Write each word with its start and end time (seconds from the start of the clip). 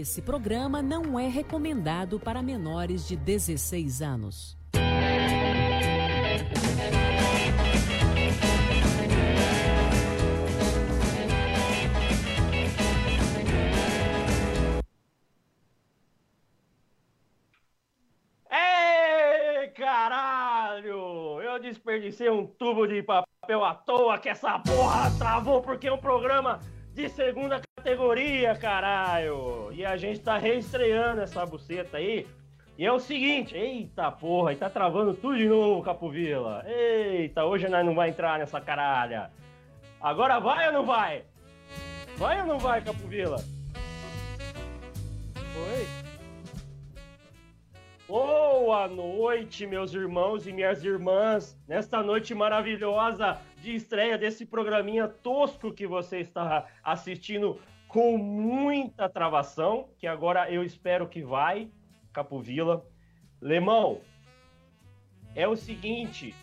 Esse 0.00 0.20
programa 0.20 0.82
não 0.82 1.16
é 1.20 1.28
recomendado 1.28 2.18
para 2.18 2.42
menores 2.42 3.06
de 3.06 3.14
16 3.14 4.02
anos. 4.02 4.58
Ei, 18.50 19.68
caralho! 19.76 21.40
Eu 21.40 21.60
desperdicei 21.60 22.28
um 22.28 22.48
tubo 22.48 22.88
de 22.88 23.00
papel 23.00 23.64
à 23.64 23.76
toa 23.76 24.18
que 24.18 24.28
essa 24.28 24.58
porra 24.58 25.08
travou 25.16 25.62
porque 25.62 25.86
é 25.86 25.92
um 25.92 25.98
programa 25.98 26.58
de 26.92 27.08
segunda 27.08 27.60
categoria, 27.84 28.56
caralho! 28.56 29.70
E 29.70 29.84
a 29.84 29.94
gente 29.94 30.18
tá 30.18 30.38
reestreando 30.38 31.20
essa 31.20 31.44
buceta 31.44 31.98
aí. 31.98 32.26
E 32.78 32.86
é 32.86 32.90
o 32.90 32.98
seguinte, 32.98 33.54
eita 33.54 34.10
porra, 34.10 34.54
e 34.54 34.56
tá 34.56 34.70
travando 34.70 35.12
tudo 35.12 35.36
de 35.36 35.46
novo, 35.46 35.82
Capovila. 35.82 36.64
Eita, 36.66 37.44
hoje 37.44 37.68
nós 37.68 37.84
não 37.84 37.94
vai 37.94 38.08
entrar 38.08 38.38
nessa 38.38 38.58
caralha. 38.58 39.30
Agora 40.00 40.40
vai 40.40 40.66
ou 40.68 40.72
não 40.72 40.86
vai? 40.86 41.24
Vai 42.16 42.40
ou 42.40 42.46
não 42.46 42.58
vai, 42.58 42.80
Capovila? 42.80 43.36
Oi? 45.36 45.86
Boa 48.08 48.88
noite, 48.88 49.66
meus 49.66 49.92
irmãos 49.92 50.46
e 50.46 50.52
minhas 50.52 50.82
irmãs, 50.82 51.54
nesta 51.68 52.02
noite 52.02 52.34
maravilhosa 52.34 53.38
de 53.62 53.74
estreia 53.74 54.16
desse 54.16 54.46
programinha 54.46 55.06
tosco 55.06 55.72
que 55.72 55.86
você 55.86 56.20
está 56.20 56.66
assistindo 56.82 57.58
com 57.94 58.18
muita 58.18 59.08
travação, 59.08 59.88
que 59.96 60.04
agora 60.04 60.50
eu 60.50 60.64
espero 60.64 61.08
que 61.08 61.22
vai, 61.22 61.70
Capovila. 62.12 62.84
Lemão, 63.40 64.00
é 65.32 65.46
o 65.46 65.54
seguinte, 65.54 66.34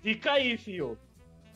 fica 0.00 0.34
aí, 0.34 0.56
fio. 0.56 0.96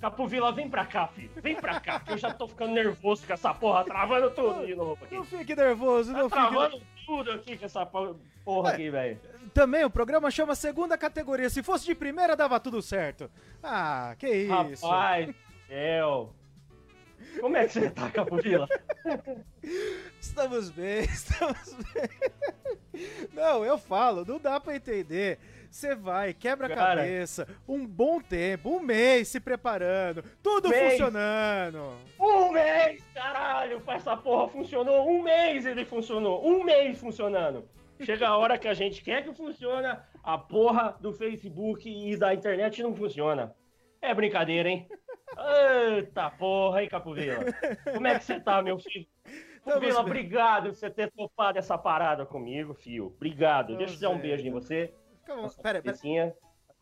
Capovila, 0.00 0.50
vem 0.50 0.68
pra 0.68 0.84
cá, 0.84 1.06
filho. 1.06 1.30
Vem 1.36 1.54
pra 1.54 1.78
cá, 1.78 2.00
que 2.00 2.10
eu 2.10 2.18
já 2.18 2.34
tô 2.34 2.48
ficando 2.48 2.72
nervoso 2.72 3.24
com 3.24 3.32
essa 3.32 3.54
porra, 3.54 3.84
travando 3.84 4.28
tudo 4.32 4.66
de 4.66 4.74
novo 4.74 5.04
aqui. 5.04 5.14
Não 5.14 5.24
fique 5.24 5.54
nervoso, 5.54 6.12
Tá 6.12 6.18
não 6.18 6.28
fique 6.28 6.40
travando 6.40 6.82
tudo 7.06 7.30
aqui 7.30 7.56
com 7.56 7.64
essa 7.64 7.86
porra 7.86 8.70
aqui, 8.70 8.90
velho. 8.90 9.20
Também 9.54 9.84
o 9.84 9.90
programa 9.90 10.32
chama 10.32 10.56
segunda 10.56 10.98
categoria. 10.98 11.48
Se 11.48 11.62
fosse 11.62 11.86
de 11.86 11.94
primeira, 11.94 12.34
dava 12.34 12.58
tudo 12.58 12.82
certo. 12.82 13.30
Ah, 13.62 14.16
que 14.18 14.28
isso. 14.28 14.84
Rapaz 14.84 15.32
céu. 15.68 16.34
Como 17.40 17.56
é 17.56 17.66
que 17.66 17.72
você 17.72 17.90
tá, 17.90 18.10
Capovila? 18.10 18.68
Estamos 20.20 20.70
bem, 20.70 21.00
estamos 21.04 21.74
bem. 21.92 22.08
Não, 23.32 23.64
eu 23.64 23.76
falo, 23.78 24.24
não 24.24 24.38
dá 24.38 24.58
pra 24.58 24.74
entender. 24.76 25.38
Você 25.70 25.94
vai, 25.94 26.32
quebra 26.32 26.68
a 26.68 26.74
cabeça, 26.74 27.48
um 27.68 27.84
bom 27.84 28.20
tempo, 28.20 28.70
um 28.70 28.80
mês 28.80 29.28
se 29.28 29.40
preparando, 29.40 30.22
tudo 30.42 30.68
Mês. 30.68 30.92
funcionando. 30.92 31.96
Um 32.18 32.52
mês, 32.52 33.02
caralho, 33.12 33.82
essa 33.88 34.16
porra 34.16 34.48
funcionou. 34.48 35.08
Um 35.08 35.20
mês 35.22 35.66
ele 35.66 35.84
funcionou. 35.84 36.46
Um 36.46 36.62
mês 36.62 36.98
funcionando. 36.98 37.68
Chega 38.00 38.28
a 38.28 38.36
hora 38.36 38.56
que 38.56 38.68
a 38.68 38.74
gente 38.74 39.02
quer 39.02 39.24
que 39.24 39.34
funcione, 39.34 39.88
a 40.22 40.38
porra 40.38 40.96
do 41.00 41.12
Facebook 41.12 41.88
e 41.88 42.16
da 42.16 42.32
internet 42.32 42.82
não 42.82 42.94
funciona. 42.94 43.54
É 44.00 44.14
brincadeira, 44.14 44.68
hein? 44.68 44.86
Eita 45.36 46.30
porra, 46.30 46.82
hein, 46.82 46.88
Capovila? 46.88 47.44
Como 47.92 48.06
é 48.06 48.18
que 48.18 48.24
você 48.24 48.40
tá, 48.40 48.62
meu 48.62 48.78
filho? 48.78 49.06
Capovila, 49.64 50.00
obrigado 50.00 50.64
por 50.68 50.74
você 50.74 50.90
ter 50.90 51.10
topado 51.12 51.58
essa 51.58 51.76
parada 51.78 52.26
comigo, 52.26 52.74
filho. 52.74 53.06
Obrigado. 53.06 53.76
Deixa 53.76 53.94
eu 53.94 54.00
dar 54.00 54.10
um 54.10 54.18
beijo 54.18 54.46
em 54.46 54.50
você. 54.50 54.92
Essa 55.26 55.62
Pera, 55.62 55.82
pera. 55.82 55.96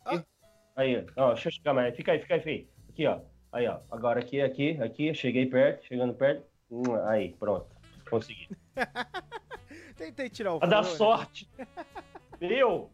Aqui. 0.05 0.27
Aí, 0.75 1.07
ó, 1.17 1.33
deixa 1.33 1.49
eu 1.49 1.53
chegar 1.53 1.75
mais. 1.75 1.95
Fica 1.95 2.13
aí, 2.13 2.19
fica 2.19 2.35
aí, 2.35 2.41
filho. 2.41 2.69
Aqui, 2.89 3.07
ó. 3.07 3.21
Aí, 3.53 3.69
ó. 3.69 3.79
Agora 3.91 4.21
aqui, 4.21 4.41
aqui, 4.41 4.81
aqui. 4.83 5.15
Cheguei 5.15 5.47
perto, 5.47 5.87
chegando 5.87 6.15
perto. 6.15 6.45
Hum, 6.71 6.83
Aí, 7.07 7.35
pronto. 7.35 7.67
Consegui. 8.09 8.49
Tentei 9.97 10.29
tirar 10.29 10.55
o 10.55 10.59
dar 10.59 10.83
fone. 10.83 10.97
sorte. 10.97 11.51
Meu, 12.41 12.91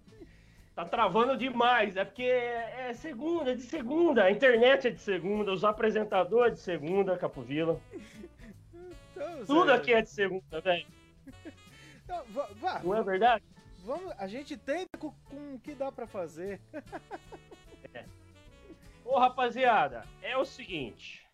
tá 0.78 0.84
travando 0.84 1.36
demais. 1.36 1.96
É 1.96 2.04
porque 2.04 2.22
é, 2.22 2.90
é 2.90 2.94
segunda, 2.94 3.50
é 3.50 3.54
de 3.56 3.62
segunda. 3.62 4.22
A 4.22 4.30
internet 4.30 4.86
é 4.86 4.90
de 4.90 5.00
segunda, 5.00 5.52
os 5.52 5.64
apresentadores 5.64 6.52
é 6.52 6.54
de 6.54 6.60
segunda, 6.60 7.18
Capovila. 7.18 7.80
Então, 9.10 9.44
Tudo 9.44 9.66
Zé, 9.66 9.74
aqui 9.74 9.92
é 9.92 10.02
de 10.02 10.08
segunda, 10.08 10.60
velho. 10.60 10.86
então, 12.04 12.24
vá, 12.60 12.80
Não 12.84 12.94
é 12.94 13.02
verdade? 13.02 13.44
vamos, 13.78 14.12
a 14.18 14.28
gente 14.28 14.56
tenta 14.56 14.96
com, 14.96 15.10
com 15.28 15.54
o 15.54 15.58
que 15.58 15.74
dá 15.74 15.90
pra 15.90 16.06
fazer. 16.06 16.60
Ô, 19.04 19.18
rapaziada, 19.18 20.06
é 20.22 20.36
o 20.36 20.44
seguinte. 20.44 21.26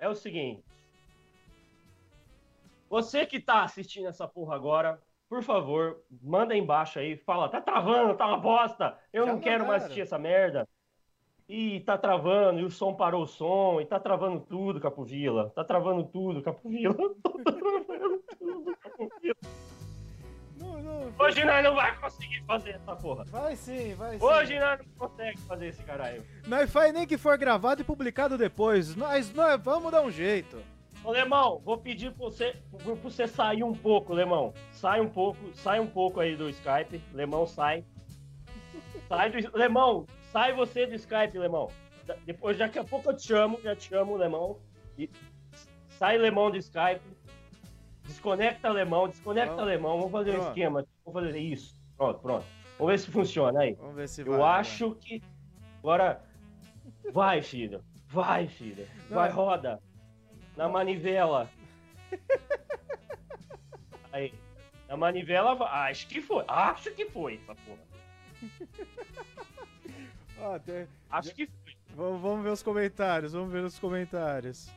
É 0.00 0.08
o 0.08 0.16
seguinte. 0.16 0.64
Você 2.90 3.24
que 3.24 3.38
tá 3.38 3.62
assistindo 3.62 4.08
essa 4.08 4.26
porra 4.26 4.56
agora, 4.56 5.00
por 5.28 5.42
favor, 5.42 6.02
manda 6.22 6.54
aí 6.54 6.60
embaixo 6.60 6.98
aí, 6.98 7.16
fala, 7.16 7.48
tá 7.48 7.60
travando, 7.60 8.14
tá 8.14 8.26
uma 8.26 8.38
bosta, 8.38 8.96
eu 9.12 9.26
Já 9.26 9.32
não 9.32 9.40
quero 9.40 9.66
mais 9.66 9.82
assistir 9.82 10.02
essa 10.02 10.18
merda. 10.18 10.68
E 11.48 11.80
tá 11.80 11.96
travando, 11.96 12.58
e 12.58 12.64
o 12.64 12.70
som 12.70 12.92
parou 12.94 13.22
o 13.22 13.26
som, 13.26 13.80
e 13.80 13.86
tá 13.86 14.00
travando 14.00 14.40
tudo, 14.40 14.80
Capovila. 14.80 15.50
Tá 15.50 15.62
travando 15.62 16.04
tudo, 16.04 16.42
Capovila. 16.42 16.94
Tá 17.22 17.52
travando 17.52 18.22
tudo, 18.38 18.76
Capovila. 18.76 19.36
Não, 20.58 20.82
não, 20.82 21.12
Hoje 21.18 21.44
nós 21.44 21.62
não 21.62 21.74
vai 21.74 21.96
conseguir 22.00 22.42
fazer 22.44 22.70
essa 22.70 22.96
porra. 22.96 23.24
vai 23.26 23.54
sim, 23.54 23.94
vai 23.94 24.18
sim. 24.18 24.24
Hoje 24.24 24.58
nós 24.58 24.78
não 24.80 24.86
conseguimos 25.08 25.46
fazer 25.46 25.66
esse 25.68 25.82
caralho. 25.84 26.24
Não 26.46 26.66
faz 26.66 26.92
nem 26.92 27.06
que 27.06 27.16
for 27.16 27.38
gravado 27.38 27.80
e 27.80 27.84
publicado 27.84 28.36
depois. 28.36 28.96
Nós, 28.96 29.32
nós 29.32 29.60
vamos 29.62 29.92
dar 29.92 30.02
um 30.02 30.10
jeito. 30.10 30.60
Ô, 31.06 31.12
Lemão, 31.12 31.60
vou 31.64 31.78
pedir 31.78 32.10
pra 32.10 32.24
você, 32.24 32.56
pra 32.82 32.94
você 32.94 33.28
sair 33.28 33.62
um 33.62 33.72
pouco, 33.72 34.12
Lemão. 34.12 34.52
Sai 34.72 35.00
um 35.00 35.08
pouco, 35.08 35.38
sai 35.54 35.78
um 35.78 35.86
pouco 35.86 36.18
aí 36.18 36.34
do 36.34 36.48
Skype. 36.50 37.00
Lemão, 37.12 37.46
sai. 37.46 37.84
Sai 39.08 39.30
do... 39.30 39.56
Lemão, 39.56 40.04
sai 40.32 40.52
você 40.52 40.84
do 40.84 40.96
Skype, 40.96 41.38
Lemão. 41.38 41.68
Depois, 42.24 42.58
daqui 42.58 42.80
a 42.80 42.82
pouco 42.84 43.10
eu 43.10 43.16
te 43.16 43.22
chamo, 43.24 43.60
já 43.62 43.76
te 43.76 43.88
chamo, 43.88 44.16
Lemão. 44.16 44.58
E 44.98 45.08
sai, 45.90 46.18
Lemão, 46.18 46.50
do 46.50 46.56
Skype. 46.56 47.00
Desconecta, 48.02 48.68
Lemão, 48.68 49.06
desconecta, 49.06 49.54
Vamos. 49.54 49.70
Lemão. 49.70 49.96
Vamos 49.98 50.10
fazer 50.12 50.30
um 50.30 50.34
Pronto. 50.34 50.48
esquema. 50.48 50.86
Vamos 51.04 51.22
fazer 51.22 51.38
isso. 51.38 51.78
Pronto, 51.96 52.18
pronto. 52.18 52.44
Vamos 52.78 52.92
ver 52.92 52.98
se 52.98 53.10
funciona 53.12 53.60
aí. 53.60 53.74
Vamos 53.74 53.94
ver 53.94 54.08
se 54.08 54.22
Eu 54.22 54.38
vai. 54.38 54.60
acho 54.60 54.92
que. 54.96 55.22
Agora. 55.78 56.20
Vai, 57.12 57.42
filho. 57.42 57.84
Vai, 58.08 58.48
filho. 58.48 58.88
Vai, 59.08 59.28
Não. 59.28 59.36
roda. 59.36 59.80
Na 60.56 60.68
manivela. 60.68 61.48
Aí. 64.12 64.32
Na 64.88 64.96
manivela. 64.96 65.52
Acho 65.68 66.06
que 66.08 66.20
foi. 66.20 66.44
Acho 66.48 66.90
que 66.92 67.06
foi 67.06 67.34
essa 67.34 67.54
porra. 67.54 67.86
Ó, 70.38 70.58
tem- 70.58 70.88
Acho 71.10 71.34
que 71.34 71.46
foi. 71.46 71.76
Vamos, 71.94 72.20
vamos 72.20 72.44
ver 72.44 72.50
os 72.50 72.62
comentários, 72.62 73.32
vamos 73.32 73.50
ver 73.50 73.64
os 73.64 73.78
comentários. 73.78 74.70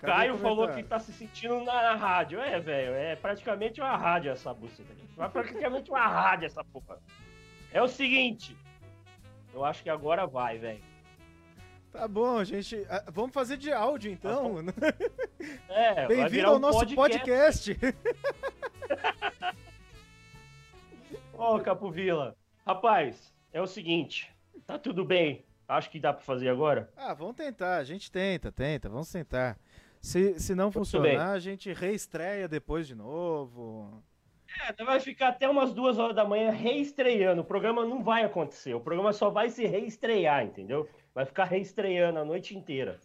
Cadê 0.00 0.12
Caio 0.12 0.34
o 0.34 0.38
falou 0.38 0.56
comentário? 0.56 0.84
que 0.84 0.88
tá 0.88 0.98
se 0.98 1.12
sentindo 1.12 1.62
na, 1.64 1.94
rádio. 1.94 2.40
É, 2.40 2.58
velho. 2.60 2.92
É 2.94 3.16
praticamente 3.16 3.80
uma 3.80 3.96
rádio 3.96 4.30
essa 4.30 4.52
buceta. 4.54 4.92
É 5.18 5.18
praticamente 5.28 5.90
uma 5.90 6.06
rádio 6.06 6.46
essa 6.46 6.62
porra. 6.64 6.98
É 7.72 7.82
o 7.82 7.88
seguinte. 7.88 8.56
Eu 9.52 9.64
acho 9.64 9.82
que 9.82 9.90
agora 9.90 10.26
vai, 10.26 10.58
velho. 10.58 10.82
Tá 11.98 12.06
bom, 12.06 12.44
gente. 12.44 12.86
Vamos 13.12 13.32
fazer 13.32 13.56
de 13.56 13.72
áudio 13.72 14.12
então. 14.12 14.58
É, 15.68 15.94
vai 15.94 16.06
Bem-vindo 16.06 16.46
ao 16.46 16.56
um 16.56 16.60
nosso 16.60 16.86
podcast. 16.94 17.76
Ô, 21.34 21.58
Capovila. 21.58 22.36
Rapaz, 22.64 23.34
é 23.52 23.60
o 23.60 23.66
seguinte. 23.66 24.32
Tá 24.64 24.78
tudo 24.78 25.04
bem. 25.04 25.44
Acho 25.66 25.90
que 25.90 25.98
dá 25.98 26.12
pra 26.12 26.22
fazer 26.22 26.48
agora. 26.48 26.88
ah, 26.96 27.14
vamos 27.14 27.34
tentar. 27.34 27.78
A 27.78 27.84
gente 27.84 28.12
tenta, 28.12 28.52
tenta. 28.52 28.88
Vamos 28.88 29.10
tentar. 29.10 29.58
Se, 30.00 30.38
se 30.38 30.54
não 30.54 30.70
funcionar, 30.70 31.32
a 31.32 31.40
gente 31.40 31.72
reestreia 31.72 32.46
depois 32.46 32.86
de 32.86 32.94
novo. 32.94 34.04
É, 34.68 34.84
vai 34.84 35.00
ficar 35.00 35.28
até 35.28 35.48
umas 35.48 35.74
duas 35.74 35.98
horas 35.98 36.14
da 36.14 36.24
manhã 36.24 36.50
reestreando. 36.50 37.42
O 37.42 37.44
programa 37.44 37.84
não 37.84 38.02
vai 38.02 38.24
acontecer. 38.24 38.74
O 38.74 38.80
programa 38.80 39.12
só 39.12 39.30
vai 39.30 39.50
se 39.50 39.66
reestrear, 39.66 40.44
entendeu? 40.44 40.88
Vai 41.18 41.26
ficar 41.26 41.46
reestreando 41.46 42.20
a 42.20 42.24
noite 42.24 42.56
inteira. 42.56 43.00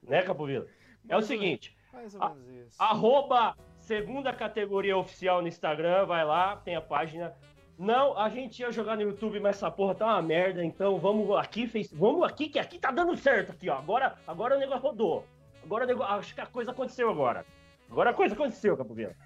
né, 0.00 0.22
Capovila? 0.22 0.64
É 1.08 1.16
o 1.16 1.20
seguinte. 1.20 1.76
Mais 1.92 2.14
ou 2.14 2.20
menos 2.20 2.48
isso. 2.68 2.80
Arroba 2.80 3.56
segunda 3.80 4.32
categoria 4.32 4.96
oficial 4.96 5.42
no 5.42 5.48
Instagram, 5.48 6.06
vai 6.06 6.24
lá, 6.24 6.54
tem 6.58 6.76
a 6.76 6.80
página. 6.80 7.34
Não, 7.76 8.16
a 8.16 8.28
gente 8.28 8.60
ia 8.60 8.70
jogar 8.70 8.94
no 8.94 9.02
YouTube, 9.02 9.40
mas 9.40 9.56
essa 9.56 9.68
porra 9.68 9.96
tá 9.96 10.06
uma 10.06 10.22
merda, 10.22 10.64
então 10.64 11.00
vamos 11.00 11.36
aqui, 11.36 11.66
fez, 11.66 11.92
vamos 11.92 12.22
aqui, 12.22 12.48
que 12.48 12.60
aqui 12.60 12.78
tá 12.78 12.92
dando 12.92 13.16
certo 13.16 13.50
aqui, 13.50 13.68
ó. 13.68 13.78
Agora, 13.78 14.14
agora 14.24 14.56
o 14.56 14.60
negócio 14.60 14.82
rodou. 14.82 15.26
Agora 15.64 15.82
o 15.82 15.88
negócio, 15.88 16.14
acho 16.14 16.32
que 16.32 16.40
a 16.40 16.46
coisa 16.46 16.70
aconteceu 16.70 17.10
agora. 17.10 17.44
Agora 17.90 18.10
a 18.10 18.14
coisa 18.14 18.36
aconteceu, 18.36 18.76
Capovilla. 18.76 19.16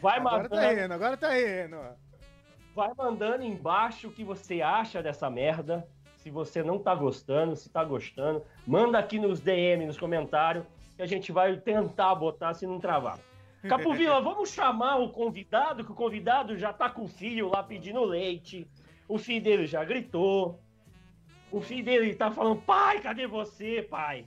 Vai 0.00 0.16
Agora 0.18 0.48
tá 0.48 0.56
mandando, 0.56 0.80
indo, 0.80 0.94
agora 0.94 1.16
tá 1.18 1.38
indo. 1.38 1.76
vai 2.74 2.90
mandando 2.96 3.44
embaixo 3.44 4.08
o 4.08 4.12
que 4.12 4.24
você 4.24 4.62
acha 4.62 5.02
dessa 5.02 5.28
merda. 5.28 5.86
Se 6.24 6.30
você 6.30 6.62
não 6.62 6.78
tá 6.78 6.94
gostando, 6.94 7.54
se 7.54 7.68
tá 7.68 7.84
gostando, 7.84 8.42
manda 8.66 8.98
aqui 8.98 9.18
nos 9.18 9.40
DM, 9.40 9.84
nos 9.84 9.98
comentários, 9.98 10.64
que 10.96 11.02
a 11.02 11.06
gente 11.06 11.30
vai 11.30 11.54
tentar 11.58 12.14
botar 12.14 12.54
se 12.54 12.66
não 12.66 12.80
travar. 12.80 13.18
Capovilla, 13.68 14.22
vamos 14.22 14.50
chamar 14.50 14.96
o 14.96 15.10
convidado, 15.10 15.84
que 15.84 15.92
o 15.92 15.94
convidado 15.94 16.56
já 16.56 16.72
tá 16.72 16.88
com 16.88 17.02
o 17.02 17.08
filho 17.08 17.50
lá 17.50 17.62
pedindo 17.62 18.02
leite. 18.02 18.66
O 19.06 19.18
filho 19.18 19.44
dele 19.44 19.66
já 19.66 19.84
gritou. 19.84 20.58
O 21.52 21.60
filho 21.60 21.84
dele 21.84 22.14
tá 22.14 22.30
falando, 22.30 22.62
pai, 22.62 23.02
cadê 23.02 23.26
você, 23.26 23.82
pai? 23.82 24.24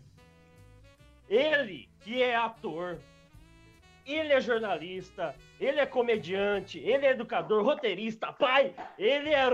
Ele, 1.27 1.89
que 2.01 2.21
é 2.21 2.35
ator, 2.35 2.99
ele 4.07 4.33
é 4.33 4.39
jornalista, 4.39 5.35
ele 5.59 5.79
é 5.79 5.85
comediante, 5.85 6.79
ele 6.79 7.05
é 7.05 7.11
educador, 7.11 7.63
roteirista, 7.63 8.31
pai, 8.31 8.73
ele 8.97 9.29
é 9.29 9.45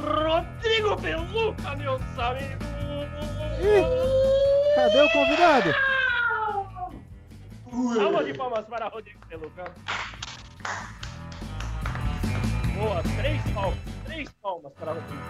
Rodrigo 0.00 0.96
Peluca, 1.00 1.76
meus 1.76 2.00
amigos! 2.18 2.70
Cadê 4.74 5.00
o 5.02 5.10
convidado? 5.10 5.74
Salva 7.94 8.24
de 8.24 8.34
palmas 8.34 8.66
para 8.66 8.88
Rodrigo 8.88 9.26
Peluca. 9.26 9.74
Boa, 12.78 13.02
três 13.20 13.42
palmas, 13.52 13.78
três 14.06 14.28
palmas 14.40 14.72
para 14.74 14.92
Rodrigo. 14.92 15.22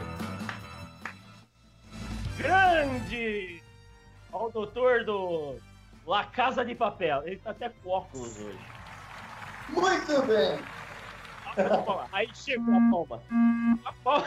Grande! 2.36 3.62
Olha 4.32 4.44
o 4.44 4.50
doutor 4.50 5.04
do 5.04 5.56
La 6.10 6.24
Casa 6.24 6.64
de 6.64 6.74
Papel. 6.74 7.22
Ele 7.24 7.36
tá 7.36 7.50
até 7.50 7.68
com 7.68 7.88
óculos 7.90 8.36
hoje. 8.40 8.58
Muito 9.68 10.22
bem. 10.22 10.58
Aí 12.10 12.28
chegou 12.34 12.74
a 12.74 12.90
palma. 12.90 13.22
A 13.84 13.92
palma. 14.02 14.26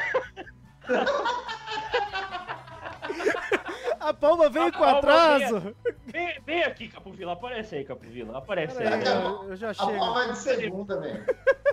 A 3.99 4.13
palma 4.13 4.49
veio 4.49 4.67
A 4.67 4.71
com 4.71 4.79
palma 4.79 4.97
atraso. 4.99 5.75
Vem, 6.05 6.39
vem 6.45 6.63
aqui, 6.63 6.87
Capovila. 6.87 7.33
Aparece 7.33 7.75
aí, 7.75 7.83
Capovila. 7.83 8.37
Aparece 8.37 8.77
Pera 8.77 8.95
aí. 8.95 9.05
aí, 9.05 9.23
eu, 9.23 9.49
eu 9.49 9.55
já 9.57 9.71
A 9.71 9.73
chego. 9.73 9.97
palma 9.97 10.23
é 10.23 10.31
de 10.31 10.37
segunda, 10.37 10.99
velho. 11.01 11.25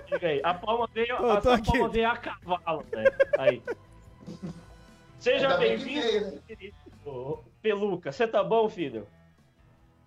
Chega 0.09 0.27
aí. 0.27 0.41
A 0.43 0.53
palma 0.53 0.89
veio, 0.93 1.15
Ô, 1.23 1.31
a 1.31 1.41
palma 1.41 1.87
veio 1.87 2.09
a 2.09 2.17
cavalo, 2.17 2.85
velho. 2.91 3.13
Aí. 3.39 3.63
Seja 5.19 5.55
bem 5.57 5.77
bem-vindo, 5.77 6.01
veio, 6.01 6.31
né? 6.31 6.41
querido 6.45 7.45
Peluca. 7.61 8.11
Você 8.11 8.27
tá 8.27 8.43
bom, 8.43 8.67
filho? 8.67 9.07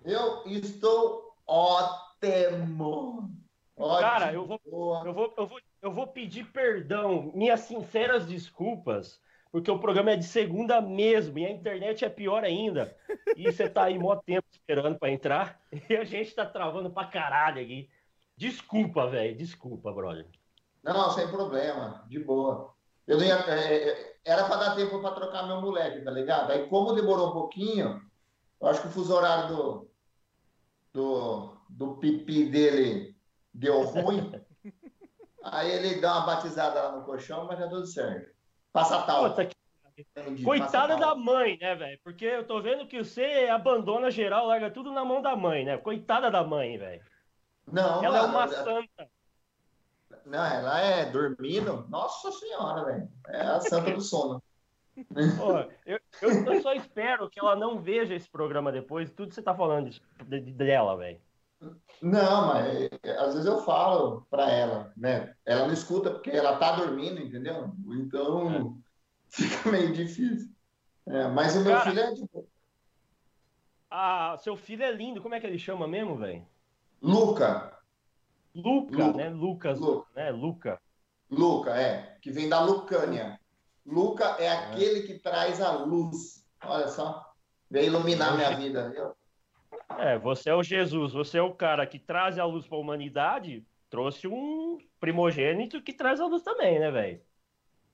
Eu 0.04 0.42
estou 0.46 1.34
ótimo. 1.46 3.34
Ótimo. 3.76 4.00
Cara, 4.00 4.32
eu 4.32 4.46
vou-. 4.46 4.61
Eu 5.04 5.12
vou, 5.12 5.34
eu, 5.37 5.46
vou, 5.46 5.61
eu 5.82 5.92
vou 5.92 6.06
pedir 6.06 6.44
perdão, 6.52 7.32
minhas 7.34 7.61
sinceras 7.61 8.26
desculpas, 8.26 9.20
porque 9.50 9.70
o 9.70 9.78
programa 9.78 10.12
é 10.12 10.16
de 10.16 10.25
segunda 10.25 10.80
mesmo 10.80 11.38
e 11.38 11.46
a 11.46 11.50
internet 11.50 12.04
é 12.04 12.08
pior 12.08 12.44
ainda. 12.44 12.96
E 13.37 13.50
você 13.50 13.68
tá 13.68 13.84
aí 13.84 13.99
mó 13.99 14.16
tempo 14.16 14.46
esperando 14.50 14.99
pra 14.99 15.11
entrar 15.11 15.61
e 15.88 15.96
a 15.96 16.04
gente 16.04 16.34
tá 16.34 16.44
travando 16.44 16.90
pra 16.90 17.06
caralho 17.06 17.62
aqui. 17.62 17.88
Desculpa, 18.37 19.06
velho. 19.06 19.37
Desculpa, 19.37 19.92
brother. 19.92 20.26
Não, 20.82 21.11
sem 21.11 21.26
problema. 21.28 22.04
De 22.08 22.18
boa. 22.18 22.75
Eu 23.06 23.20
ia, 23.23 23.34
é, 23.34 23.88
é, 23.88 24.16
era 24.25 24.44
para 24.44 24.56
dar 24.56 24.76
tempo 24.76 25.00
para 25.00 25.14
trocar 25.14 25.46
meu 25.46 25.61
moleque, 25.61 26.02
tá 26.02 26.11
ligado? 26.11 26.50
Aí, 26.50 26.66
como 26.68 26.94
demorou 26.94 27.28
um 27.28 27.32
pouquinho, 27.32 28.00
eu 28.61 28.66
acho 28.66 28.80
que 28.80 28.88
o 28.88 28.90
fuso 28.90 29.14
horário 29.14 29.54
do, 29.54 29.90
do, 30.95 31.57
do 31.69 31.97
pipi 31.97 32.47
dele 32.49 33.15
deu 33.53 33.83
ruim. 33.83 34.33
Aí 35.43 35.71
ele 35.71 36.01
dá 36.01 36.19
uma 36.19 36.27
batizada 36.27 36.81
lá 36.81 36.97
no 36.97 37.05
colchão, 37.05 37.47
mas 37.47 37.59
tá 37.59 37.69
tudo 37.69 37.85
certo. 37.87 38.33
Passa 38.73 39.03
tal. 39.03 39.29
Puta 39.29 39.45
que- 39.45 39.55
Entendi, 39.97 40.43
Coitada 40.43 40.97
da 40.97 41.15
mãe, 41.15 41.57
né, 41.61 41.77
velho? 41.77 42.01
Porque 42.03 42.25
eu 42.25 42.45
tô 42.45 42.61
vendo 42.61 42.85
que 42.89 42.99
você 43.05 43.49
abandona 43.49 44.11
geral, 44.11 44.45
larga 44.49 44.69
tudo 44.69 44.91
na 44.91 45.05
mão 45.05 45.23
da 45.23 45.37
mãe, 45.37 45.65
né? 45.65 45.77
Coitada 45.79 46.33
da 46.33 46.43
mãe, 46.43 46.77
velho. 46.77 47.01
Não, 47.71 48.03
Ela 48.03 48.19
é 48.19 48.23
uma 48.23 48.49
santa. 48.49 49.09
Não, 50.27 50.45
ela 50.45 50.81
é 50.81 51.05
dormindo. 51.07 51.87
Nossa 51.89 52.33
senhora, 52.33 52.85
velho. 52.87 53.09
É 53.29 53.43
a 53.43 53.61
santa 53.61 53.93
do 53.93 54.01
sono. 54.01 54.43
Pô, 55.37 55.59
eu, 55.87 55.99
eu- 56.23 56.63
só 56.63 56.73
espero 56.73 57.29
que 57.29 57.41
ela 57.41 57.57
não 57.57 57.81
veja 57.81 58.15
esse 58.15 58.29
programa 58.29 58.71
depois, 58.71 59.11
tudo 59.11 59.29
que 59.29 59.35
você 59.35 59.43
tá 59.43 59.55
falando 59.55 59.91
de- 59.91 60.01
de- 60.41 60.53
dela, 60.53 60.97
velho. 60.97 61.21
Não, 62.03 62.49
mas 62.49 62.91
é, 63.03 63.11
às 63.19 63.33
vezes 63.35 63.47
eu 63.47 63.63
falo 63.63 64.27
pra 64.31 64.51
ela, 64.51 64.93
né? 64.97 65.35
Ela 65.47 65.67
não 65.67 65.73
escuta 65.73 66.11
porque 66.11 66.31
ela 66.31 66.59
tá 66.59 66.77
dormindo, 66.77 67.21
entendeu? 67.21 67.73
Então 67.89 68.79
fica 69.29 69.71
meio 69.71 69.93
difícil. 69.93 70.51
É, 71.07 71.29
mas 71.29 71.57
o 71.57 71.61
meu 71.61 71.73
Cara- 71.73 71.91
filho 71.91 72.01
é 72.01 72.13
de. 72.13 72.29
Ah, 73.91 74.37
seu 74.39 74.57
filho 74.57 74.83
é 74.83 74.91
lindo, 74.91 75.23
como 75.23 75.35
é 75.35 75.41
que 75.41 75.47
ele 75.47 75.59
chama 75.59 75.87
mesmo, 75.87 76.17
velho? 76.17 76.45
Luca, 77.01 77.79
Luca, 78.55 79.07
Lu- 79.07 79.17
né? 79.17 79.29
Lucas, 79.31 79.79
Lu- 79.79 80.07
né? 80.15 80.31
Luca. 80.31 80.81
Luca, 81.31 81.71
é, 81.77 82.19
que 82.21 82.31
vem 82.31 82.49
da 82.49 82.61
Lucânia. 82.65 83.39
Luca 83.87 84.37
é 84.38 84.49
aquele 84.49 85.03
que 85.03 85.19
traz 85.19 85.61
a 85.61 85.73
luz. 85.73 86.45
Olha 86.64 86.88
só, 86.88 87.25
veio 87.71 87.87
iluminar 87.87 88.37
minha 88.37 88.57
vida. 88.57 88.91
viu? 88.91 89.12
É, 89.99 90.19
você 90.19 90.50
é 90.50 90.55
o 90.55 90.62
Jesus, 90.62 91.12
você 91.12 91.38
é 91.38 91.43
o 91.43 91.55
cara 91.55 91.87
que 91.87 91.99
traz 91.99 92.38
a 92.38 92.45
luz 92.45 92.67
pra 92.67 92.79
humanidade, 92.79 93.64
trouxe 93.91 94.26
um 94.26 94.79
primogênito 94.99 95.83
que 95.83 95.93
traz 95.93 96.21
a 96.21 96.26
luz 96.26 96.43
também, 96.43 96.79
né, 96.79 96.91
velho? 96.91 97.21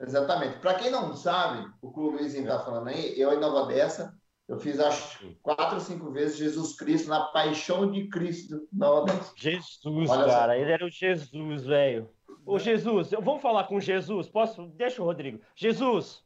Exatamente. 0.01 0.59
Para 0.61 0.75
quem 0.75 0.91
não 0.91 1.15
sabe, 1.15 1.69
o 1.83 1.93
que 1.93 2.01
o 2.01 2.11
Luizinho 2.11 2.47
tá 2.47 2.61
falando 2.61 2.89
aí, 2.89 3.21
eu 3.21 3.33
em 3.35 3.41
Nova 3.41 3.67
Dessa, 3.67 4.15
eu 4.49 4.59
fiz 4.59 4.81
acho 4.81 5.37
quatro 5.43 5.75
ou 5.75 5.81
cinco 5.81 6.11
vezes 6.11 6.39
Jesus 6.39 6.75
Cristo 6.75 7.09
na 7.09 7.25
Paixão 7.27 7.91
de 7.91 8.09
Cristo 8.09 8.67
na 8.73 8.87
Nova 8.87 9.13
Dessa. 9.13 9.33
Jesus, 9.37 10.11
Olha 10.11 10.25
só. 10.25 10.29
cara, 10.29 10.59
ele 10.59 10.73
era 10.73 10.87
o 10.87 10.91
Jesus, 10.91 11.67
velho. 11.67 12.09
Ô, 12.45 12.59
Jesus, 12.59 13.13
eu- 13.13 13.23
vamos 13.23 13.43
falar 13.43 13.65
com 13.65 13.81
Jesus? 13.81 14.29
Posso? 14.29 14.67
Deixa 14.69 15.03
o 15.03 15.05
Rodrigo. 15.05 15.41
Jesus! 15.55 16.25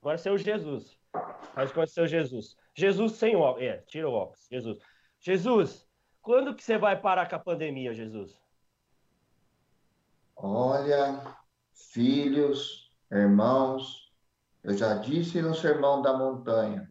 Agora 0.00 0.20
é 0.24 0.30
o 0.30 0.38
Jesus. 0.38 0.98
Conta 1.12 1.84
de 1.86 1.90
ser 1.90 2.02
o 2.02 2.06
Jesus. 2.06 2.56
Jesus 2.74 3.12
sem 3.12 3.36
óculos. 3.36 3.68
É, 3.68 3.78
tira 3.86 4.08
o 4.08 4.12
óculos. 4.12 4.46
Jesus. 4.50 4.78
Jesus, 5.20 5.86
quando 6.22 6.54
que 6.54 6.62
você 6.62 6.78
vai 6.78 6.98
parar 6.98 7.28
com 7.28 7.36
a 7.36 7.38
pandemia, 7.38 7.92
Jesus? 7.92 8.40
Olha, 10.34 11.36
filhos, 11.74 12.90
irmãos, 13.10 14.10
eu 14.64 14.76
já 14.76 14.94
disse 14.94 15.42
no 15.42 15.54
Sermão 15.54 16.00
da 16.00 16.16
Montanha, 16.16 16.88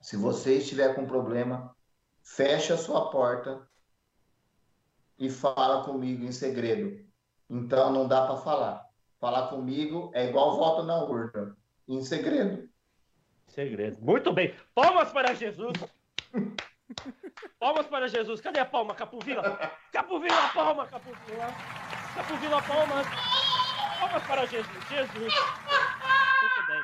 se 0.00 0.16
você 0.16 0.58
estiver 0.58 0.94
com 0.94 1.06
problema, 1.06 1.74
feche 2.22 2.72
a 2.72 2.76
sua 2.76 3.10
porta 3.10 3.68
e 5.18 5.28
fala 5.28 5.84
comigo 5.84 6.24
em 6.24 6.30
segredo. 6.30 7.05
Então 7.48 7.92
não 7.92 8.08
dá 8.08 8.26
para 8.26 8.36
falar. 8.38 8.86
Falar 9.20 9.48
comigo 9.48 10.10
é 10.14 10.26
igual 10.28 10.56
voto 10.56 10.82
na 10.82 11.02
urna, 11.02 11.56
em 11.88 12.02
segredo. 12.02 12.68
Segredo. 13.48 13.98
Muito 14.00 14.32
bem. 14.32 14.54
Palmas 14.74 15.12
para 15.12 15.32
Jesus. 15.34 15.72
Palmas 17.58 17.86
para 17.86 18.08
Jesus. 18.08 18.40
Cadê 18.40 18.60
a 18.60 18.64
palma, 18.66 18.94
Capovila? 18.94 19.56
Capovila, 19.92 20.48
palma, 20.52 20.86
Capovila. 20.86 21.46
Capovila, 22.14 22.62
palmas. 22.62 23.06
Palmas 24.00 24.26
para 24.26 24.46
Jesus. 24.46 24.84
Jesus. 24.88 25.34
Muito 26.42 26.66
bem. 26.66 26.82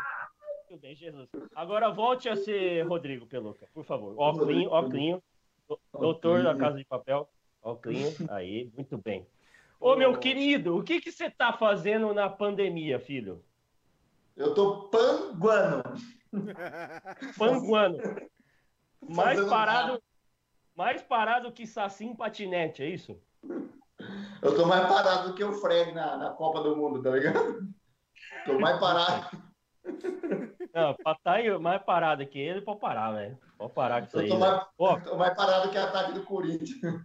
Muito 0.70 0.80
bem, 0.82 0.94
Jesus. 0.94 1.28
Agora 1.54 1.90
volte 1.90 2.28
a 2.28 2.36
ser 2.36 2.86
Rodrigo 2.86 3.26
Peluca, 3.26 3.66
por 3.74 3.84
favor. 3.84 4.14
Óculinho. 4.18 5.22
Do- 5.68 5.78
Doutor 5.92 6.42
da 6.44 6.56
Casa 6.56 6.78
de 6.78 6.84
Papel. 6.84 7.28
Óculinho. 7.62 8.10
Aí, 8.30 8.70
muito 8.74 8.96
bem. 8.96 9.26
Ô, 9.82 9.96
meu 9.96 10.16
querido, 10.16 10.76
o 10.78 10.84
que 10.84 11.00
que 11.00 11.10
você 11.10 11.28
tá 11.28 11.52
fazendo 11.52 12.14
na 12.14 12.30
pandemia, 12.30 13.00
filho? 13.00 13.44
Eu 14.36 14.54
tô 14.54 14.82
panguando. 14.88 15.82
Panguano. 17.36 17.98
Mais 19.02 19.36
Fazendo 19.36 19.50
parado, 19.50 20.02
mais 20.76 21.02
parado 21.02 21.50
que 21.50 21.66
Saci 21.66 22.04
em 22.04 22.14
patinete, 22.14 22.84
é 22.84 22.88
isso? 22.88 23.20
Eu 24.40 24.54
tô 24.54 24.64
mais 24.64 24.86
parado 24.86 25.30
do 25.30 25.34
que 25.34 25.42
o 25.42 25.54
Fred 25.54 25.90
na, 25.90 26.16
na 26.16 26.30
Copa 26.30 26.62
do 26.62 26.76
Mundo, 26.76 27.02
tá 27.02 27.10
ligado? 27.10 27.68
Tô 28.46 28.60
mais 28.60 28.78
parado. 28.78 29.42
Não, 30.72 30.94
pra 30.94 31.16
tá 31.16 31.32
aí 31.32 31.58
mais 31.58 31.82
parado 31.82 32.24
que 32.28 32.38
ele, 32.38 32.60
pode 32.60 32.78
parar, 32.78 33.10
velho. 33.10 33.36
Pode 33.58 33.72
parar 33.72 34.02
com 34.02 34.06
isso 34.06 34.16
Eu 34.18 34.20
aí. 34.20 34.28
tô 34.28 34.38
mais, 34.38 35.02
tô 35.02 35.16
mais 35.16 35.34
parado 35.34 35.68
que 35.68 35.76
ataque 35.76 36.12
do 36.12 36.22
Corinthians. 36.22 37.04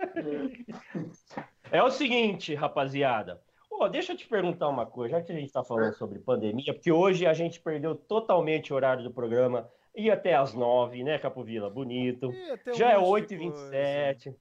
é 1.70 1.82
o 1.82 1.90
seguinte, 1.90 2.54
rapaziada. 2.54 3.42
Ô, 3.70 3.88
deixa 3.88 4.12
eu 4.12 4.16
te 4.16 4.26
perguntar 4.26 4.68
uma 4.68 4.86
coisa, 4.86 5.16
já 5.18 5.22
que 5.22 5.32
a 5.32 5.34
gente 5.34 5.52
tá 5.52 5.64
falando 5.64 5.94
sobre 5.94 6.18
pandemia, 6.20 6.72
porque 6.72 6.92
hoje 6.92 7.26
a 7.26 7.34
gente 7.34 7.60
perdeu 7.60 7.94
totalmente 7.94 8.72
o 8.72 8.76
horário 8.76 9.02
do 9.02 9.10
programa. 9.10 9.68
Ia 9.96 10.14
até 10.14 10.34
às 10.34 10.54
9, 10.54 11.02
né, 11.04 11.18
Capovila? 11.18 11.70
Bonito. 11.70 12.28
Um 12.66 12.74
Já 12.74 12.92
é 12.92 12.98
monte 12.98 13.28
de 13.28 13.36
8h27. 13.36 14.34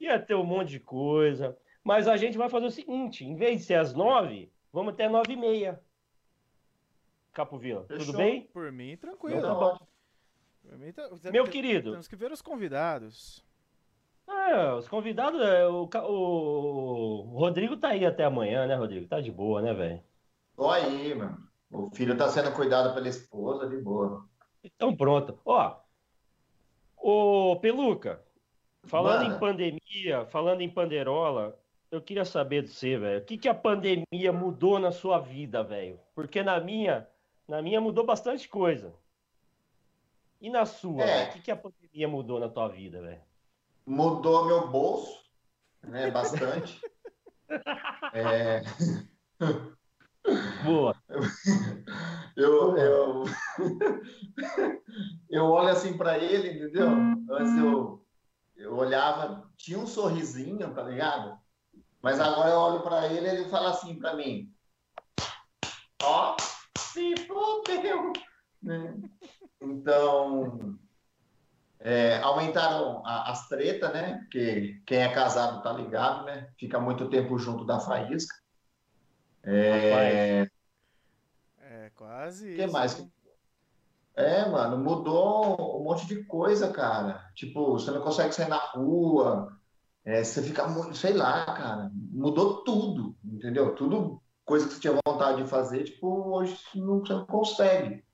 Ia 0.00 0.18
ter 0.18 0.34
um 0.34 0.44
monte 0.44 0.70
de 0.70 0.80
coisa. 0.80 1.56
Mas 1.84 2.06
a 2.06 2.16
gente 2.16 2.38
vai 2.38 2.48
fazer 2.48 2.66
o 2.66 2.70
seguinte: 2.70 3.24
em 3.24 3.34
vez 3.34 3.60
de 3.60 3.66
ser 3.66 3.74
às 3.74 3.92
9, 3.94 4.50
vamos 4.72 4.94
até 4.94 5.08
9h30. 5.08 5.78
Capovila, 7.32 7.84
tudo 7.84 7.98
Fechou. 8.00 8.16
bem? 8.16 8.40
coisa. 8.42 8.52
Por 8.52 8.72
mim, 8.72 8.90
Então 8.92 9.10
tranquilo. 9.10 9.42
tá 9.42 9.54
bom. 9.54 9.78
Mim, 10.78 10.92
tá- 10.92 11.08
Meu 11.32 11.44
querido. 11.44 11.90
Temos 11.92 12.08
que 12.08 12.16
ver 12.16 12.30
os 12.30 12.42
convidados. 12.42 13.44
Ah, 14.26 14.76
os 14.76 14.88
convidados, 14.88 15.40
é, 15.40 15.66
o, 15.66 15.86
Ca- 15.88 16.04
o 16.06 17.22
Rodrigo 17.38 17.76
tá 17.76 17.88
aí 17.90 18.04
até 18.04 18.24
amanhã, 18.24 18.66
né, 18.66 18.74
Rodrigo? 18.74 19.06
Tá 19.08 19.20
de 19.20 19.30
boa, 19.30 19.60
né, 19.62 19.72
velho? 19.74 20.02
Tô 20.56 20.70
aí, 20.70 21.14
mano. 21.14 21.46
O 21.70 21.90
filho 21.94 22.16
tá 22.16 22.28
sendo 22.28 22.54
cuidado 22.54 22.94
pela 22.94 23.08
esposa, 23.08 23.68
de 23.68 23.76
boa. 23.82 24.28
Então 24.62 24.96
pronto. 24.96 25.38
Ó, 25.44 25.82
ô 26.96 27.58
Peluca, 27.60 28.24
falando 28.84 29.24
Manda. 29.24 29.36
em 29.36 29.38
pandemia, 29.38 30.26
falando 30.26 30.60
em 30.62 30.70
panderola, 30.72 31.58
eu 31.90 32.02
queria 32.02 32.24
saber 32.24 32.62
de 32.62 32.70
você, 32.70 32.98
velho. 32.98 33.22
O 33.22 33.24
que 33.26 33.38
que 33.38 33.48
a 33.48 33.54
pandemia 33.54 34.32
mudou 34.32 34.78
na 34.78 34.92
sua 34.92 35.18
vida, 35.20 35.62
velho? 35.64 36.00
Porque 36.14 36.42
na 36.42 36.60
minha, 36.60 37.08
na 37.48 37.62
minha 37.62 37.80
mudou 37.80 38.04
bastante 38.06 38.48
coisa. 38.48 38.94
E 40.40 40.50
na 40.50 40.66
sua, 40.66 41.02
É. 41.04 41.24
O 41.24 41.32
que 41.32 41.40
que 41.40 41.50
a 41.50 41.56
pandemia 41.56 42.06
mudou 42.08 42.38
na 42.40 42.48
tua 42.48 42.68
vida, 42.68 43.00
velho? 43.00 43.22
Mudou 43.86 44.46
meu 44.46 44.68
bolso, 44.68 45.18
né? 45.82 46.10
Bastante. 46.12 46.80
É, 48.14 48.62
Boa. 50.64 50.94
eu, 52.36 52.76
eu, 52.76 53.24
eu 55.28 55.44
olho 55.44 55.68
assim 55.68 55.96
pra 55.96 56.18
ele, 56.18 56.52
entendeu? 56.52 56.88
Antes 57.30 57.56
eu, 57.56 58.04
eu 58.56 58.76
olhava, 58.76 59.50
tinha 59.56 59.78
um 59.78 59.86
sorrisinho, 59.86 60.72
tá 60.72 60.82
ligado? 60.82 61.38
Mas 62.00 62.20
agora 62.20 62.50
eu 62.50 62.58
olho 62.58 62.82
pra 62.82 63.06
ele 63.08 63.26
e 63.26 63.30
ele 63.30 63.48
fala 63.48 63.70
assim 63.70 63.98
pra 63.98 64.14
mim: 64.14 64.52
Ó, 66.02 66.36
se 66.78 67.16
fodeu! 67.26 68.12
Né? 68.62 69.00
Então, 69.60 70.78
é, 71.84 72.18
aumentaram 72.22 73.04
a- 73.06 73.30
as 73.30 73.48
tretas, 73.48 73.92
né? 73.92 74.18
Porque 74.22 74.80
quem 74.86 74.98
é 74.98 75.12
casado 75.12 75.62
tá 75.62 75.72
ligado, 75.72 76.24
né? 76.24 76.48
Fica 76.58 76.78
muito 76.80 77.08
tempo 77.10 77.38
junto 77.38 77.64
da 77.64 77.80
faísca. 77.80 78.34
É, 79.44 80.46
É, 81.58 81.90
quase 81.90 82.48
O 82.52 82.54
que 82.56 82.62
isso. 82.64 82.72
mais? 82.72 83.06
É, 84.14 84.46
mano, 84.48 84.78
mudou 84.78 85.80
um 85.80 85.84
monte 85.84 86.06
de 86.06 86.22
coisa, 86.24 86.70
cara. 86.72 87.30
Tipo, 87.34 87.72
você 87.72 87.90
não 87.90 88.02
consegue 88.02 88.34
sair 88.34 88.48
na 88.48 88.58
rua, 88.58 89.58
é, 90.04 90.22
você 90.22 90.42
fica 90.42 90.68
muito, 90.68 90.96
sei 90.96 91.14
lá, 91.14 91.44
cara. 91.46 91.90
Mudou 91.94 92.62
tudo, 92.64 93.16
entendeu? 93.24 93.74
Tudo, 93.74 94.22
coisa 94.44 94.66
que 94.68 94.74
você 94.74 94.80
tinha 94.80 94.98
vontade 95.06 95.42
de 95.42 95.48
fazer, 95.48 95.84
tipo, 95.84 96.06
hoje 96.36 96.58
não, 96.74 97.00
você 97.00 97.14
não 97.14 97.26
consegue. 97.26 98.04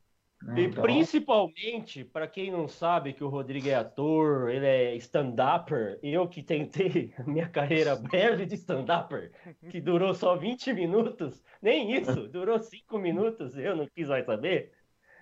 Né? 0.40 0.64
E 0.64 0.68
Então, 0.68 0.82
principalmente, 0.82 2.04
para 2.04 2.26
quem 2.26 2.50
não 2.50 2.66
sabe 2.66 3.12
que 3.14 3.22
o 3.22 3.28
Rodrigo 3.28 3.68
é 3.68 3.74
ator, 3.74 4.50
ele 4.50 4.66
é 4.66 4.96
stand-upper, 4.96 6.00
eu 6.02 6.28
que 6.28 6.42
tentei 6.42 7.14
a 7.16 7.22
minha 7.28 7.48
carreira 7.48 7.94
breve 7.94 8.44
de 8.44 8.54
stand-upper, 8.56 9.32
que 9.68 9.80
durou 9.80 10.14
só 10.14 10.36
20 10.36 10.72
minutos, 10.72 11.44
nem 11.62 11.92
isso, 11.94 12.26
durou 12.28 12.58
5 12.58 12.98
minutos, 12.98 13.56
eu 13.56 13.76
não 13.76 13.86
quis 13.88 14.08
mais 14.08 14.26
saber, 14.26 14.74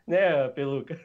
né, 0.07 0.49
Peluca? 0.51 1.01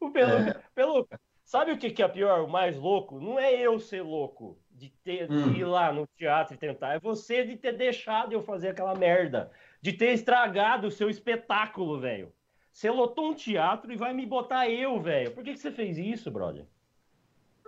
O 0.00 0.10
Peluca, 0.12 0.54
Peluca, 0.74 1.20
sabe 1.44 1.72
o 1.72 1.78
que 1.78 1.90
que 1.90 2.02
é 2.02 2.08
pior, 2.08 2.44
o 2.44 2.48
mais 2.48 2.76
louco? 2.76 3.20
Não 3.20 3.38
é 3.38 3.54
eu 3.54 3.78
ser 3.80 4.02
louco 4.02 4.62
de, 4.70 4.90
ter, 4.90 5.28
de 5.32 5.40
Hum. 5.40 5.60
ir 5.60 5.64
lá 5.64 5.92
no 5.92 6.06
teatro 6.16 6.54
e 6.54 6.58
tentar, 6.58 6.94
é 6.94 7.00
você 7.00 7.44
de 7.44 7.56
ter 7.56 7.72
deixado 7.72 8.32
eu 8.32 8.42
fazer 8.42 8.68
aquela 8.70 8.94
merda, 8.94 9.52
de 9.80 9.92
ter 9.92 10.12
estragado 10.12 10.88
o 10.88 10.90
seu 10.90 11.08
espetáculo, 11.10 12.00
velho. 12.00 12.34
Você 12.74 12.90
lotou 12.90 13.30
um 13.30 13.34
teatro 13.34 13.92
e 13.92 13.96
vai 13.96 14.12
me 14.12 14.26
botar 14.26 14.68
eu, 14.68 15.00
velho. 15.00 15.30
Por 15.30 15.44
que, 15.44 15.52
que 15.52 15.60
você 15.60 15.70
fez 15.70 15.96
isso, 15.96 16.28
brother? 16.28 16.66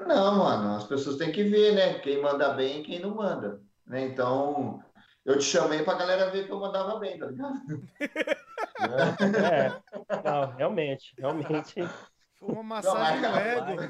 Não, 0.00 0.36
mano, 0.36 0.76
as 0.76 0.84
pessoas 0.84 1.16
têm 1.16 1.30
que 1.30 1.44
ver, 1.44 1.76
né? 1.76 2.00
Quem 2.00 2.20
manda 2.20 2.52
bem 2.54 2.80
e 2.80 2.84
quem 2.84 2.98
não 2.98 3.14
manda. 3.14 3.62
Né? 3.86 4.04
Então, 4.04 4.82
eu 5.24 5.38
te 5.38 5.44
chamei 5.44 5.84
pra 5.84 5.94
galera 5.94 6.28
ver 6.30 6.46
que 6.46 6.50
eu 6.50 6.58
mandava 6.58 6.98
bem, 6.98 7.16
tá 7.16 7.26
ligado? 7.26 7.54
É, 8.80 9.80
não, 10.24 10.56
realmente, 10.56 11.14
realmente. 11.16 11.74
Foi 12.34 12.48
uma 12.48 12.56
Não, 12.56 12.64
massagem 12.64 13.20
mas, 13.20 13.30
no 13.30 13.38
ego. 13.38 13.82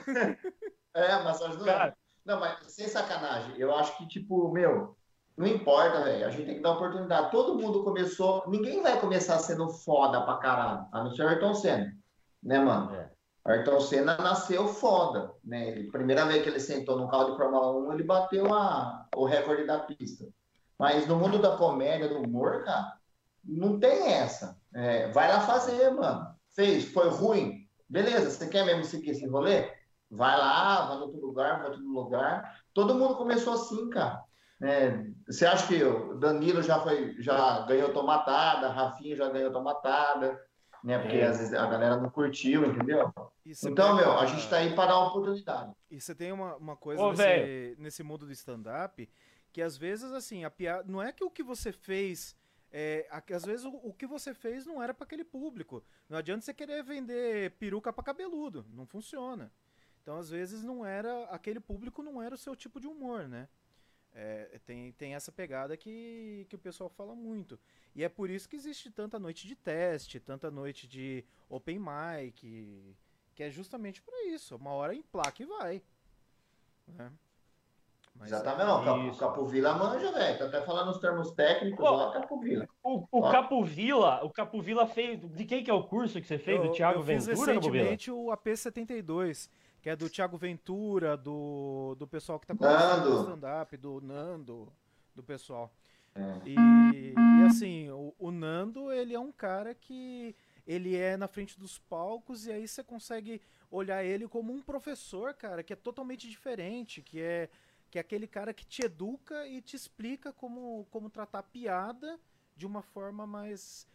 É, 0.95 1.23
massagem 1.23 1.57
do 1.57 1.65
Cara. 1.65 1.97
Não, 2.27 2.39
mas 2.39 2.59
sem 2.71 2.89
sacanagem, 2.89 3.59
eu 3.59 3.75
acho 3.75 3.97
que, 3.97 4.07
tipo, 4.07 4.53
meu, 4.53 4.95
não 5.37 5.47
importa, 5.47 6.03
velho. 6.03 6.27
A 6.27 6.31
gente 6.31 6.47
tem 6.47 6.55
que 6.57 6.63
dar 6.63 6.73
oportunidade. 6.73 7.31
Todo 7.31 7.61
mundo 7.61 7.85
começou. 7.85 8.45
Ninguém 8.49 8.83
vai 8.83 8.99
começar 8.99 9.39
sendo 9.39 9.69
foda 9.69 10.23
pra 10.23 10.39
caralho, 10.39 10.87
a 10.91 11.05
não 11.05 11.11
ser 11.11 11.25
o 11.25 11.29
Ayrton 11.29 11.55
Senna, 11.55 11.93
né, 12.43 12.59
mano? 12.59 12.95
É. 12.95 13.11
O 13.45 13.51
Ayrton 13.51 13.81
Senna 13.81 14.17
nasceu 14.17 14.67
foda, 14.67 15.31
né? 15.45 15.69
Ele, 15.69 15.91
primeira 15.91 16.25
vez 16.25 16.43
que 16.43 16.49
ele 16.49 16.59
sentou 16.59 16.97
num 16.97 17.07
carro 17.07 17.31
de 17.31 17.37
Fórmula 17.37 17.71
1, 17.89 17.93
ele 17.93 18.03
bateu 18.03 18.53
a, 18.53 19.07
o 19.15 19.27
recorde 19.27 19.67
da 19.67 19.79
pista. 19.81 20.27
Mas 20.79 21.07
no 21.07 21.17
mundo 21.17 21.39
da 21.39 21.57
comédia, 21.57 22.09
do 22.09 22.23
humor, 22.23 22.65
cara, 22.65 22.95
não 23.45 23.79
tem 23.79 24.13
essa. 24.13 24.59
É, 24.75 25.09
vai 25.13 25.29
lá 25.29 25.41
fazer, 25.41 25.91
mano. 25.91 26.35
Fez, 26.55 26.87
foi 26.93 27.09
ruim. 27.09 27.67
Beleza, 27.89 28.31
você 28.31 28.49
quer 28.49 28.65
mesmo 28.65 28.85
seguir 28.85 29.11
esse 29.11 29.27
rolê? 29.27 29.71
Vai 30.11 30.37
lá, 30.37 30.87
vai 30.87 30.97
no 30.97 31.03
outro 31.05 31.21
lugar, 31.21 31.59
vai 31.59 31.69
no 31.69 31.75
outro 31.75 31.89
lugar. 31.89 32.61
Todo 32.75 32.95
mundo 32.95 33.17
começou 33.17 33.55
assim, 33.55 33.89
cara. 33.91 34.26
É, 34.63 35.05
você 35.27 35.45
acha 35.45 35.67
que 35.67 35.83
o 35.83 36.15
Danilo 36.19 36.63
já 36.63 36.81
foi, 36.81 37.21
já 37.21 37.67
ganhou 37.67 37.93
tomatada, 37.93 38.71
Rafinha 38.71 39.15
já 39.15 39.29
ganhou 39.29 39.53
tomatada, 39.53 40.41
né? 40.83 40.99
Porque 40.99 41.17
É. 41.17 41.27
às 41.27 41.39
vezes 41.39 41.53
a 41.53 41.67
galera 41.67 41.97
não 41.97 42.09
curtiu, 42.09 42.65
entendeu? 42.65 43.13
Então, 43.45 43.95
meu, 43.95 44.19
a 44.19 44.27
gente 44.27 44.49
tá 44.49 44.57
aí 44.57 44.75
para 44.75 44.87
dar 44.87 44.99
uma 44.99 45.09
oportunidade. 45.09 45.73
E 45.91 46.01
você 46.01 46.15
tem 46.15 46.33
uma, 46.33 46.57
uma 46.57 46.77
coisa 46.77 47.03
Ô, 47.03 47.11
nesse, 47.11 47.77
nesse 47.79 48.03
mundo 48.03 48.25
do 48.27 48.33
stand-up 48.33 49.09
que 49.57 49.63
às 49.63 49.75
vezes, 49.75 50.13
assim, 50.13 50.45
a 50.45 50.51
piada. 50.51 50.85
Não 50.87 51.03
é 51.03 51.11
que 51.11 51.25
o 51.25 51.31
que 51.31 51.43
você 51.43 51.73
fez. 51.73 52.37
É, 52.71 53.09
às 53.35 53.45
vezes 53.45 53.65
o, 53.65 53.71
o 53.71 53.95
que 53.95 54.07
você 54.07 54.35
fez 54.35 54.67
não 54.67 54.83
era 54.83 54.93
para 54.93 55.05
aquele 55.05 55.25
público. 55.25 55.83
Não 56.11 56.19
adianta 56.19 56.45
você 56.45 56.53
querer 56.53 56.83
vender 56.83 57.53
peruca 57.53 57.91
para 57.91 58.05
cabeludo. 58.05 58.67
Não 58.71 58.85
funciona. 58.85 59.51
Então, 60.03 60.19
às 60.19 60.29
vezes, 60.29 60.63
não 60.63 60.85
era. 60.85 61.25
Aquele 61.31 61.59
público 61.59 62.03
não 62.03 62.23
era 62.23 62.35
o 62.35 62.39
seu 62.39 62.55
tipo 62.55 62.79
de 62.79 62.87
humor, 62.87 63.27
né? 63.29 63.49
É, 64.19 64.59
tem, 64.65 64.93
tem 64.93 65.15
essa 65.15 65.31
pegada 65.31 65.77
que, 65.77 66.47
que 66.49 66.57
o 66.57 66.59
pessoal 66.59 66.89
fala 66.89 67.15
muito. 67.15 67.59
E 67.95 68.03
é 68.03 68.09
por 68.09 68.31
isso 68.31 68.49
que 68.49 68.57
existe 68.57 68.91
tanta 68.91 69.19
noite 69.19 69.47
de 69.47 69.55
teste, 69.55 70.19
tanta 70.19 70.51
noite 70.51 70.89
de 70.89 71.23
open 71.51 71.79
mic, 71.79 72.97
que 73.35 73.43
é 73.43 73.51
justamente 73.51 74.01
para 74.01 74.25
isso. 74.29 74.57
Uma 74.57 74.71
hora 74.71 74.95
em 74.95 75.03
placa 75.03 75.43
e 75.43 75.45
vai. 75.47 75.83
Né? 76.89 77.13
Mas 78.19 78.33
Exatamente, 78.33 78.63
é- 78.63 78.67
não. 78.67 78.85
Capo, 78.85 79.01
Isso. 79.09 79.19
Capovila 79.21 79.75
manja, 79.75 80.11
velho. 80.13 80.39
Tá 80.39 80.47
até 80.47 80.63
falando 80.63 80.91
os 80.91 80.99
termos 80.99 81.31
técnicos 81.33 81.85
Pô. 81.85 81.91
lá, 81.95 82.13
Capovila. 82.13 82.67
O, 82.83 83.01
o 83.13 83.21
Ó. 83.21 83.31
Capovila, 83.31 84.25
o 84.25 84.31
Capovila 84.31 84.87
fez. 84.87 85.21
De 85.21 85.45
quem 85.45 85.63
que 85.63 85.71
é 85.71 85.75
o 85.75 85.85
curso 85.85 86.19
que 86.21 86.27
você 86.27 86.39
fez? 86.39 86.59
eu, 86.59 86.69
do 86.69 86.73
Thiago 86.73 87.01
eu 87.01 87.05
fiz 87.05 87.27
Ventura, 87.27 87.55
Capovila? 87.55 87.85
recentemente 87.85 88.11
o 88.11 88.29
AP72, 88.29 89.51
que 89.87 89.91
é 89.91 89.95
do 89.95 90.11
Thiago 90.11 90.37
Ventura, 90.37 91.17
do, 91.17 91.95
do 91.97 92.09
pessoal 92.09 92.41
que 92.41 92.47
tá 92.49 92.57
começando 92.57 93.21
stand-up, 93.21 93.77
do 93.77 94.01
Nando, 94.01 94.73
do 95.15 95.23
pessoal. 95.23 95.73
É. 96.13 96.41
E, 96.45 97.15
e, 97.15 97.47
assim, 97.47 97.89
o, 97.91 98.13
o 98.19 98.33
Nando, 98.33 98.91
ele 98.91 99.15
é 99.15 99.21
um 99.21 99.31
cara 99.31 99.77
que 99.77 100.35
ele 100.67 100.97
é 100.97 101.17
na 101.17 101.29
frente 101.29 101.57
dos 101.57 101.79
palcos 101.79 102.47
e 102.47 102.51
aí 102.51 102.67
você 102.67 102.83
consegue 102.83 103.41
olhar 103.71 104.03
ele 104.03 104.27
como 104.27 104.53
um 104.53 104.61
professor, 104.61 105.33
cara, 105.35 105.63
que 105.63 105.73
é 105.73 105.77
totalmente 105.77 106.29
diferente, 106.29 107.01
que 107.01 107.21
é 107.21 107.49
que 107.89 107.97
é 107.97 108.01
aquele 108.01 108.27
cara 108.27 108.53
que 108.53 108.67
te 108.67 108.85
educa 108.85 109.47
e 109.47 109.63
te 109.63 109.77
explica 109.77 110.33
como, 110.33 110.85
como 110.91 111.09
tratar 111.09 111.45
piada 111.45 112.19
de 112.57 112.67
uma 112.67 112.83
forma 112.83 113.25
mais 113.25 113.87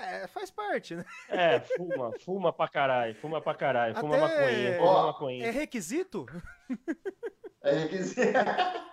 é, 0.00 0.26
faz 0.26 0.50
parte, 0.50 0.96
né? 0.96 1.04
É, 1.28 1.60
fuma, 1.60 2.12
fuma 2.24 2.52
pra 2.52 2.68
caralho, 2.68 3.14
fuma 3.16 3.40
pra 3.40 3.54
caralho, 3.54 3.94
fuma 3.96 4.16
Até- 4.16 4.38
maconhinha, 4.38 4.76
fuma 4.78 4.90
Ó, 4.90 5.06
maconhinha. 5.06 5.46
É 5.46 5.50
requisito? 5.50 6.26
É 7.62 7.72
requisito. 7.74 8.22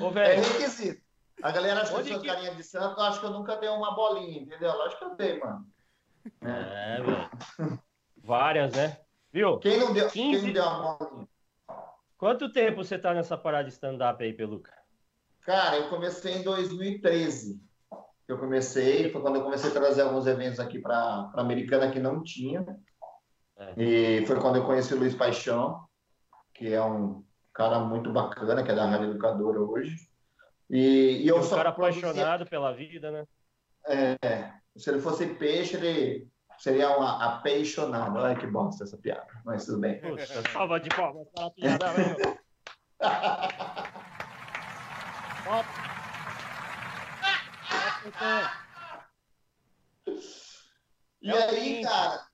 Ô, 0.00 0.08
É 0.08 0.10
velho, 0.12 0.42
requisito. 0.42 1.02
A 1.42 1.50
galera 1.50 1.82
acha 1.82 1.92
que 1.92 2.00
eu 2.00 2.04
sou 2.06 2.20
que- 2.20 2.26
carinha 2.28 2.54
de 2.54 2.62
santo, 2.62 3.00
acho 3.00 3.20
que 3.20 3.26
eu 3.26 3.30
nunca 3.30 3.56
dei 3.56 3.68
uma 3.68 3.94
bolinha, 3.94 4.40
entendeu? 4.40 4.72
Lógico 4.72 4.98
que 5.00 5.04
eu 5.04 5.16
dei, 5.16 5.38
mano. 5.38 5.66
É, 6.40 7.00
velho. 7.02 7.82
Várias, 8.16 8.72
né? 8.74 9.00
Viu? 9.32 9.58
Quem 9.58 9.78
não 9.78 9.92
deu, 9.92 10.08
quem 10.10 10.32
15 10.32 10.46
não 10.46 10.52
deu 10.52 10.62
uma 10.64 10.94
bolinha? 10.96 11.28
Quanto 12.16 12.52
tempo 12.52 12.84
você 12.84 12.98
tá 12.98 13.14
nessa 13.14 13.36
parada 13.36 13.64
de 13.64 13.70
stand-up 13.74 14.22
aí, 14.22 14.32
Peluca? 14.32 14.76
Cara, 15.42 15.76
eu 15.76 15.88
comecei 15.88 16.34
em 16.34 16.42
2013. 16.42 17.60
Eu 18.28 18.38
comecei, 18.38 19.10
foi 19.10 19.22
quando 19.22 19.36
eu 19.36 19.42
comecei 19.42 19.70
a 19.70 19.72
trazer 19.72 20.02
alguns 20.02 20.26
eventos 20.26 20.60
aqui 20.60 20.78
para 20.78 21.30
Americana 21.34 21.90
que 21.90 21.98
não 21.98 22.22
tinha. 22.22 22.64
É. 23.56 23.82
E 23.82 24.26
foi 24.26 24.38
quando 24.38 24.56
eu 24.56 24.66
conheci 24.66 24.92
o 24.92 24.98
Luiz 24.98 25.14
Paixão, 25.14 25.88
que 26.52 26.72
é 26.72 26.82
um 26.82 27.24
cara 27.54 27.80
muito 27.80 28.12
bacana, 28.12 28.62
que 28.62 28.70
é 28.70 28.74
da 28.74 28.84
Rádio 28.84 29.10
Educadora 29.10 29.60
hoje. 29.60 29.96
E, 30.68 31.22
e 31.22 31.28
eu 31.28 31.38
um 31.38 31.42
sou 31.42 31.56
cara 31.56 31.70
apaixonado 31.70 32.44
pela 32.44 32.74
vida, 32.74 33.10
né? 33.10 33.24
É, 33.86 34.52
se 34.76 34.90
ele 34.90 35.00
fosse 35.00 35.26
peixe, 35.26 35.76
ele 35.76 36.28
seria 36.58 36.94
uma 36.94 37.24
apaixonado. 37.24 38.18
Olha 38.18 38.36
que 38.36 38.46
bosta 38.46 38.84
essa 38.84 38.98
piada, 38.98 39.26
mas 39.42 39.64
tudo 39.64 39.80
bem. 39.80 40.02
Puxa, 40.02 40.42
salva 40.52 40.78
de 40.78 40.90
palmas 40.90 41.26
para 41.34 41.46
a 41.46 41.50
piada, 41.50 41.92
velho. 41.92 42.38
E 51.20 51.30
é 51.30 51.44
aí, 51.44 51.82
cara, 51.82 52.26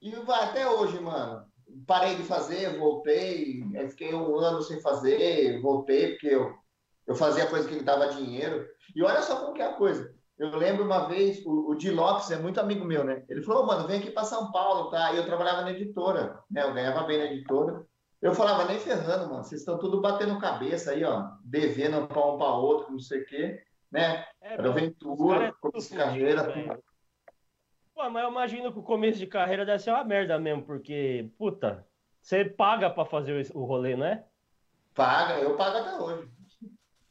e 0.00 0.10
vai 0.10 0.44
até 0.44 0.68
hoje, 0.68 0.98
mano. 0.98 1.46
Parei 1.86 2.16
de 2.16 2.22
fazer, 2.24 2.78
voltei, 2.78 3.62
fiquei 3.90 4.12
um 4.14 4.36
ano 4.38 4.62
sem 4.62 4.80
fazer, 4.80 5.60
voltei, 5.60 6.12
porque 6.12 6.28
eu, 6.28 6.52
eu 7.06 7.14
fazia 7.14 7.46
coisa 7.46 7.68
que 7.68 7.82
dava 7.82 8.08
dinheiro. 8.08 8.66
E 8.94 9.02
olha 9.02 9.22
só 9.22 9.36
como 9.36 9.54
que 9.54 9.62
é 9.62 9.66
a 9.66 9.74
coisa. 9.74 10.12
Eu 10.38 10.56
lembro 10.56 10.84
uma 10.84 11.06
vez, 11.06 11.44
o, 11.44 11.70
o 11.70 11.74
Di 11.74 11.90
Lopes 11.90 12.30
é 12.30 12.38
muito 12.38 12.58
amigo 12.58 12.84
meu, 12.84 13.04
né? 13.04 13.22
Ele 13.28 13.42
falou, 13.42 13.66
mano, 13.66 13.86
vem 13.86 14.00
aqui 14.00 14.10
para 14.10 14.24
São 14.24 14.50
Paulo, 14.50 14.90
tá? 14.90 15.12
E 15.12 15.18
eu 15.18 15.26
trabalhava 15.26 15.62
na 15.62 15.72
editora, 15.72 16.42
né? 16.50 16.62
Eu 16.62 16.72
ganhava 16.72 17.06
bem 17.06 17.18
na 17.18 17.26
editora. 17.26 17.86
Eu 18.22 18.34
falava, 18.34 18.64
nem 18.64 18.78
ferrando, 18.78 19.28
mano, 19.28 19.44
vocês 19.44 19.60
estão 19.60 19.78
tudo 19.78 20.00
batendo 20.00 20.38
cabeça 20.40 20.90
aí, 20.92 21.04
ó, 21.04 21.30
devendo 21.44 22.06
para 22.06 22.26
um 22.26 22.36
para 22.36 22.54
outro, 22.54 22.92
não 22.92 22.98
sei 22.98 23.22
o 23.22 23.26
quê, 23.26 23.62
né? 23.90 24.24
É, 24.40 24.54
Era 24.54 24.68
aventura, 24.68 25.46
é 25.46 25.52
começo 25.52 25.90
de 25.90 25.96
carreira, 25.96 26.52
tudo. 26.52 26.82
Pô, 27.94 28.08
mas 28.08 28.24
eu 28.24 28.30
imagino 28.30 28.72
que 28.72 28.78
o 28.78 28.82
começo 28.82 29.18
de 29.18 29.26
carreira 29.26 29.66
deve 29.66 29.82
ser 29.82 29.90
uma 29.90 30.04
merda 30.04 30.38
mesmo, 30.38 30.62
porque, 30.62 31.30
puta, 31.36 31.86
você 32.20 32.44
paga 32.44 32.88
para 32.88 33.04
fazer 33.04 33.50
o 33.54 33.64
rolê, 33.64 33.96
não 33.96 34.06
é? 34.06 34.24
Paga, 34.94 35.38
eu 35.40 35.56
pago 35.56 35.78
até 35.78 35.94
hoje. 35.96 36.30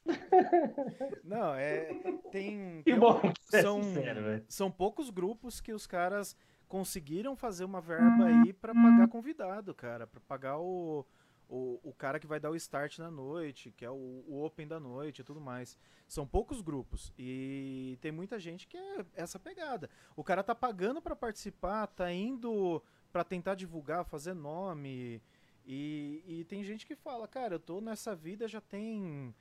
Não, 1.24 1.54
é. 1.54 1.94
Tem. 2.32 2.82
Que 2.84 2.96
bom. 2.96 3.22
São, 3.62 3.84
sincero, 3.84 4.44
são 4.48 4.72
poucos 4.72 5.10
grupos 5.10 5.62
que 5.62 5.72
os 5.72 5.86
caras 5.86 6.36
conseguiram 6.68 7.36
fazer 7.36 7.66
uma 7.66 7.82
verba 7.82 8.26
aí 8.26 8.54
para 8.54 8.74
pagar 8.74 9.08
convidado, 9.08 9.74
cara. 9.74 10.06
para 10.06 10.20
pagar 10.22 10.60
o, 10.60 11.06
o, 11.50 11.80
o 11.84 11.94
cara 11.94 12.20
que 12.20 12.28
vai 12.28 12.40
dar 12.40 12.52
o 12.52 12.56
start 12.56 13.00
na 13.00 13.10
noite, 13.10 13.72
que 13.72 13.84
é 13.84 13.90
o, 13.90 14.24
o 14.28 14.46
open 14.46 14.68
da 14.68 14.80
noite 14.80 15.20
e 15.20 15.24
tudo 15.24 15.42
mais. 15.42 15.76
São 16.08 16.26
poucos 16.26 16.62
grupos 16.62 17.12
e 17.18 17.98
tem 18.02 18.12
muita 18.12 18.40
gente 18.40 18.68
que 18.68 18.78
é 18.78 19.06
essa 19.16 19.40
pegada. 19.40 19.90
O 20.16 20.24
cara 20.24 20.44
tá 20.44 20.54
pagando 20.54 21.02
para 21.02 21.16
participar, 21.16 21.88
tá 21.88 22.12
indo 22.12 22.82
para 23.12 23.24
tentar 23.24 23.56
divulgar, 23.56 24.06
fazer 24.06 24.34
nome. 24.34 25.22
E, 25.66 26.24
e 26.28 26.46
tem 26.46 26.64
gente 26.64 26.86
que 26.86 26.96
fala, 26.96 27.28
cara, 27.28 27.56
eu 27.56 27.60
tô 27.60 27.82
nessa 27.82 28.16
vida 28.16 28.48
já 28.48 28.62
tem 28.62 29.34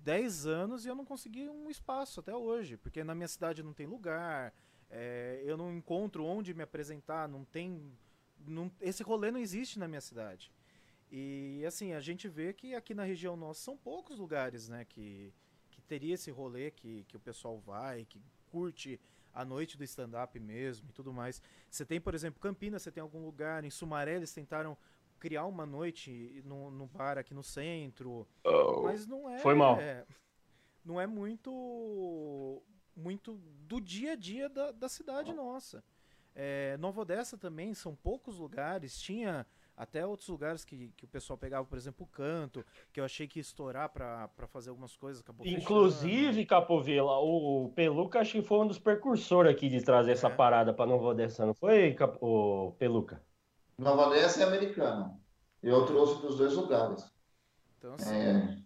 10 0.00 0.46
anos 0.46 0.86
e 0.86 0.88
eu 0.88 0.94
não 0.94 1.04
consegui 1.04 1.48
um 1.48 1.68
espaço 1.68 2.20
até 2.20 2.34
hoje, 2.34 2.76
porque 2.76 3.02
na 3.02 3.14
minha 3.14 3.28
cidade 3.28 3.62
não 3.62 3.72
tem 3.72 3.86
lugar, 3.86 4.54
é, 4.88 5.42
eu 5.44 5.56
não 5.56 5.72
encontro 5.72 6.24
onde 6.24 6.54
me 6.54 6.62
apresentar, 6.62 7.28
não 7.28 7.44
tem. 7.44 7.92
Não, 8.46 8.70
esse 8.80 9.02
rolê 9.02 9.32
não 9.32 9.40
existe 9.40 9.78
na 9.78 9.88
minha 9.88 10.00
cidade. 10.00 10.52
E 11.10 11.64
assim, 11.66 11.92
a 11.92 12.00
gente 12.00 12.28
vê 12.28 12.52
que 12.52 12.74
aqui 12.74 12.94
na 12.94 13.04
região 13.04 13.36
nossa 13.36 13.60
são 13.60 13.76
poucos 13.76 14.18
lugares, 14.18 14.68
né, 14.68 14.84
que, 14.84 15.32
que 15.70 15.80
teria 15.82 16.14
esse 16.14 16.30
rolê 16.30 16.70
que, 16.70 17.04
que 17.04 17.16
o 17.16 17.20
pessoal 17.20 17.58
vai, 17.58 18.04
que 18.04 18.20
curte 18.46 19.00
a 19.32 19.44
noite 19.44 19.76
do 19.76 19.84
stand-up 19.84 20.38
mesmo 20.40 20.88
e 20.88 20.92
tudo 20.92 21.12
mais. 21.12 21.40
Você 21.70 21.84
tem, 21.84 22.00
por 22.00 22.14
exemplo, 22.14 22.40
Campinas, 22.40 22.82
você 22.82 22.90
tem 22.90 23.02
algum 23.02 23.24
lugar, 23.24 23.64
em 23.64 23.70
Sumaré 23.70 24.16
eles 24.16 24.32
tentaram 24.32 24.76
criar 25.18 25.44
uma 25.46 25.64
noite 25.64 26.42
no, 26.44 26.70
no 26.70 26.86
bar 26.86 27.18
aqui 27.18 27.34
no 27.34 27.42
centro, 27.42 28.26
oh, 28.44 28.82
mas 28.82 29.06
não 29.06 29.28
é... 29.28 29.38
Foi 29.38 29.54
mal. 29.54 29.78
É, 29.78 30.04
não 30.84 31.00
é 31.00 31.06
muito 31.06 32.62
muito 32.94 33.38
do 33.68 33.78
dia 33.78 34.12
a 34.12 34.16
dia 34.16 34.48
da, 34.48 34.72
da 34.72 34.88
cidade 34.88 35.32
nossa. 35.32 35.84
É, 36.34 36.76
Nova 36.78 37.02
Odessa 37.02 37.36
também, 37.36 37.74
são 37.74 37.94
poucos 37.94 38.38
lugares, 38.38 38.98
tinha 38.98 39.46
até 39.76 40.06
outros 40.06 40.28
lugares 40.28 40.64
que, 40.64 40.88
que 40.96 41.04
o 41.04 41.08
pessoal 41.08 41.36
pegava, 41.36 41.66
por 41.66 41.76
exemplo, 41.76 42.06
o 42.06 42.08
canto, 42.08 42.64
que 42.92 42.98
eu 42.98 43.04
achei 43.04 43.28
que 43.28 43.38
ia 43.38 43.42
estourar 43.42 43.90
para 43.90 44.46
fazer 44.48 44.70
algumas 44.70 44.96
coisas, 44.96 45.22
acabou 45.22 45.46
Inclusive, 45.46 46.28
fechando. 46.28 46.46
Capovila, 46.46 47.18
o 47.18 47.70
Peluca 47.74 48.20
acho 48.20 48.32
que 48.32 48.42
foi 48.42 48.58
um 48.60 48.66
dos 48.66 48.78
precursores 48.78 49.52
aqui 49.52 49.68
de 49.68 49.82
trazer 49.82 50.10
é. 50.10 50.14
essa 50.14 50.30
parada 50.30 50.72
para 50.72 50.86
Nova 50.86 51.08
Odessa, 51.08 51.44
não 51.44 51.54
foi, 51.54 51.94
o 52.20 52.72
Peluca? 52.78 53.22
Nova 53.76 54.08
Odessa 54.08 54.42
é 54.42 54.46
americana. 54.46 55.20
Eu 55.62 55.84
trouxe 55.84 56.22
dos 56.22 56.38
dois 56.38 56.54
lugares. 56.54 57.12
Então, 57.76 57.94
assim, 57.94 58.14
é... 58.14 58.58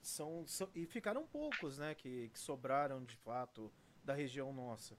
são, 0.00 0.46
são, 0.46 0.68
e 0.74 0.86
ficaram 0.86 1.26
poucos, 1.26 1.78
né, 1.78 1.94
que, 1.94 2.28
que 2.28 2.38
sobraram 2.38 3.02
de 3.02 3.16
fato 3.16 3.72
da 4.04 4.14
região 4.14 4.52
nossa. 4.52 4.96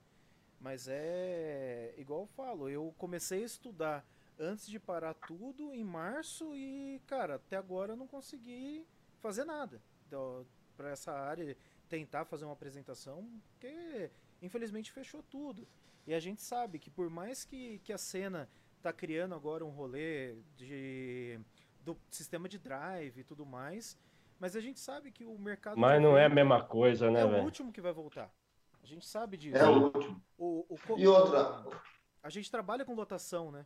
Mas 0.60 0.88
é 0.90 1.94
igual 1.98 2.22
eu 2.22 2.28
falo, 2.28 2.70
eu 2.70 2.94
comecei 2.98 3.44
a 3.44 3.46
estudar 3.46 4.06
antes 4.40 4.68
de 4.68 4.80
parar 4.80 5.14
tudo 5.14 5.74
em 5.74 5.84
março 5.84 6.56
e, 6.56 7.02
cara, 7.08 7.36
até 7.36 7.56
agora 7.58 7.94
eu 7.94 7.98
não 7.98 8.08
consegui 8.08 8.86
fazer 9.20 9.46
nada 9.46 9.82
para 10.76 10.90
essa 10.90 11.12
área, 11.12 11.58
tentar 11.90 12.26
fazer 12.26 12.46
uma 12.46 12.54
apresentação, 12.54 13.28
porque 13.50 14.12
infelizmente 14.42 14.92
fechou 14.92 15.24
tudo. 15.24 15.68
E 16.06 16.14
a 16.14 16.20
gente 16.20 16.42
sabe 16.42 16.80
que 16.80 16.90
por 16.90 17.10
mais 17.10 17.44
que, 17.44 17.80
que 17.80 17.92
a 17.92 17.98
cena 17.98 18.50
tá 18.82 18.94
criando 18.94 19.34
agora 19.34 19.66
um 19.66 19.70
rolê 19.70 20.36
de 20.56 21.40
do 21.82 21.98
sistema 22.10 22.50
de 22.50 22.58
drive 22.58 23.20
e 23.20 23.24
tudo 23.24 23.46
mais, 23.46 23.98
mas 24.40 24.56
a 24.56 24.60
gente 24.60 24.80
sabe 24.80 25.12
que 25.12 25.24
o 25.24 25.38
mercado 25.38 25.80
Mas 25.80 26.02
não 26.02 26.18
é 26.18 26.26
a 26.26 26.30
mesma 26.30 26.64
coisa, 26.64 27.12
né, 27.12 27.22
É 27.22 27.28
véio? 27.28 27.42
o 27.42 27.46
último 27.46 27.72
que 27.72 27.80
vai 27.80 27.94
voltar. 27.94 28.34
A 28.82 28.86
gente 28.88 29.06
sabe 29.06 29.38
disso. 29.38 29.58
É 29.58 29.66
o 29.68 29.84
último. 29.86 30.24
O, 30.38 30.66
o, 30.70 30.98
e 31.00 31.08
outra, 31.08 31.64
a 32.22 32.30
gente 32.30 32.50
trabalha 32.50 32.84
com 32.84 32.94
lotação, 32.94 33.52
né? 33.52 33.66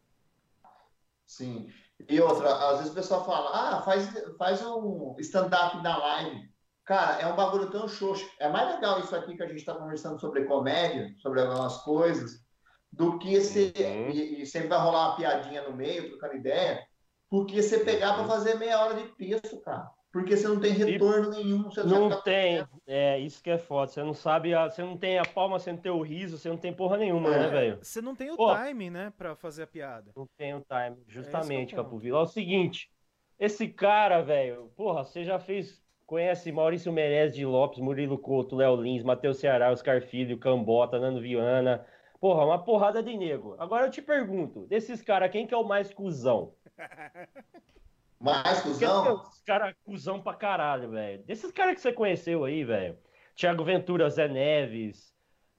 Sim. 1.30 1.72
E 2.10 2.20
outra, 2.20 2.52
às 2.70 2.78
vezes 2.78 2.92
o 2.92 2.96
pessoal 2.96 3.24
fala, 3.24 3.52
ah, 3.54 3.82
faz, 3.84 4.10
faz 4.38 4.66
um 4.66 5.16
stand-up 5.20 5.78
na 5.84 5.96
live. 5.96 6.50
Cara, 6.84 7.22
é 7.22 7.28
um 7.28 7.36
bagulho 7.36 7.70
tão 7.70 7.88
xoxo. 7.88 8.28
É 8.40 8.50
mais 8.50 8.74
legal 8.74 9.00
isso 9.00 9.16
aqui 9.16 9.38
que 9.38 9.44
a 9.44 9.48
gente 9.48 9.60
está 9.60 9.76
conversando 9.76 10.20
sobre 10.20 10.46
comédia, 10.46 11.14
sobre 11.22 11.42
algumas 11.42 11.78
coisas, 11.84 12.44
do 12.92 13.20
que 13.20 13.40
você. 13.40 13.72
Uhum. 13.78 14.10
E, 14.10 14.42
e, 14.42 14.46
sempre 14.48 14.70
vai 14.70 14.80
rolar 14.80 15.10
uma 15.10 15.16
piadinha 15.18 15.62
no 15.70 15.76
meio, 15.76 16.10
trocando 16.10 16.38
ideia, 16.38 16.84
porque 17.30 17.62
você 17.62 17.80
pegar 17.80 18.14
para 18.14 18.24
uhum. 18.24 18.28
fazer 18.28 18.56
meia 18.56 18.84
hora 18.84 18.96
de 18.96 19.08
texto, 19.10 19.62
cara. 19.62 19.88
Porque 20.12 20.36
você 20.36 20.48
não 20.48 20.60
tem 20.60 20.74
retorno 20.74 21.34
e 21.34 21.44
nenhum. 21.44 21.64
Você 21.64 21.84
não 21.84 22.22
tem. 22.22 22.66
É, 22.88 23.20
isso 23.20 23.44
que 23.44 23.50
é 23.50 23.60
foda. 23.60 23.92
Você 23.92 24.02
não 24.02 24.14
sabe, 24.14 24.54
a, 24.56 24.68
você 24.70 24.82
não 24.82 24.98
tem 24.98 25.20
a 25.20 25.26
palma, 25.26 25.60
você 25.60 25.72
não 25.72 25.80
tem 25.80 25.92
o 25.92 26.02
riso, 26.02 26.38
você 26.38 26.50
não 26.50 26.58
tem 26.58 26.74
porra 26.74 26.98
nenhuma, 26.98 27.30
né, 27.30 27.38
é. 27.38 27.40
né, 27.42 27.48
velho? 27.50 27.80
Você 27.82 28.02
não 28.02 28.16
tem 28.16 28.32
o 28.32 28.36
Pô, 28.36 28.56
time, 28.56 28.90
né, 28.90 29.14
pra 29.16 29.36
fazer 29.36 29.64
a 29.64 29.68
piada. 29.68 30.12
Não 30.16 30.28
tem 30.36 30.56
o 30.56 30.62
time, 30.62 30.98
justamente, 31.08 31.74
é 31.74 31.78
Capovila. 31.78 32.20
É 32.20 32.22
o 32.24 32.28
seguinte, 32.28 32.90
esse 33.38 33.68
cara, 33.68 34.22
velho, 34.22 34.72
porra, 34.76 35.04
você 35.04 35.24
já 35.24 35.40
fez. 35.40 35.88
Conhece 36.08 36.52
Maurício 36.52 36.92
Menezes 36.92 37.36
de 37.36 37.46
Lopes, 37.46 37.78
Murilo 37.80 38.18
Couto, 38.18 38.56
Léo 38.56 38.76
Lins, 38.82 39.04
Matheus 39.04 39.38
Ceará, 39.38 39.72
Oscar 39.72 40.02
Filho, 40.02 40.40
Cambota, 40.40 40.98
Nando 40.98 41.22
Viana. 41.22 41.86
Porra, 42.20 42.46
uma 42.46 42.64
porrada 42.64 43.04
de 43.04 43.16
nego. 43.16 43.56
Agora 43.60 43.86
eu 43.86 43.92
te 43.92 44.02
pergunto, 44.02 44.66
desses 44.66 45.04
caras, 45.04 45.30
quem 45.30 45.46
que 45.46 45.54
é 45.54 45.58
o 45.58 45.64
mais 45.64 45.94
cuzão? 45.94 46.56
Mais 48.20 48.62
cuzão? 48.62 49.22
Os 49.24 49.42
caras 49.42 49.74
cuzão 49.84 50.22
pra 50.22 50.34
caralho, 50.34 50.92
velho. 50.92 51.24
Desses 51.24 51.52
caras 51.52 51.76
que 51.76 51.82
você 51.82 51.94
conheceu 51.94 52.44
aí, 52.44 52.64
velho. 52.64 52.98
Thiago 53.36 53.64
Ventura, 53.64 54.10
Zé 54.10 54.28
Neves, 54.28 55.14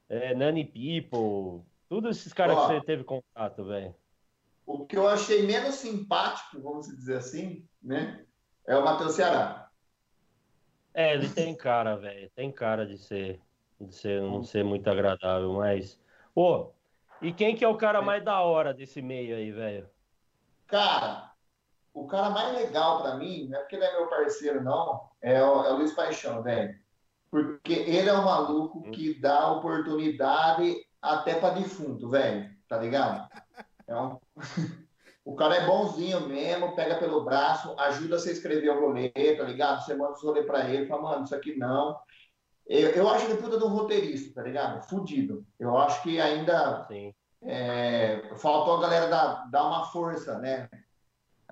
é, 0.09 0.35
Nani 0.35 0.65
People, 0.65 1.65
todos 1.89 2.19
esses 2.19 2.33
caras 2.33 2.59
que 2.59 2.67
você 2.67 2.81
teve 2.83 3.05
contato, 3.05 3.65
velho. 3.65 3.95
O 4.67 4.85
que 4.85 4.97
eu 4.97 5.09
achei 5.09 5.47
menos 5.47 5.77
simpático, 5.77 6.61
vamos 6.61 6.87
dizer 6.89 7.17
assim, 7.17 7.67
né? 7.83 8.25
É 8.67 8.77
o 8.77 8.85
Matheus 8.85 9.15
Ceará. 9.15 9.71
É, 10.93 11.15
ele 11.15 11.29
tem 11.29 11.55
cara, 11.57 11.97
velho. 11.97 12.31
Tem 12.35 12.53
cara 12.53 12.87
de 12.87 12.99
ser, 12.99 13.41
de 13.81 13.95
ser, 13.95 14.21
não 14.21 14.43
ser 14.43 14.65
muito 14.65 14.89
agradável, 14.89 15.55
mas. 15.55 15.99
Pô, 16.35 16.73
e 17.23 17.33
quem 17.33 17.57
que 17.57 17.65
é 17.65 17.69
o 17.69 17.77
cara 17.77 18.03
mais 18.03 18.23
da 18.23 18.41
hora 18.41 18.75
desse 18.75 19.01
meio 19.01 19.37
aí, 19.37 19.51
velho? 19.51 19.89
Cara, 20.67 21.30
o 21.93 22.07
cara 22.07 22.31
mais 22.31 22.55
legal 22.55 23.03
para 23.03 23.17
mim, 23.17 23.49
não 23.49 23.59
é 23.59 23.61
porque 23.61 23.77
ele 23.77 23.85
é 23.85 23.93
meu 23.93 24.09
parceiro, 24.09 24.63
não, 24.63 25.09
é 25.21 25.43
o, 25.43 25.65
é 25.65 25.73
o 25.73 25.77
Luiz 25.77 25.93
Paixão, 25.93 26.43
velho. 26.43 26.79
Porque 27.31 27.73
ele 27.73 28.09
é 28.09 28.13
um 28.13 28.25
maluco 28.25 28.79
hum. 28.79 28.91
que 28.91 29.19
dá 29.21 29.53
oportunidade 29.53 30.77
até 31.01 31.35
para 31.35 31.55
defunto, 31.55 32.09
velho. 32.09 32.51
Tá 32.69 32.79
ligado? 32.79 33.29
É 33.87 33.97
um... 33.97 34.19
o 35.25 35.35
cara 35.35 35.57
é 35.57 35.67
bonzinho 35.67 36.29
mesmo, 36.29 36.75
pega 36.75 36.97
pelo 36.97 37.25
braço, 37.25 37.75
ajuda 37.79 38.19
você 38.19 38.31
a 38.31 38.33
escrever 38.33 38.71
o 38.71 38.81
rolê, 38.81 39.11
tá 39.11 39.45
ligado? 39.45 39.85
Você 39.85 39.95
manda 39.95 40.13
o 40.13 40.21
rolê 40.21 40.43
pra 40.43 40.69
ele, 40.69 40.87
fala, 40.87 41.03
mano, 41.03 41.25
isso 41.25 41.35
aqui 41.35 41.57
não. 41.57 41.99
Eu, 42.67 42.91
eu 42.91 43.09
acho 43.09 43.27
ele 43.27 43.43
puta 43.43 43.59
de 43.59 43.65
um 43.65 43.69
roteirista, 43.69 44.35
tá 44.35 44.43
ligado? 44.43 44.89
Fudido. 44.89 45.45
Eu 45.59 45.77
acho 45.77 46.03
que 46.03 46.21
ainda. 46.21 46.85
Sim 46.87 47.13
é, 47.43 48.35
faltou 48.37 48.77
a 48.77 48.81
galera 48.81 49.09
dar, 49.09 49.51
dar 49.51 49.67
uma 49.67 49.85
força, 49.87 50.39
né? 50.39 50.69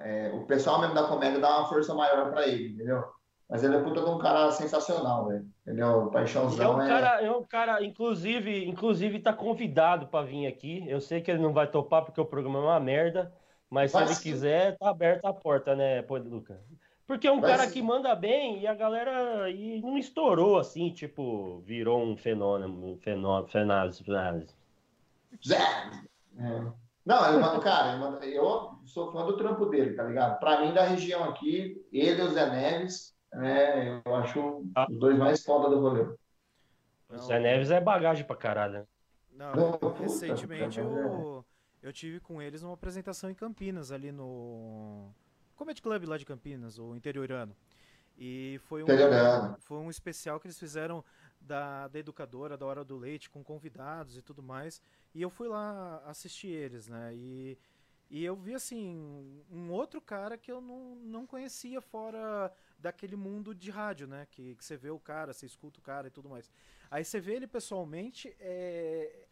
É, 0.01 0.31
o 0.33 0.45
pessoal 0.45 0.81
mesmo 0.81 0.95
da 0.95 1.05
comédia 1.05 1.41
dá 1.41 1.59
uma 1.59 1.69
força 1.69 1.95
maior 1.95 2.31
para 2.31 2.47
ele, 2.47 2.75
entendeu? 2.75 3.05
Mas 3.49 3.65
ele 3.65 3.77
é 3.77 3.83
puta 3.83 4.03
de 4.03 4.11
um 4.11 4.19
cara 4.19 4.51
sensacional, 4.51 5.27
velho. 5.27 5.47
É 5.67 5.87
o 5.87 6.11
paixãozão. 6.11 6.81
É 6.81 6.85
um, 6.85 6.87
cara, 6.87 7.23
é 7.23 7.31
um 7.31 7.43
cara, 7.43 7.83
inclusive, 7.83 8.67
inclusive 8.67 9.21
tá 9.21 9.33
convidado 9.33 10.07
para 10.07 10.27
vir 10.27 10.47
aqui. 10.47 10.85
Eu 10.87 11.01
sei 11.01 11.23
que 11.23 11.31
ele 11.31 11.41
não 11.41 11.53
vai 11.53 11.67
topar 11.67 12.05
porque 12.05 12.21
o 12.21 12.27
programa 12.27 12.59
é 12.59 12.63
uma 12.63 12.81
merda, 12.81 13.33
mas, 13.71 13.93
mas 13.93 14.11
se 14.11 14.29
ele 14.29 14.35
quiser, 14.35 14.77
tá 14.77 14.91
aberta 14.91 15.29
a 15.29 15.33
porta, 15.33 15.75
né, 15.75 16.03
pô, 16.03 16.19
Luca? 16.19 16.61
Porque 17.07 17.27
é 17.27 17.33
um 17.33 17.41
mas... 17.41 17.51
cara 17.51 17.71
que 17.71 17.81
manda 17.81 18.15
bem 18.15 18.61
e 18.61 18.67
a 18.67 18.75
galera 18.75 19.51
e 19.51 19.81
não 19.81 19.97
estourou 19.97 20.59
assim, 20.59 20.91
tipo, 20.93 21.61
virou 21.61 22.03
um 22.03 22.19
fenômeno, 22.19 22.99
fenômeno, 22.99 23.49
fenômeno. 23.49 24.47
Zé! 25.43 25.57
É. 26.39 26.88
Não, 27.09 27.41
manda, 27.41 27.59
cara, 27.61 27.99
eu 28.27 28.83
sou 28.85 29.11
fã 29.11 29.25
do 29.25 29.35
trampo 29.35 29.65
dele, 29.65 29.95
tá 29.95 30.03
ligado? 30.03 30.39
Pra 30.39 30.61
mim, 30.61 30.75
da 30.75 30.85
região 30.85 31.25
aqui, 31.25 31.83
ele 31.91 32.21
e 32.21 32.23
o 32.23 32.29
Zé 32.29 32.51
Neves, 32.51 33.17
né, 33.33 34.03
eu 34.05 34.15
acho 34.15 34.63
ah. 34.75 34.87
os 34.91 34.99
dois 34.99 35.17
mais 35.17 35.43
foda 35.43 35.71
do 35.71 35.81
rolê. 35.81 36.03
O 37.09 37.17
Zé 37.17 37.41
Neves 37.41 37.71
é 37.71 37.81
bagagem 37.81 38.27
pra 38.27 38.37
caralho. 38.37 38.87
Né? 39.33 39.51
Não, 39.57 39.79
recentemente 39.99 40.81
eu, 40.81 41.43
eu 41.83 41.93
tive 41.95 42.21
com 42.21 42.43
eles 42.43 42.63
uma 42.63 42.75
apresentação 42.75 43.31
em 43.31 43.35
Campinas, 43.35 43.91
ali 43.91 44.13
no 44.13 45.11
Comedy 45.57 45.81
Club 45.81 46.05
lá 46.05 46.19
de 46.19 46.27
Campinas, 46.27 46.79
o 46.79 46.95
interiorano. 46.95 47.57
E 48.19 48.61
foi 48.65 48.83
um, 48.83 48.87
foi 49.61 49.79
um 49.79 49.89
especial 49.89 50.39
que 50.39 50.47
eles 50.47 50.59
fizeram 50.59 51.03
da, 51.41 51.89
da 51.89 51.99
educadora, 51.99 52.57
da 52.57 52.67
Hora 52.67 52.85
do 52.85 52.97
Leite, 52.97 53.31
com 53.31 53.43
convidados 53.43 54.17
e 54.17 54.23
tudo 54.23 54.43
mais. 54.43 54.83
E 55.15 55.23
eu 55.23 55.31
fui 55.31 55.49
lá 55.49 56.03
assistir 56.07 56.49
eles, 56.49 56.89
né? 56.89 57.15
E, 57.15 57.59
e 58.11 58.25
eu 58.25 58.37
vi, 58.37 58.55
assim, 58.55 59.45
um 59.51 59.71
outro 59.71 60.01
cara 60.01 60.39
que 60.39 60.51
eu 60.51 60.61
não, 60.61 60.97
não 60.97 61.27
conhecia 61.27 61.81
fora 61.81 62.53
daquele 62.79 63.17
mundo 63.17 63.55
de 63.55 63.71
rádio, 63.71 64.07
né? 64.07 64.27
Que, 64.31 64.55
que 64.55 64.65
você 64.65 64.77
vê 64.77 64.91
o 64.91 64.99
cara, 64.99 65.33
você 65.33 65.47
escuta 65.47 65.79
o 65.79 65.83
cara 65.83 66.09
e 66.09 66.11
tudo 66.11 66.29
mais. 66.29 66.51
Aí 66.91 67.05
você 67.05 67.21
vê 67.21 67.35
ele 67.35 67.47
pessoalmente, 67.47 68.35
é, 68.41 69.27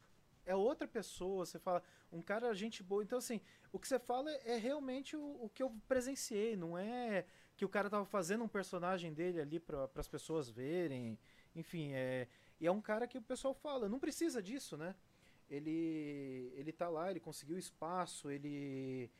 é 0.44 0.54
outra 0.54 0.86
pessoa, 0.86 1.44
você 1.44 1.58
fala, 1.58 1.82
um 2.12 2.22
cara 2.22 2.54
gente 2.54 2.82
boa. 2.82 3.02
Então, 3.02 3.18
assim, 3.18 3.40
o 3.72 3.78
que 3.78 3.88
você 3.88 3.98
fala 3.98 4.30
é 4.44 4.56
realmente 4.56 5.16
o, 5.16 5.44
o 5.44 5.50
que 5.52 5.62
eu 5.62 5.74
presenciei, 5.88 6.56
não 6.56 6.76
é 6.76 7.24
que 7.56 7.64
o 7.64 7.68
cara 7.68 7.88
tava 7.88 8.04
fazendo 8.04 8.44
um 8.44 8.48
personagem 8.48 9.12
dele 9.14 9.40
ali 9.40 9.58
para 9.58 9.88
as 9.96 10.08
pessoas 10.08 10.50
verem. 10.50 11.18
Enfim, 11.56 11.92
é, 11.94 12.28
e 12.60 12.66
é 12.66 12.70
um 12.70 12.80
cara 12.80 13.06
que 13.08 13.18
o 13.18 13.22
pessoal 13.22 13.54
fala, 13.54 13.88
não 13.88 13.98
precisa 13.98 14.42
disso, 14.42 14.76
né? 14.76 14.94
Ele, 15.50 16.52
ele 16.54 16.70
tá 16.70 16.88
lá, 16.88 17.10
ele 17.10 17.20
conseguiu 17.20 17.56
espaço, 17.56 18.30
ele. 18.30 19.10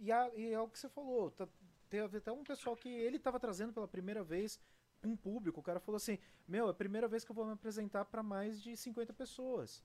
E, 0.00 0.10
a, 0.10 0.30
e 0.34 0.52
é 0.52 0.60
o 0.60 0.68
que 0.68 0.78
você 0.78 0.88
falou, 0.88 1.30
tá, 1.32 1.46
teve 1.90 2.18
até 2.18 2.32
um 2.32 2.44
pessoal 2.44 2.76
que 2.76 2.88
ele 2.88 3.18
tava 3.18 3.38
trazendo 3.38 3.72
pela 3.72 3.88
primeira 3.88 4.22
vez 4.22 4.60
um 5.04 5.16
público. 5.16 5.60
O 5.60 5.62
cara 5.62 5.80
falou 5.80 5.96
assim: 5.96 6.18
Meu, 6.46 6.68
é 6.68 6.70
a 6.70 6.74
primeira 6.74 7.08
vez 7.08 7.24
que 7.24 7.30
eu 7.30 7.34
vou 7.34 7.44
me 7.44 7.52
apresentar 7.52 8.04
para 8.04 8.22
mais 8.22 8.62
de 8.62 8.76
50 8.76 9.12
pessoas. 9.12 9.84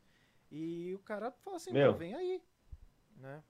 E 0.51 0.93
o 0.95 0.99
cara 0.99 1.31
falou 1.31 1.57
assim: 1.57 1.71
Meu, 1.71 1.93
vem 1.95 2.13
aí. 2.13 2.41
Né? 3.17 3.43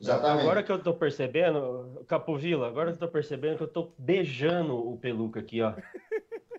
Exatamente. 0.00 0.42
Agora 0.42 0.62
que 0.62 0.70
eu 0.70 0.82
tô 0.82 0.94
percebendo, 0.94 2.04
Capovila, 2.06 2.68
agora 2.68 2.90
que 2.90 2.96
eu 2.96 3.06
tô 3.06 3.12
percebendo 3.12 3.56
que 3.56 3.62
eu 3.62 3.68
tô 3.68 3.92
beijando 3.96 4.76
o 4.76 4.98
Peluca 4.98 5.40
aqui, 5.40 5.62
ó. 5.62 5.74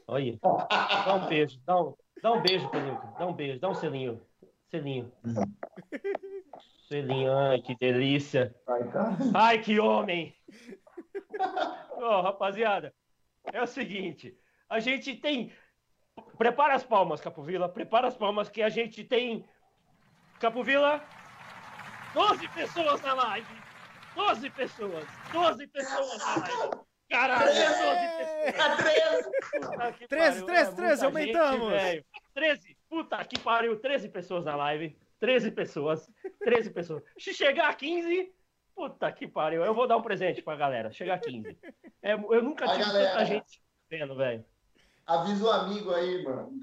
Olha. 0.08 0.40
Dá 0.42 1.16
um 1.16 1.28
beijo, 1.28 1.60
dá 1.66 1.82
um, 1.82 1.96
dá 2.22 2.32
um 2.32 2.42
beijo, 2.42 2.70
Peluca. 2.70 3.14
Dá 3.20 3.26
um 3.28 3.34
beijo, 3.34 3.60
dá 3.60 3.70
um 3.70 3.76
selinho. 3.76 4.22
Selinho. 4.70 5.12
Selinho, 6.88 7.38
ai, 7.38 7.62
que 7.62 7.76
delícia. 7.76 8.56
Ai, 9.34 9.60
que 9.60 9.80
homem. 9.80 10.34
oh, 11.98 12.22
rapaziada, 12.22 12.94
é 13.52 13.62
o 13.62 13.68
seguinte, 13.68 14.38
a 14.70 14.80
gente 14.80 15.16
tem... 15.16 15.52
Prepara 16.38 16.74
as 16.74 16.84
palmas, 16.84 17.22
Capovila, 17.22 17.70
prepara 17.70 18.08
as 18.08 18.16
palmas 18.16 18.50
que 18.50 18.62
a 18.62 18.70
gente 18.70 19.04
tem... 19.04 19.46
Capovila, 20.40 21.04
12 22.14 22.48
pessoas 22.50 23.02
na 23.02 23.14
live. 23.14 23.48
12 24.16 24.50
pessoas. 24.52 25.06
12 25.32 25.68
pessoas 25.68 26.18
na 26.20 26.36
live. 26.38 26.88
Caralho, 27.10 27.46
12 27.46 27.62
pessoas. 28.18 29.96
13, 30.10 30.46
13, 30.46 30.76
13, 30.76 31.06
aumentamos. 31.06 31.82
Gente, 31.82 32.06
13, 32.34 32.78
puta 32.90 33.26
que 33.26 33.40
pariu. 33.40 33.80
13 33.80 34.10
pessoas 34.10 34.46
na 34.46 34.56
live. 34.56 34.98
13 35.20 35.52
pessoas. 35.52 36.10
13 36.40 36.70
pessoas. 36.72 37.04
Se 37.18 37.34
chegar 37.34 37.70
a 37.70 37.74
15, 37.74 38.32
puta 38.76 39.12
que 39.12 39.28
pariu. 39.28 39.64
Eu 39.64 39.74
vou 39.74 39.88
dar 39.88 39.98
um 39.98 40.02
presente 40.02 40.42
pra 40.42 40.56
galera. 40.56 40.92
Chegar 40.92 41.16
a 41.16 41.20
15. 41.20 41.58
É, 42.02 42.14
eu 42.14 42.44
nunca 42.44 42.68
tive 42.68 42.84
tanta 42.84 43.26
gente 43.26 43.62
vendo, 43.90 44.16
velho. 44.16 44.46
Avisa 45.08 45.46
o 45.46 45.50
amigo 45.50 45.94
aí, 45.94 46.22
mano. 46.22 46.60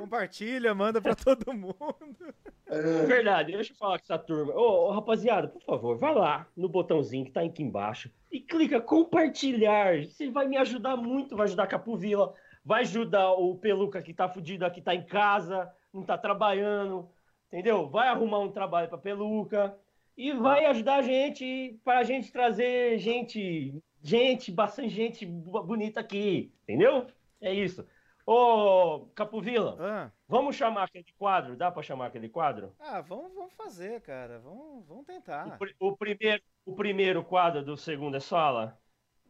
Compartilha, 0.00 0.74
manda 0.74 1.00
pra 1.00 1.14
todo 1.14 1.54
mundo. 1.54 2.34
É. 2.66 3.06
Verdade, 3.06 3.52
deixa 3.52 3.72
eu 3.72 3.76
falar 3.76 3.98
com 3.98 4.04
essa 4.04 4.18
turma. 4.18 4.52
Ô, 4.52 4.88
ô, 4.88 4.90
rapaziada, 4.90 5.46
por 5.46 5.62
favor, 5.62 5.96
vai 5.96 6.12
lá 6.12 6.44
no 6.56 6.68
botãozinho 6.68 7.24
que 7.24 7.30
tá 7.30 7.42
aqui 7.42 7.62
embaixo 7.62 8.10
e 8.32 8.40
clica 8.40 8.80
compartilhar. 8.80 10.04
Você 10.04 10.28
vai 10.28 10.48
me 10.48 10.56
ajudar 10.56 10.96
muito, 10.96 11.36
vai 11.36 11.44
ajudar 11.44 11.62
a 11.62 11.68
Capovila, 11.68 12.34
vai 12.64 12.82
ajudar 12.82 13.30
o 13.34 13.56
Peluca 13.56 14.02
que 14.02 14.12
tá 14.12 14.28
fudido 14.28 14.66
aqui, 14.66 14.82
tá 14.82 14.92
em 14.92 15.06
casa, 15.06 15.70
não 15.92 16.02
tá 16.02 16.18
trabalhando, 16.18 17.08
entendeu? 17.46 17.88
Vai 17.88 18.08
arrumar 18.08 18.40
um 18.40 18.50
trabalho 18.50 18.88
pra 18.88 18.98
Peluca 18.98 19.78
e 20.16 20.32
vai 20.32 20.64
ajudar 20.66 20.96
a 20.96 21.02
gente, 21.02 21.78
para 21.84 22.00
a 22.00 22.04
gente 22.04 22.32
trazer 22.32 22.98
gente, 22.98 23.80
gente, 24.02 24.50
bastante 24.50 24.88
gente 24.88 25.24
bonita 25.24 26.00
aqui, 26.00 26.52
entendeu? 26.64 27.06
É 27.44 27.52
isso. 27.52 27.86
Ô, 28.26 29.06
Capovila, 29.14 29.76
ah. 29.78 30.10
vamos 30.26 30.56
chamar 30.56 30.84
aquele 30.84 31.04
quadro? 31.18 31.54
Dá 31.54 31.70
para 31.70 31.82
chamar 31.82 32.06
aquele 32.06 32.26
quadro? 32.26 32.74
Ah, 32.80 33.02
vamos, 33.02 33.34
vamos 33.34 33.52
fazer, 33.52 34.00
cara. 34.00 34.38
Vamos, 34.38 34.86
vamos 34.86 35.04
tentar. 35.04 35.58
O, 35.78 35.88
o, 35.88 35.96
primeiro, 35.96 36.42
o 36.64 36.74
primeiro 36.74 37.22
quadro 37.22 37.62
do 37.62 37.76
segundo 37.76 38.16
é 38.16 38.20
sala? 38.20 38.80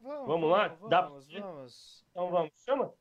Vamos, 0.00 0.28
vamos 0.28 0.48
lá? 0.48 0.68
Vamos, 0.68 0.88
Dá 0.88 1.00
vamos. 1.00 2.04
Então 2.08 2.30
vamos. 2.30 2.52
Chama. 2.64 2.94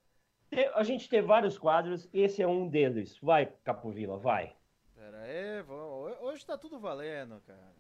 A 0.74 0.84
gente 0.84 1.08
tem 1.08 1.22
vários 1.22 1.60
quadros, 1.60 2.10
esse 2.12 2.42
é 2.42 2.48
um 2.48 2.68
deles. 2.68 3.20
Vai, 3.22 3.46
Capovila, 3.64 4.18
vai. 4.18 4.56
Pera 4.96 5.22
aí, 5.22 5.62
vamos. 5.62 6.18
hoje 6.22 6.44
tá 6.44 6.58
tudo 6.58 6.80
valendo, 6.80 7.40
cara. 7.42 7.72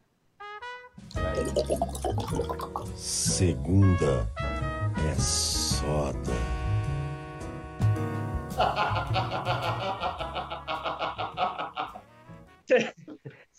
Segunda 2.95 4.27
é 5.09 5.15
soda. 5.19 6.52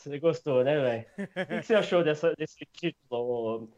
Você 0.04 0.18
gostou, 0.18 0.62
né, 0.62 0.78
velho? 0.78 1.06
O 1.16 1.60
que 1.60 1.62
você 1.62 1.74
achou 1.74 2.04
dessa, 2.04 2.34
desse 2.36 2.58
título, 2.70 3.70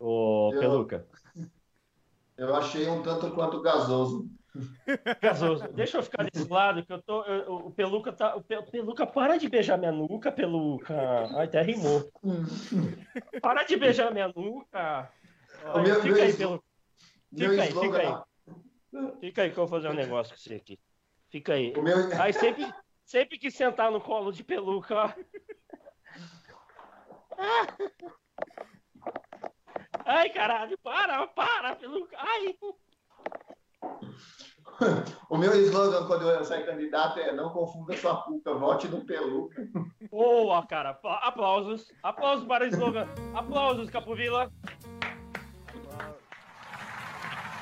o, 0.00 0.48
o 0.48 0.58
Peluca? 0.58 1.06
Eu 2.38 2.54
achei 2.54 2.88
um 2.88 3.02
tanto 3.02 3.30
quanto 3.32 3.60
gasoso. 3.60 4.30
Gasoso. 5.20 5.68
Deixa 5.74 5.98
eu 5.98 6.02
ficar 6.02 6.24
desse 6.24 6.48
lado, 6.48 6.82
que 6.86 6.90
eu 6.90 7.02
tô. 7.02 7.22
Eu, 7.24 7.66
o 7.66 7.70
Peluca 7.70 8.12
tá. 8.12 8.34
O 8.34 8.42
Peluca, 8.42 9.06
para 9.06 9.36
de 9.36 9.46
beijar 9.46 9.76
minha 9.76 9.92
nuca, 9.92 10.32
Peluca. 10.32 10.94
Ai, 11.36 11.44
até 11.44 11.60
rimou. 11.60 12.10
Para 13.42 13.64
de 13.64 13.76
beijar 13.76 14.10
minha 14.10 14.28
nuca. 14.28 15.12
Ai, 15.66 15.82
meu, 15.82 16.00
fica 16.00 16.14
meu 16.14 16.24
aí, 16.24 16.32
Peluca. 16.32 16.64
Fica 17.36 17.62
aí, 17.62 17.72
fica 17.72 17.98
aí. 17.98 19.18
Fica 19.20 19.42
aí 19.42 19.50
que 19.50 19.58
eu 19.58 19.66
vou 19.66 19.68
fazer 19.68 19.90
um 19.90 19.94
negócio 19.94 20.34
com 20.34 20.40
você 20.40 20.54
aqui. 20.54 20.78
Fica 21.28 21.52
aí. 21.52 21.74
Meu... 21.78 22.22
Aí 22.22 22.32
sempre, 22.32 22.66
sempre 23.06 23.38
que 23.38 23.50
sentar 23.50 23.90
no 23.90 24.00
colo 24.00 24.32
de 24.32 24.44
peluca, 24.44 24.94
ó. 24.94 25.12
Ai, 30.04 30.28
caralho, 30.30 30.76
para, 30.78 31.26
para, 31.28 31.76
peluca. 31.76 32.16
Ai. 32.18 32.58
O 35.30 35.38
meu 35.38 35.54
slogan 35.54 36.06
quando 36.06 36.28
eu 36.28 36.44
sair 36.44 36.66
candidato 36.66 37.18
é 37.18 37.32
não 37.32 37.50
confunda 37.50 37.96
sua 37.96 38.16
puta, 38.22 38.52
vote 38.54 38.88
no 38.88 39.06
peluca. 39.06 39.66
Boa, 40.10 40.66
cara. 40.66 40.98
Aplausos. 41.22 41.90
Aplausos 42.02 42.46
para 42.46 42.64
o 42.64 42.66
slogan. 42.68 43.08
Aplausos, 43.34 43.88
Capovila. 43.88 44.52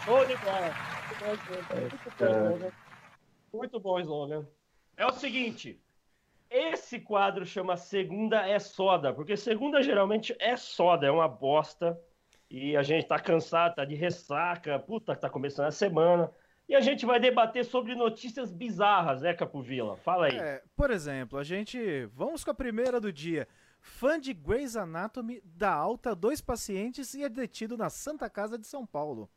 Show 0.05 0.25
de 0.27 0.37
bola. 0.39 0.75
Muito 3.53 3.79
bom 3.79 4.01
slogan. 4.01 4.47
É 4.97 5.07
o 5.07 5.13
seguinte, 5.13 5.81
esse 6.51 7.01
quadro 7.01 7.45
chama 7.45 7.77
Segunda 7.77 8.47
é 8.47 8.59
Soda, 8.59 9.13
porque 9.13 9.37
segunda 9.37 9.83
geralmente 9.83 10.35
é 10.39 10.57
soda, 10.57 11.07
é 11.07 11.11
uma 11.11 11.29
bosta. 11.29 11.99
E 12.49 12.77
a 12.77 12.83
gente 12.83 13.07
tá 13.07 13.19
cansado, 13.19 13.75
tá 13.75 13.85
de 13.85 13.95
ressaca, 13.95 14.79
puta, 14.79 15.17
tá 15.17 15.29
começando 15.29 15.67
a 15.67 15.73
semana. 15.73 16.31
E 16.69 16.75
a 16.75 16.81
gente 16.81 17.05
vai 17.05 17.19
debater 17.19 17.65
sobre 17.65 17.95
notícias 17.95 18.53
bizarras, 18.53 19.23
né, 19.23 19.35
Capovila? 19.35 19.97
Fala 19.97 20.27
aí. 20.27 20.37
É, 20.37 20.63
por 20.77 20.91
exemplo, 20.91 21.39
a 21.39 21.43
gente. 21.43 22.07
Vamos 22.15 22.45
com 22.45 22.51
a 22.51 22.55
primeira 22.55 23.01
do 23.01 23.13
dia. 23.13 23.49
Fã 23.81 24.19
de 24.19 24.33
Grey's 24.33 24.77
Anatomy 24.77 25.43
dá 25.45 25.73
alta 25.73 26.15
dois 26.15 26.41
pacientes 26.41 27.13
e 27.13 27.23
é 27.23 27.29
detido 27.29 27.77
na 27.77 27.91
Santa 27.91 28.31
Casa 28.31 28.57
de 28.57 28.67
São 28.67 28.87
Paulo. 28.87 29.29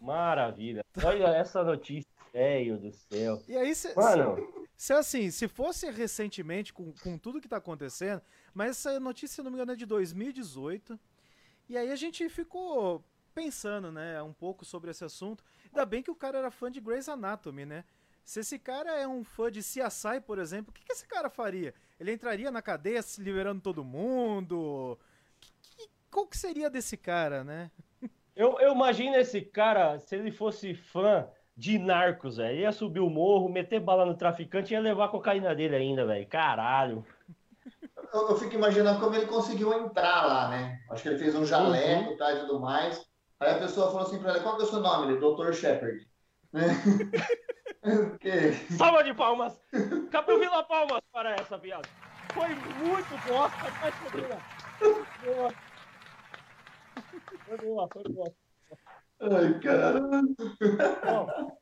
Maravilha. 0.00 0.84
Olha 1.04 1.28
essa 1.28 1.64
notícia, 1.64 2.08
velho 2.32 2.78
do 2.78 2.92
céu. 2.92 3.42
E 3.48 3.56
aí, 3.56 3.74
se, 3.74 3.94
Mano, 3.94 4.36
se 4.76 4.92
assim, 4.92 5.30
se 5.30 5.48
fosse 5.48 5.90
recentemente, 5.90 6.72
com, 6.72 6.92
com 7.02 7.18
tudo 7.18 7.40
que 7.40 7.48
tá 7.48 7.56
acontecendo, 7.56 8.22
mas 8.54 8.70
essa 8.70 9.00
notícia, 9.00 9.36
se 9.36 9.42
não 9.42 9.50
me 9.50 9.56
engano, 9.56 9.72
é 9.72 9.76
de 9.76 9.86
2018. 9.86 10.98
E 11.68 11.76
aí 11.76 11.90
a 11.90 11.96
gente 11.96 12.28
ficou 12.28 13.04
pensando, 13.34 13.92
né, 13.92 14.22
um 14.22 14.32
pouco 14.32 14.64
sobre 14.64 14.90
esse 14.90 15.04
assunto. 15.04 15.44
Ainda 15.66 15.84
bem 15.84 16.02
que 16.02 16.10
o 16.10 16.14
cara 16.14 16.38
era 16.38 16.50
fã 16.50 16.70
de 16.70 16.80
Grey's 16.80 17.08
Anatomy, 17.08 17.66
né? 17.66 17.84
Se 18.24 18.40
esse 18.40 18.58
cara 18.58 18.90
é 18.98 19.06
um 19.06 19.24
fã 19.24 19.50
de 19.50 19.60
CSI, 19.60 20.20
por 20.26 20.38
exemplo, 20.38 20.70
o 20.70 20.74
que, 20.74 20.84
que 20.84 20.92
esse 20.92 21.06
cara 21.06 21.30
faria? 21.30 21.74
Ele 21.98 22.12
entraria 22.12 22.50
na 22.50 22.60
cadeia 22.60 23.00
se 23.00 23.22
liberando 23.22 23.62
todo 23.62 23.82
mundo? 23.82 24.98
Que, 25.40 25.50
que, 25.62 25.90
qual 26.10 26.26
que 26.26 26.36
seria 26.36 26.68
desse 26.68 26.96
cara, 26.96 27.42
né? 27.42 27.70
eu, 28.36 28.58
eu 28.60 28.72
imagino 28.72 29.16
esse 29.16 29.40
cara, 29.40 29.98
se 29.98 30.14
ele 30.14 30.30
fosse 30.30 30.74
fã 30.74 31.28
de 31.58 31.76
narcos, 31.76 32.36
velho. 32.36 32.60
Ia 32.60 32.70
subir 32.70 33.00
o 33.00 33.10
morro, 33.10 33.48
meter 33.48 33.80
bala 33.80 34.06
no 34.06 34.14
traficante 34.14 34.72
e 34.72 34.74
ia 34.76 34.80
levar 34.80 35.06
a 35.06 35.08
cocaína 35.08 35.56
dele 35.56 35.74
ainda, 35.74 36.06
velho. 36.06 36.24
Caralho. 36.28 37.04
Eu, 38.14 38.28
eu 38.28 38.36
fico 38.36 38.54
imaginando 38.54 39.00
como 39.00 39.16
ele 39.16 39.26
conseguiu 39.26 39.72
entrar 39.74 40.24
lá, 40.24 40.48
né? 40.48 40.80
Acho 40.88 41.02
que 41.02 41.08
ele 41.08 41.18
fez 41.18 41.34
um 41.34 41.44
jaleco 41.44 42.16
tá, 42.16 42.32
e 42.32 42.40
tudo 42.40 42.60
mais. 42.60 43.04
Aí 43.40 43.50
a 43.50 43.58
pessoa 43.58 43.88
falou 43.88 44.06
assim 44.06 44.20
pra 44.20 44.30
ele, 44.30 44.40
qual 44.40 44.56
que 44.56 44.62
é 44.62 44.66
o 44.66 44.68
seu 44.68 44.78
nome? 44.78 45.12
Ele, 45.12 45.20
Dr. 45.20 45.52
Shepard. 45.52 46.08
Né? 46.52 46.68
Que- 48.20 48.52
Salva 48.76 49.02
de 49.02 49.14
palmas. 49.14 49.60
Capovila 50.10 50.62
palmas 50.64 51.00
para 51.12 51.34
essa 51.34 51.58
piada. 51.58 51.88
Foi 52.34 52.48
muito 52.48 53.28
bosta, 53.28 53.56
mas 53.80 53.94
foi. 53.94 54.20
Boa. 55.24 55.54
Foi 57.46 57.56
boa, 57.58 57.88
foi 57.92 58.02
boa. 58.12 58.34
Ai, 59.20 59.58
caramba. 59.60 60.22
Bom, 61.04 61.58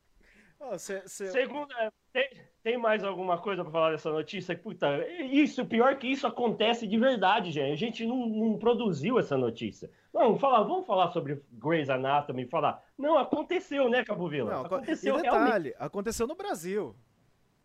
Ó, 0.59 0.79
cê- 0.79 1.03
cê- 1.07 1.31
Segunda, 1.31 1.73
é, 1.79 1.91
tem, 2.13 2.31
tem 2.63 2.79
mais 2.79 3.05
alguma 3.05 3.39
coisa 3.39 3.63
pra 3.63 3.71
falar 3.71 3.91
dessa 3.93 4.11
notícia? 4.11 4.57
Puta, 4.57 5.07
isso, 5.23 5.65
pior 5.67 5.97
que 5.97 6.09
isso 6.09 6.27
acontece 6.27 6.87
de 6.87 6.99
verdade, 6.99 7.51
gente. 7.53 7.73
A 7.73 7.77
gente 7.77 8.05
não, 8.07 8.27
não 8.27 8.59
produziu 8.59 9.19
essa 9.19 9.37
notícia. 9.37 9.91
Não, 10.13 10.37
falar, 10.39 10.63
vamos 10.65 10.87
falar 10.87 11.09
sobre 11.13 11.41
Grey's 11.53 11.89
Anatomy, 11.91 12.47
falar. 12.47 12.83
Não, 12.99 13.17
aconteceu, 13.19 13.89
né, 13.89 14.03
Cabo 14.05 14.29
Vila? 14.29 14.51
Não, 14.53 14.65
aco- 14.65 14.75
aconteceu 14.77 15.19
e 15.19 15.23
realmente. 15.23 15.45
detalhe, 15.47 15.75
aconteceu 15.79 16.27
no 16.27 16.35
Brasil. 16.35 16.97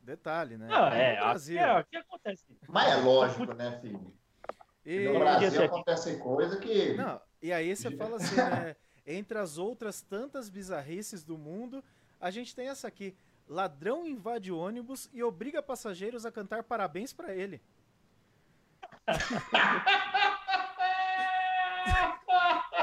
Detalhe, 0.01 0.57
né? 0.57 0.67
Ah, 0.71 0.89
No 0.89 0.95
é, 0.95 1.11
aqui, 1.13 1.21
Brasil. 1.23 1.59
é, 1.59 1.71
aqui 1.71 1.97
acontece. 1.97 2.45
Mas 2.67 2.91
é 2.91 2.95
lógico, 2.97 3.53
né, 3.53 3.79
filho? 3.81 4.13
E, 4.85 5.07
No 5.07 5.19
Brasil 5.19 5.47
aqui. 5.47 5.63
acontece 5.63 6.17
coisa 6.17 6.59
que. 6.59 6.93
não, 6.95 7.19
e 7.41 7.51
aí 7.53 7.75
você 7.75 7.89
fala 7.91 8.17
assim, 8.17 8.35
né? 8.35 8.75
Entre 9.05 9.37
as 9.37 9.57
outras 9.57 10.01
tantas 10.01 10.49
bizarrices 10.49 11.23
do 11.23 11.37
mundo, 11.37 11.83
a 12.19 12.29
gente 12.29 12.55
tem 12.55 12.69
essa 12.69 12.87
aqui. 12.87 13.15
Ladrão 13.47 14.05
invade 14.05 14.51
ônibus 14.51 15.09
e 15.11 15.23
obriga 15.23 15.61
passageiros 15.61 16.25
a 16.25 16.31
cantar 16.31 16.63
parabéns 16.63 17.11
pra 17.11 17.33
ele. 17.33 17.61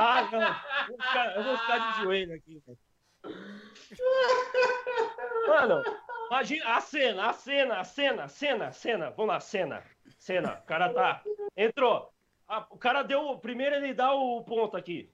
Ah, 0.01 0.29
não. 0.31 0.41
Eu 0.41 0.97
vou 0.97 0.99
ficar, 1.07 1.37
eu 1.37 1.45
vou 1.45 1.59
ficar 1.59 1.79
de 1.79 2.03
joelho 2.03 2.35
aqui. 2.35 2.63
Mano, 5.47 5.83
imagina 6.29 6.77
a 6.77 6.81
cena, 6.81 7.31
a 7.31 7.33
cena, 7.33 7.81
a 7.81 7.85
cena, 7.85 8.25
a 8.25 8.29
cena, 8.29 8.67
a 8.69 8.73
cena. 8.73 9.11
Vamos 9.11 9.29
lá, 9.29 9.41
cena. 9.41 9.83
Cena. 10.19 10.59
O 10.59 10.67
cara 10.67 10.93
tá. 10.93 11.23
Entrou. 11.57 12.13
O 12.71 12.79
cara 12.79 13.03
deu. 13.03 13.39
Primeiro 13.39 13.77
ele 13.77 13.95
dá 13.95 14.13
o 14.13 14.43
ponto 14.45 14.77
aqui. 14.77 15.11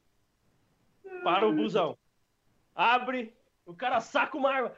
Para 1.22 1.46
o 1.46 1.52
busão. 1.52 1.96
Abre. 2.74 3.36
O 3.66 3.74
cara 3.74 4.00
saca 4.00 4.36
uma 4.36 4.50
arma. 4.50 4.72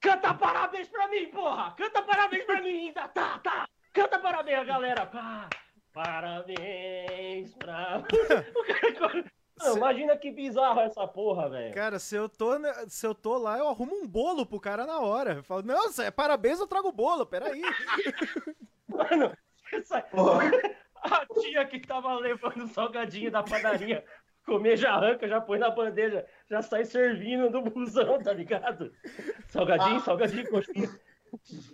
Canta 0.00 0.32
parabéns 0.34 0.88
pra 0.88 1.08
mim, 1.08 1.26
porra! 1.30 1.74
Canta 1.76 2.02
parabéns 2.02 2.44
pra 2.44 2.60
mim 2.60 2.68
ainda! 2.68 3.08
Tá, 3.08 3.38
tá! 3.38 3.68
Canta 3.92 4.18
parabéns, 4.18 4.66
galera! 4.66 5.06
Pá, 5.06 5.48
parabéns 5.92 7.54
pra. 7.54 8.02
O 8.54 8.98
cara... 8.98 9.24
Não, 9.58 9.76
imagina 9.78 10.16
que 10.16 10.30
bizarro 10.30 10.80
essa 10.80 11.08
porra, 11.08 11.48
velho. 11.48 11.74
Cara, 11.74 11.98
se 11.98 12.14
eu, 12.14 12.28
tô, 12.28 12.52
se 12.88 13.06
eu 13.06 13.14
tô 13.14 13.38
lá, 13.38 13.58
eu 13.58 13.68
arrumo 13.68 13.96
um 13.96 14.06
bolo 14.06 14.44
pro 14.44 14.60
cara 14.60 14.84
na 14.84 15.00
hora. 15.00 15.36
Eu 15.36 15.42
falo, 15.42 15.62
não, 15.62 15.90
se 15.90 16.04
é 16.04 16.10
parabéns, 16.10 16.60
eu 16.60 16.66
trago 16.66 16.88
o 16.88 16.92
bolo, 16.92 17.24
peraí. 17.24 17.62
Mano, 18.86 19.34
essa... 19.72 20.02
Porra. 20.02 20.50
a 21.02 21.26
tia 21.40 21.64
que 21.64 21.80
tava 21.80 22.14
levando 22.16 22.68
salgadinho 22.68 23.30
da 23.30 23.42
padaria 23.42 24.04
comer 24.46 24.76
já 24.76 24.92
arranca, 24.94 25.28
já 25.28 25.40
põe 25.40 25.58
na 25.58 25.70
bandeja, 25.70 26.24
já 26.48 26.62
sai 26.62 26.84
servindo 26.84 27.50
no 27.50 27.62
busão, 27.62 28.18
tá 28.22 28.32
ligado? 28.32 28.92
Salgadinho, 29.48 29.96
Ah. 29.96 30.00
salgadinho, 30.00 30.48
coxinha. 30.48 30.88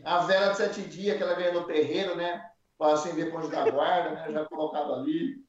A 0.04 0.18
Vera 0.20 0.50
de 0.50 0.56
sete 0.56 0.80
dias, 0.82 1.16
que 1.16 1.22
ela 1.22 1.34
veio 1.36 1.52
no 1.52 1.64
terreiro, 1.64 2.16
né? 2.16 2.44
Para 2.78 2.94
acender 2.94 3.30
ponte 3.30 3.50
da 3.50 3.68
guarda, 3.70 4.10
né? 4.10 4.32
Já 4.32 4.44
colocado 4.46 4.94
ali. 4.94 5.44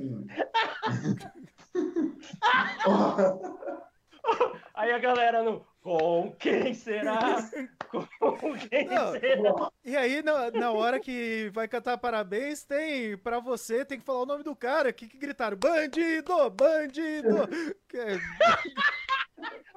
Hum. 0.00 0.26
Aí 4.74 4.92
a 4.92 4.98
galera 4.98 5.42
no. 5.42 5.64
Com 5.82 6.34
quem 6.38 6.72
será? 6.72 7.46
Com 7.90 8.56
quem 8.70 8.86
Não. 8.88 9.12
será? 9.12 9.70
E 9.84 9.94
aí, 9.94 10.22
na, 10.22 10.50
na 10.50 10.72
hora 10.72 10.98
que 10.98 11.50
vai 11.52 11.68
cantar 11.68 11.98
parabéns, 11.98 12.64
tem 12.64 13.18
pra 13.18 13.38
você, 13.38 13.84
tem 13.84 13.98
que 13.98 14.04
falar 14.04 14.22
o 14.22 14.26
nome 14.26 14.42
do 14.42 14.56
cara. 14.56 14.94
Que, 14.94 15.06
que 15.06 15.18
gritaram? 15.18 15.58
Bandido! 15.58 16.50
Bandido! 16.50 17.46
É- 17.92 18.18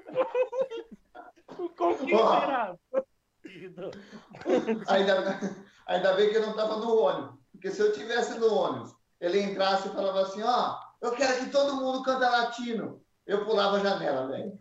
Com 1.75 1.97
quem 1.97 2.07
será? 2.07 2.75
Bandido. 3.43 3.91
Ainda, 4.88 5.39
ainda 5.86 6.13
bem 6.13 6.29
que 6.29 6.38
eu 6.38 6.41
não 6.41 6.51
estava 6.51 6.77
no 6.77 7.01
ônibus. 7.01 7.38
Porque 7.51 7.69
se 7.71 7.81
eu 7.81 7.91
tivesse 7.91 8.39
no 8.39 8.53
ônibus, 8.53 8.95
ele 9.19 9.41
entrasse 9.41 9.89
e 9.89 9.91
falava 9.91 10.21
assim, 10.21 10.41
ó, 10.41 10.79
eu 11.01 11.12
quero 11.12 11.38
que 11.43 11.49
todo 11.51 11.75
mundo 11.75 12.03
canta 12.03 12.29
latino. 12.29 13.03
Eu 13.27 13.45
pulava 13.45 13.77
a 13.77 13.79
janela, 13.79 14.27
velho. 14.29 14.57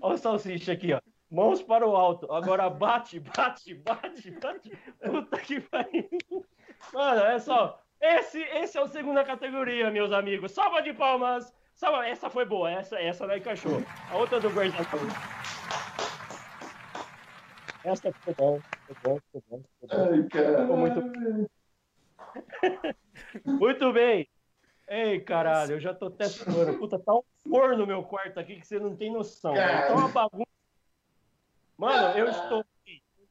Olha 0.00 0.14
o 0.14 0.18
salsicha 0.18 0.72
aqui, 0.72 0.92
ó. 0.92 1.00
Mãos 1.30 1.62
para 1.62 1.86
o 1.86 1.94
alto. 1.96 2.30
Agora 2.32 2.68
bate, 2.70 3.20
bate, 3.20 3.74
bate, 3.74 4.30
bate. 4.32 4.70
Puta 5.04 5.38
que 5.38 5.60
pariu. 5.60 6.08
Mano, 6.92 7.20
é 7.22 7.38
só. 7.38 7.80
Esse, 8.00 8.40
esse 8.42 8.76
é 8.78 8.80
o 8.82 8.86
segunda 8.88 9.24
categoria, 9.24 9.90
meus 9.90 10.12
amigos. 10.12 10.52
Salva 10.52 10.80
de 10.82 10.92
palmas. 10.92 11.52
Salva. 11.74 12.06
Essa 12.06 12.30
foi 12.30 12.44
boa. 12.44 12.70
Essa, 12.70 12.98
essa 13.00 13.26
não 13.26 13.36
encaixou. 13.36 13.82
A 14.10 14.16
outra 14.16 14.38
do 14.40 14.48
Anatomy. 14.48 15.10
Essa 17.84 18.12
foi 18.12 18.34
bom. 18.34 18.60
Foi 18.86 18.96
bom, 19.02 19.18
foi 19.32 19.42
bom. 19.50 19.62
Foi 19.80 19.88
bom. 19.88 20.14
Ai, 20.14 20.22
cara. 20.28 20.60
Ficou 20.62 20.76
muito- 20.76 21.50
Muito 23.44 23.92
bem. 23.92 24.28
Ei, 24.86 25.20
caralho, 25.20 25.72
eu 25.72 25.80
já 25.80 25.94
tô 25.94 26.06
até 26.06 26.24
suando. 26.26 26.78
Puta, 26.78 26.98
tá 26.98 27.14
um 27.14 27.22
forno 27.48 27.78
no 27.78 27.86
meu 27.86 28.02
quarto 28.02 28.38
aqui 28.38 28.60
que 28.60 28.66
você 28.66 28.78
não 28.78 28.94
tem 28.94 29.12
noção. 29.12 29.54
velho. 29.54 29.86
Tá 29.86 29.94
uma 29.94 30.08
bagunça. 30.08 30.50
Mano, 31.76 32.18
eu 32.18 32.28
estou. 32.28 32.64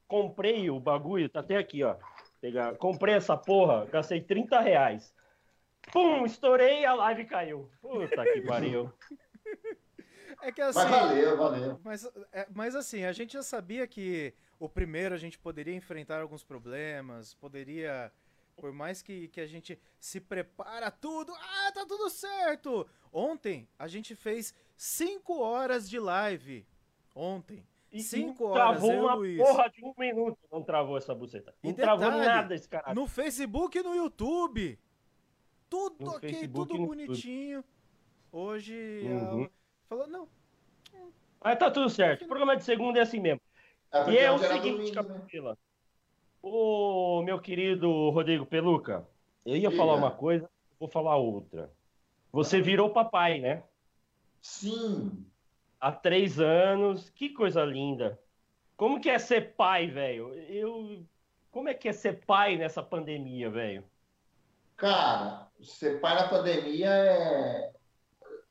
Comprei 0.07 0.69
o 0.69 0.79
bagulho, 0.79 1.29
tá 1.29 1.39
até 1.39 1.57
aqui, 1.57 1.83
ó. 1.83 1.95
Pegar. 2.41 2.75
Comprei 2.75 3.15
essa 3.15 3.37
porra, 3.37 3.85
gastei 3.85 4.21
30 4.21 4.59
reais. 4.59 5.13
Pum, 5.91 6.25
estourei 6.25 6.85
a 6.85 6.93
live 6.93 7.25
caiu. 7.25 7.69
Puta 7.81 8.23
que 8.23 8.41
pariu. 8.41 8.91
É 10.41 10.51
que 10.51 10.61
assim. 10.61 10.79
Mas 10.79 10.89
valeu, 10.89 11.37
valeu. 11.37 11.79
Mas, 11.83 12.11
é, 12.31 12.47
mas 12.53 12.75
assim, 12.75 13.05
a 13.05 13.13
gente 13.13 13.33
já 13.33 13.43
sabia 13.43 13.87
que 13.87 14.33
o 14.59 14.67
primeiro 14.67 15.15
a 15.15 15.17
gente 15.17 15.37
poderia 15.37 15.73
enfrentar 15.73 16.21
alguns 16.21 16.43
problemas, 16.43 17.33
poderia. 17.33 18.11
Por 18.55 18.71
mais 18.71 19.01
que, 19.01 19.27
que 19.29 19.41
a 19.41 19.47
gente 19.47 19.79
se 19.99 20.19
prepara 20.21 20.89
tudo, 20.91 21.33
ah, 21.35 21.71
tá 21.73 21.85
tudo 21.85 22.09
certo! 22.09 22.87
Ontem 23.11 23.67
a 23.77 23.87
gente 23.87 24.15
fez 24.15 24.53
5 24.75 25.39
horas 25.39 25.89
de 25.89 25.99
live. 25.99 26.65
Ontem. 27.15 27.65
E 27.91 28.01
Cinco 28.01 28.45
não 28.45 28.51
horas, 28.53 28.79
travou 28.79 28.91
uma 29.01 29.13
Luiz. 29.13 29.37
porra 29.37 29.69
de 29.69 29.85
um 29.85 29.93
minuto. 29.95 30.39
Não 30.51 30.63
travou 30.63 30.97
essa 30.97 31.13
buceta. 31.13 31.53
E 31.61 31.67
Não 31.67 31.73
travou 31.75 32.05
detalhe, 32.09 32.25
nada 32.25 32.55
esse 32.55 32.67
cara. 32.67 32.91
No 32.95 33.05
Facebook 33.05 33.77
e 33.77 33.83
no 33.83 33.93
YouTube. 33.93 34.79
Tudo 35.69 36.03
No 36.03 36.11
ok, 36.15 36.27
Facebook 36.31 36.69
tudo 36.69 36.73
no 36.73 36.85
YouTube. 36.87 37.05
bonitinho. 37.05 37.63
Hoje 38.31 39.01
Uhum. 39.03 39.41
ela 39.41 39.51
falou, 39.87 40.07
não, 40.07 40.27
Mas 41.39 41.59
tá 41.59 41.69
tudo 41.69 41.87
certo. 41.87 42.23
O 42.25 42.27
programa 42.27 42.57
de 42.57 42.63
segunda 42.63 42.97
é 42.97 43.03
assim 43.03 43.19
mesmo. 43.19 43.41
É 43.91 44.09
E 44.09 44.17
é 44.17 44.31
o 44.31 44.39
seguinte, 44.39 44.91
domingo, 44.91 45.49
né? 45.49 45.55
Ô, 46.45 47.21
meu 47.23 47.39
querido 47.39 48.09
Rodrigo 48.09 48.45
Peluca, 48.45 49.07
eu 49.45 49.55
ia 49.55 49.71
falar 49.71 49.95
uma 49.95 50.11
coisa, 50.11 50.49
vou 50.77 50.89
falar 50.89 51.15
outra. 51.15 51.71
Você 52.33 52.61
virou 52.61 52.89
papai, 52.89 53.39
né? 53.39 53.63
Sim. 54.41 55.25
Há 55.79 55.93
três 55.93 56.41
anos. 56.41 57.09
Que 57.11 57.29
coisa 57.29 57.63
linda. 57.63 58.19
Como 58.75 58.99
que 58.99 59.09
é 59.09 59.17
ser 59.17 59.53
pai, 59.55 59.87
velho? 59.87 60.33
Eu. 60.49 61.05
Como 61.49 61.69
é 61.69 61.73
que 61.73 61.87
é 61.87 61.93
ser 61.93 62.25
pai 62.25 62.57
nessa 62.57 62.83
pandemia, 62.83 63.49
velho? 63.49 63.85
Cara, 64.75 65.47
ser 65.61 66.01
pai 66.01 66.15
na 66.15 66.27
pandemia 66.27 66.89
é, 66.89 67.71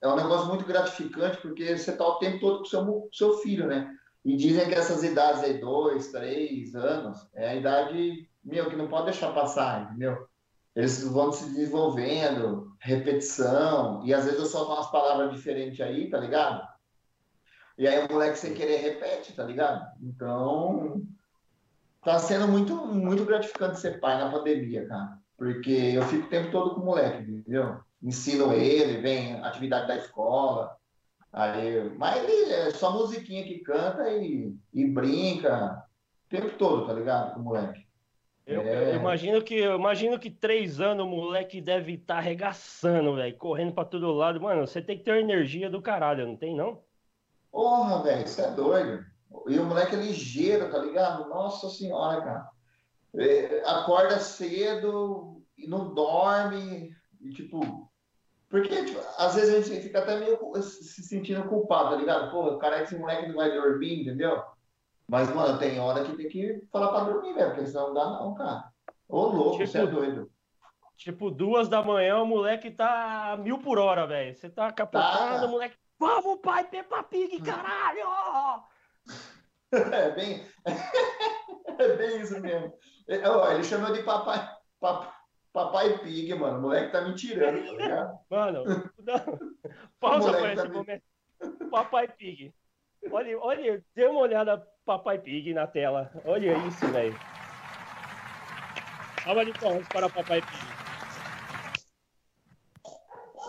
é 0.00 0.08
um 0.08 0.16
negócio 0.16 0.48
muito 0.48 0.64
gratificante, 0.64 1.36
porque 1.42 1.76
você 1.76 1.94
tá 1.94 2.06
o 2.06 2.18
tempo 2.18 2.40
todo 2.40 2.60
com 2.60 2.64
seu, 2.64 3.08
seu 3.12 3.38
filho, 3.38 3.66
né? 3.66 3.94
E 4.24 4.36
dizem 4.36 4.68
que 4.68 4.74
essas 4.74 5.02
idades 5.02 5.42
aí, 5.42 5.58
dois, 5.58 6.12
três 6.12 6.74
anos, 6.74 7.26
é 7.34 7.48
a 7.48 7.56
idade, 7.56 8.28
meu, 8.44 8.70
que 8.70 8.76
não 8.76 8.88
pode 8.88 9.06
deixar 9.06 9.32
passar, 9.32 9.82
entendeu? 9.82 10.26
Eles 10.74 11.02
vão 11.04 11.32
se 11.32 11.44
desenvolvendo, 11.46 12.72
repetição, 12.78 14.02
e 14.04 14.14
às 14.14 14.24
vezes 14.24 14.38
eu 14.38 14.46
solto 14.46 14.72
umas 14.72 14.90
palavras 14.90 15.32
diferentes 15.32 15.80
aí, 15.80 16.08
tá 16.08 16.18
ligado? 16.18 16.66
E 17.76 17.86
aí 17.86 18.06
o 18.06 18.12
moleque 18.12 18.38
sem 18.38 18.54
querer 18.54 18.76
repete, 18.76 19.32
tá 19.32 19.44
ligado? 19.44 19.84
Então, 20.00 21.02
tá 22.02 22.18
sendo 22.18 22.46
muito, 22.48 22.74
muito 22.74 23.24
gratificante 23.24 23.80
ser 23.80 24.00
pai 24.00 24.18
na 24.18 24.30
pandemia, 24.30 24.86
cara. 24.86 25.18
Porque 25.36 25.72
eu 25.72 26.02
fico 26.04 26.26
o 26.26 26.30
tempo 26.30 26.50
todo 26.50 26.74
com 26.74 26.80
o 26.80 26.84
moleque, 26.84 27.30
entendeu? 27.30 27.80
Ensino 28.02 28.52
ele, 28.52 29.00
vem 29.00 29.34
atividade 29.42 29.88
da 29.88 29.96
escola. 29.96 30.76
Aí, 31.32 31.88
mas 31.96 32.22
ele 32.22 32.52
é 32.52 32.70
só 32.72 32.92
musiquinha 32.92 33.42
que 33.44 33.60
canta 33.60 34.08
e, 34.10 34.54
e 34.72 34.86
brinca 34.86 35.82
o 36.26 36.28
tempo 36.28 36.50
todo, 36.58 36.86
tá 36.86 36.92
ligado? 36.92 37.34
Com 37.34 37.40
o 37.40 37.44
moleque. 37.44 37.86
Eu, 38.44 38.60
é... 38.62 38.94
eu, 38.94 38.96
imagino 38.96 39.42
que, 39.42 39.54
eu 39.54 39.76
imagino 39.76 40.18
que 40.18 40.30
três 40.30 40.80
anos 40.80 41.06
o 41.06 41.08
moleque 41.08 41.60
deve 41.60 41.94
estar 41.94 42.14
tá 42.14 42.20
arregaçando, 42.20 43.14
velho, 43.14 43.36
correndo 43.36 43.72
pra 43.72 43.84
todo 43.84 44.12
lado. 44.12 44.40
Mano, 44.40 44.66
você 44.66 44.82
tem 44.82 44.98
que 44.98 45.04
ter 45.04 45.20
energia 45.20 45.70
do 45.70 45.80
caralho, 45.80 46.26
não 46.26 46.36
tem, 46.36 46.54
não? 46.54 46.82
Porra, 47.50 48.02
velho, 48.02 48.26
você 48.26 48.42
é 48.42 48.50
doido. 48.50 49.04
E 49.48 49.58
o 49.58 49.64
moleque 49.64 49.94
é 49.94 49.98
ligeiro, 49.98 50.70
tá 50.70 50.78
ligado? 50.78 51.28
Nossa 51.28 51.68
senhora, 51.70 52.20
cara. 52.20 52.48
É, 53.14 53.62
acorda 53.66 54.18
cedo 54.18 55.42
e 55.56 55.66
não 55.66 55.94
dorme. 55.94 56.90
E, 57.20 57.30
tipo, 57.30 57.90
porque 58.52 58.84
tipo, 58.84 59.00
às 59.16 59.34
vezes 59.34 59.54
a 59.54 59.60
gente 59.62 59.82
fica 59.82 60.00
até 60.00 60.20
meio 60.20 60.38
se 60.60 61.02
sentindo 61.02 61.48
culpado, 61.48 61.88
tá 61.88 61.96
ligado? 61.96 62.30
Pô, 62.30 62.48
o 62.48 62.58
cara, 62.58 62.82
esse 62.82 62.94
moleque 62.98 63.28
não 63.28 63.36
vai 63.36 63.50
dormir, 63.50 64.02
entendeu? 64.02 64.44
Mas, 65.08 65.34
mano, 65.34 65.58
tem 65.58 65.80
hora 65.80 66.04
que 66.04 66.14
tem 66.14 66.28
que 66.28 66.62
falar 66.70 66.88
pra 66.88 67.04
dormir, 67.04 67.32
velho, 67.32 67.54
porque 67.54 67.66
senão 67.66 67.86
não 67.86 67.94
dá, 67.94 68.04
não, 68.04 68.34
cara. 68.34 68.64
Ô, 69.08 69.22
louco, 69.22 69.56
tipo, 69.56 69.66
você 69.66 69.78
é 69.78 69.86
doido. 69.86 70.30
Tipo, 70.98 71.30
duas 71.30 71.66
da 71.66 71.82
manhã, 71.82 72.18
o 72.18 72.26
moleque 72.26 72.70
tá 72.70 73.38
mil 73.40 73.56
por 73.58 73.78
hora, 73.78 74.06
velho. 74.06 74.36
Você 74.36 74.50
tá 74.50 74.70
capotando, 74.70 75.40
tá. 75.40 75.46
o 75.46 75.48
moleque. 75.48 75.76
Vamos, 75.98 76.38
pai, 76.42 76.64
Peppa 76.64 77.02
Pig, 77.04 77.40
caralho! 77.40 78.02
É 79.72 80.10
bem. 80.10 80.46
é 81.78 81.96
bem 81.96 82.20
isso 82.20 82.38
mesmo. 82.38 82.74
Ele 83.08 83.64
chamou 83.64 83.90
de 83.90 84.02
papai. 84.02 84.46
papai 84.78 85.21
Papai 85.52 85.98
Pig, 85.98 86.34
mano. 86.34 86.58
O 86.58 86.62
moleque 86.62 86.92
tá 86.92 87.02
me 87.02 87.14
tirando, 87.14 87.64
tá 87.64 87.72
ligado? 87.72 88.18
Mano, 88.30 88.64
não. 88.64 89.38
pausa 90.00 90.32
pra 90.32 90.52
esse 90.54 90.62
tá 90.62 90.68
momento. 90.68 91.02
Me... 91.42 91.68
Papai 91.68 92.08
Pig. 92.08 92.54
Olha, 93.10 93.38
olha, 93.38 93.84
dê 93.94 94.06
uma 94.06 94.20
olhada 94.20 94.66
Papai 94.84 95.18
Pig 95.18 95.52
na 95.52 95.66
tela. 95.66 96.10
Olha 96.24 96.56
isso, 96.66 96.86
velho. 96.88 97.18
Salva 99.22 99.44
de 99.44 99.52
palmas 99.52 99.86
para 99.88 100.08
Papai 100.08 100.40
Pig. 100.40 100.72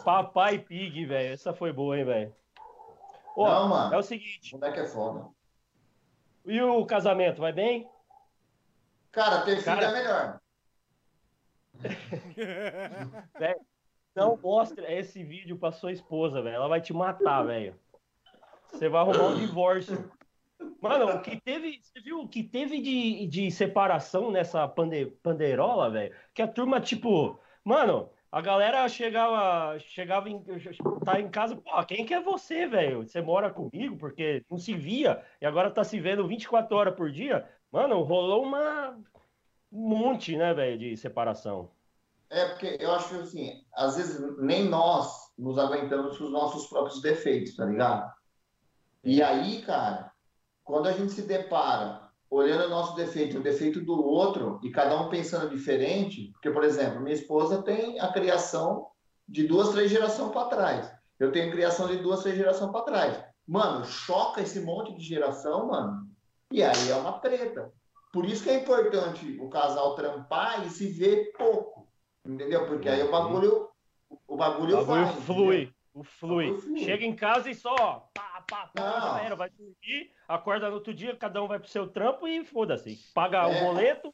Papai 0.03 0.59
Pig, 0.59 1.05
velho. 1.05 1.33
Essa 1.33 1.53
foi 1.53 1.71
boa, 1.71 1.97
hein, 1.97 2.03
velho. 2.03 2.35
Não, 3.37 3.69
mano. 3.69 3.93
É 3.93 3.97
o 3.97 4.03
seguinte. 4.03 4.53
O 4.55 4.59
moleque 4.59 4.81
é 4.81 4.85
foda. 4.85 5.29
E 6.45 6.61
o 6.61 6.85
casamento, 6.85 7.39
vai 7.39 7.53
bem? 7.53 7.89
Cara, 9.11 9.43
ter 9.43 9.61
filho 9.61 9.63
Cara... 9.63 9.85
é 9.85 9.93
melhor. 9.93 10.42
não 14.15 14.37
mostra 14.37 14.91
esse 14.91 15.23
vídeo 15.23 15.57
pra 15.57 15.71
sua 15.71 15.91
esposa, 15.91 16.41
velho. 16.41 16.55
Ela 16.55 16.67
vai 16.67 16.81
te 16.81 16.93
matar, 16.93 17.43
velho. 17.43 17.75
Você 18.71 18.89
vai 18.89 19.01
arrumar 19.01 19.29
um 19.29 19.39
divórcio. 19.39 20.11
Mano, 20.81 21.15
o 21.15 21.21
que 21.21 21.39
teve, 21.41 21.79
você 21.81 21.99
viu 22.01 22.21
o 22.21 22.27
que 22.27 22.43
teve 22.43 22.81
de, 22.81 23.27
de 23.27 23.51
separação 23.51 24.31
nessa 24.31 24.67
pande, 24.67 25.05
pandeirola, 25.21 25.89
velho? 25.89 26.15
Que 26.33 26.41
a 26.41 26.47
turma, 26.47 26.79
tipo, 26.79 27.39
mano, 27.63 28.09
a 28.31 28.41
galera 28.41 28.87
chegava, 28.89 29.77
chegava 29.79 30.29
em, 30.29 30.43
tá 31.05 31.19
em 31.19 31.29
casa, 31.29 31.55
pô, 31.55 31.83
quem 31.85 32.05
que 32.05 32.13
é 32.13 32.19
você, 32.19 32.65
velho? 32.67 33.05
Você 33.05 33.21
mora 33.21 33.49
comigo? 33.49 33.95
Porque 33.97 34.43
não 34.49 34.57
se 34.57 34.73
via 34.73 35.23
e 35.39 35.45
agora 35.45 35.69
tá 35.69 35.83
se 35.83 35.99
vendo 35.99 36.27
24 36.27 36.75
horas 36.75 36.95
por 36.95 37.11
dia. 37.11 37.47
Mano, 37.71 38.01
rolou 38.01 38.43
uma 38.43 38.97
um 39.73 39.87
monte, 39.89 40.37
né, 40.37 40.53
velho, 40.53 40.77
de 40.77 40.95
separação. 40.95 41.69
É, 42.29 42.49
porque 42.49 42.77
eu 42.79 42.91
acho 42.91 43.09
que, 43.09 43.15
assim, 43.15 43.63
às 43.73 43.97
vezes 43.97 44.21
nem 44.37 44.69
nós 44.69 45.11
nos 45.37 45.57
aguentamos 45.57 46.17
com 46.17 46.25
os 46.25 46.31
nossos 46.31 46.67
próprios 46.67 47.01
defeitos, 47.01 47.55
tá 47.55 47.65
ligado? 47.65 48.11
E 49.03 49.21
aí, 49.21 49.63
cara, 49.63 50.11
quando 50.63 50.87
a 50.87 50.91
gente 50.93 51.11
se 51.11 51.23
depara 51.23 52.03
olhando 52.29 52.65
o 52.65 52.69
nosso 52.69 52.95
defeito 52.95 53.37
o 53.37 53.43
defeito 53.43 53.81
do 53.81 54.03
outro, 54.03 54.59
e 54.63 54.71
cada 54.71 54.99
um 54.99 55.09
pensando 55.09 55.49
diferente, 55.49 56.31
porque, 56.33 56.49
por 56.49 56.63
exemplo, 56.63 57.01
minha 57.01 57.13
esposa 57.15 57.61
tem 57.61 57.99
a 57.99 58.11
criação 58.11 58.87
de 59.27 59.47
duas, 59.47 59.69
três 59.69 59.91
gerações 59.91 60.31
para 60.31 60.47
trás. 60.47 60.91
Eu 61.19 61.31
tenho 61.31 61.51
criação 61.51 61.87
de 61.87 61.97
duas, 61.97 62.21
três 62.21 62.35
gerações 62.35 62.71
para 62.71 62.85
trás. 62.85 63.23
Mano, 63.47 63.85
choca 63.85 64.41
esse 64.41 64.59
monte 64.61 64.95
de 64.95 65.03
geração, 65.03 65.67
mano. 65.67 66.07
E 66.51 66.63
aí 66.63 66.89
é 66.89 66.95
uma 66.95 67.19
treta. 67.19 67.71
Por 68.13 68.25
isso 68.25 68.43
que 68.43 68.51
é 68.51 68.59
importante 68.59 69.39
o 69.41 69.49
casal 69.49 69.95
trampar 69.95 70.63
e 70.67 70.69
se 70.69 70.87
ver 70.87 71.33
pouco. 71.35 71.87
Entendeu? 72.23 72.67
Porque 72.67 72.87
aí 72.87 73.01
o 73.01 73.11
bagulho. 73.11 73.67
O 74.27 74.37
bagulho, 74.37 74.77
o 74.77 74.85
bagulho 74.85 74.85
vai, 74.85 75.21
flui. 75.21 75.73
O 75.95 76.03
flui. 76.03 76.55
flui. 76.59 76.79
Chega 76.83 77.03
em 77.03 77.15
casa 77.15 77.49
e 77.49 77.55
só, 77.55 78.07
pá, 78.13 78.43
pá, 78.47 78.69
pá, 78.71 79.21
era, 79.25 79.35
vai 79.35 79.49
dormir, 79.49 80.11
acorda 80.27 80.69
no 80.69 80.75
outro 80.75 80.93
dia, 80.93 81.15
cada 81.15 81.41
um 81.41 81.47
vai 81.47 81.57
pro 81.57 81.67
seu 81.67 81.87
trampo 81.87 82.27
e 82.27 82.45
foda-se. 82.45 82.99
Paga 83.15 83.49
é. 83.49 83.61
o 83.61 83.65
boleto. 83.65 84.13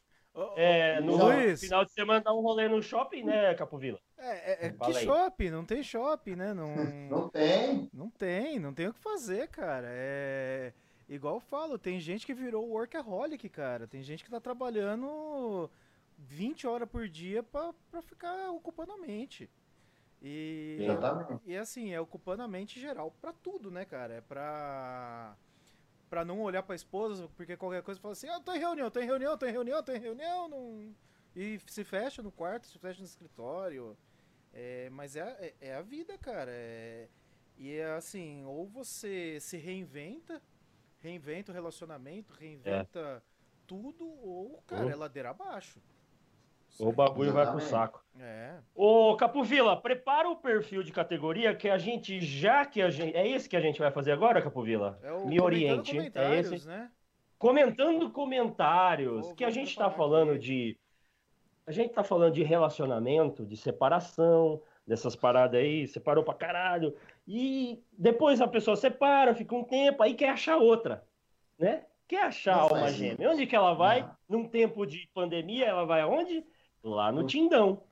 É, 0.56 1.02
no 1.02 1.18
Luiz. 1.18 1.60
final 1.60 1.84
de 1.84 1.91
semana 1.91 2.22
dá 2.22 2.34
um 2.34 2.39
rolê 2.39 2.70
no 2.70 2.82
shopping, 2.82 3.24
né, 3.24 3.54
Capovila? 3.56 4.00
É, 4.18 4.68
é, 4.68 4.68
é 4.68 4.70
que 4.72 4.93
shopping? 4.93 5.50
Não 5.50 5.66
tem 5.66 5.84
shopping, 5.84 6.36
né? 6.36 6.54
Não, 6.54 6.74
não 7.10 7.30
tem. 7.30 7.89
Não 7.91 8.10
tem, 8.10 8.60
não 8.60 8.74
tem 8.74 8.88
o 8.88 8.93
que 8.93 9.00
fazer, 9.00 9.50
cara. 9.50 9.88
É. 9.89 10.72
Igual 11.10 11.36
eu 11.36 11.39
falo, 11.39 11.80
tem 11.80 11.99
gente 11.99 12.24
que 12.24 12.36
virou 12.36 12.70
workaholic, 12.70 13.49
cara. 13.49 13.88
Tem 13.88 14.03
gente 14.03 14.24
que 14.24 14.30
tá 14.30 14.39
trabalhando 14.39 15.68
20 16.20 16.68
horas 16.68 16.88
por 16.88 17.10
dia 17.10 17.41
pra, 17.41 17.74
pra 17.89 17.99
ficar 17.99 18.51
ocupando 18.51 18.91
a 18.91 18.97
mente. 18.97 19.49
E, 20.22 20.78
Exatamente. 20.82 21.41
e 21.47 21.57
assim, 21.57 21.91
é 21.91 21.99
ocupando 21.99 22.43
a 22.43 22.47
mente 22.47 22.80
geral 22.80 23.12
pra 23.20 23.34
tudo, 23.34 23.72
né, 23.72 23.86
cara? 23.86 24.16
É 24.16 24.22
pra, 24.22 25.36
pra 26.10 26.24
não 26.24 26.41
olhar 26.41 26.62
pra 26.62 26.76
esposa, 26.76 27.28
porque 27.36 27.57
qualquer 27.57 27.82
coisa 27.82 27.99
fala 27.99 28.12
assim, 28.12 28.30
ah, 28.30 28.39
tô 28.39 28.53
em 28.53 28.60
reunião, 28.60 28.91
tô 28.91 28.99
em 28.99 29.05
reunião, 29.05 29.36
tô 29.36 29.47
em 29.47 29.51
reunião, 29.51 29.82
tô 29.82 29.91
em 29.93 29.99
reunião, 29.99 30.47
não... 30.47 30.95
e 31.36 31.60
se 31.66 31.84
fecha 31.84 32.22
no 32.22 32.32
quarto, 32.32 32.68
se 32.68 32.78
fecha 32.78 32.99
no 32.99 33.07
escritório. 33.07 33.97
É, 34.53 34.89
mas 34.91 35.16
é, 35.16 35.22
é, 35.39 35.70
é, 35.70 35.76
a 35.76 35.82
vida, 35.82 36.18
cara. 36.20 36.51
É, 36.51 37.07
e 37.57 37.74
é 37.74 37.93
assim, 37.93 38.45
ou 38.45 38.68
você 38.68 39.39
se 39.39 39.57
reinventa 39.57 40.41
reinventa 41.00 41.52
o 41.52 41.56
relacionamento, 41.56 42.34
reinventa 42.34 43.00
é. 43.00 43.22
tudo, 43.66 44.06
ou, 44.06 44.62
cara, 44.68 44.91
é 44.91 44.95
ladeira 44.95 45.30
abaixo. 45.30 45.80
O 46.78 46.91
bagulho 46.91 47.34
vai 47.34 47.50
pro 47.50 47.60
saco. 47.60 48.04
É. 48.20 48.54
Ô, 48.76 49.16
Capovila, 49.16 49.76
prepara 49.82 50.30
o 50.30 50.36
perfil 50.36 50.84
de 50.84 50.91
categoria 50.91 51.56
que 51.56 51.70
a 51.70 51.78
gente, 51.78 52.22
já 52.22 52.66
que 52.66 52.82
a 52.82 52.89
gente. 52.89 53.16
É 53.16 53.28
esse 53.28 53.50
que 53.50 53.58
a 53.58 53.62
gente 53.62 53.80
vai 53.80 53.91
fazer 53.91 54.12
agora, 54.12 54.41
Capovila? 54.41 55.00
É 55.02 55.12
o 55.12 55.28
Me 55.28 55.41
oriente. 55.41 55.97
É 56.14 56.39
esse. 56.39 56.68
Né? 56.68 56.89
Comentando 57.38 58.10
comentários, 58.12 59.32
que 59.34 59.43
a 59.43 59.50
gente 59.50 59.76
tá 59.76 59.89
falando 59.89 60.32
aqui. 60.32 60.39
de. 60.39 60.78
A 61.66 61.72
gente 61.72 61.93
tá 61.93 62.04
falando 62.04 62.34
de 62.34 62.43
relacionamento, 62.43 63.45
de 63.45 63.56
separação, 63.56 64.62
dessas 64.88 65.16
paradas 65.16 65.60
aí, 65.60 65.88
separou 65.88 66.24
pra 66.24 66.34
caralho. 66.34 66.95
E 67.32 67.84
depois 67.95 68.41
a 68.41 68.47
pessoa 68.47 68.75
separa, 68.75 69.36
fica 69.36 69.53
um 69.53 69.63
tempo, 69.63 70.01
aí 70.01 70.15
quer 70.15 70.30
achar 70.30 70.57
outra, 70.57 71.07
né? 71.59 71.86
Quer 72.07 72.23
achar 72.23 72.55
a 72.55 72.61
alma 72.61 72.91
gêmea. 72.91 73.30
Onde 73.30 73.45
que 73.45 73.55
ela 73.55 73.75
vai? 73.75 74.01
Não. 74.01 74.39
Num 74.39 74.47
tempo 74.47 74.84
de 74.84 75.07
pandemia, 75.13 75.67
ela 75.67 75.86
vai 75.86 76.01
aonde? 76.01 76.43
Lá 76.84 77.11
no 77.11 77.23
Tindão, 77.23 77.84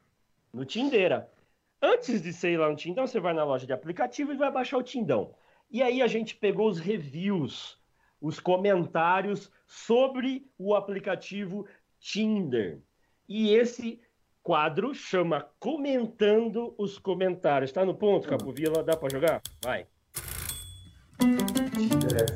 no 0.51 0.65
Tindeira. 0.65 1.31
Antes 1.79 2.19
de 2.23 2.33
ser 2.33 2.59
lá 2.59 2.67
no 2.67 2.75
Tindão, 2.75 3.05
você 3.05 3.19
vai 3.19 3.31
na 3.31 3.43
loja 3.43 3.67
de 3.67 3.73
aplicativo 3.73 4.33
e 4.33 4.37
vai 4.37 4.51
baixar 4.51 4.79
o 4.79 4.81
Tindão. 4.83 5.35
E 5.69 5.83
aí 5.83 6.01
a 6.01 6.07
gente 6.07 6.35
pegou 6.35 6.67
os 6.67 6.79
reviews, 6.79 7.79
os 8.19 8.39
comentários 8.39 9.51
sobre 9.67 10.49
o 10.57 10.73
aplicativo 10.73 11.67
Tinder. 11.99 12.81
E 13.29 13.53
esse 13.53 14.01
quadro 14.47 14.95
chama 14.95 15.45
Comentando 15.59 16.73
os 16.77 16.97
Comentários. 16.97 17.69
Tá 17.69 17.83
no 17.83 17.93
ponto, 17.93 18.29
Capovila? 18.29 18.81
Dá 18.81 18.95
para 18.95 19.09
jogar? 19.09 19.41
Vai. 19.61 19.85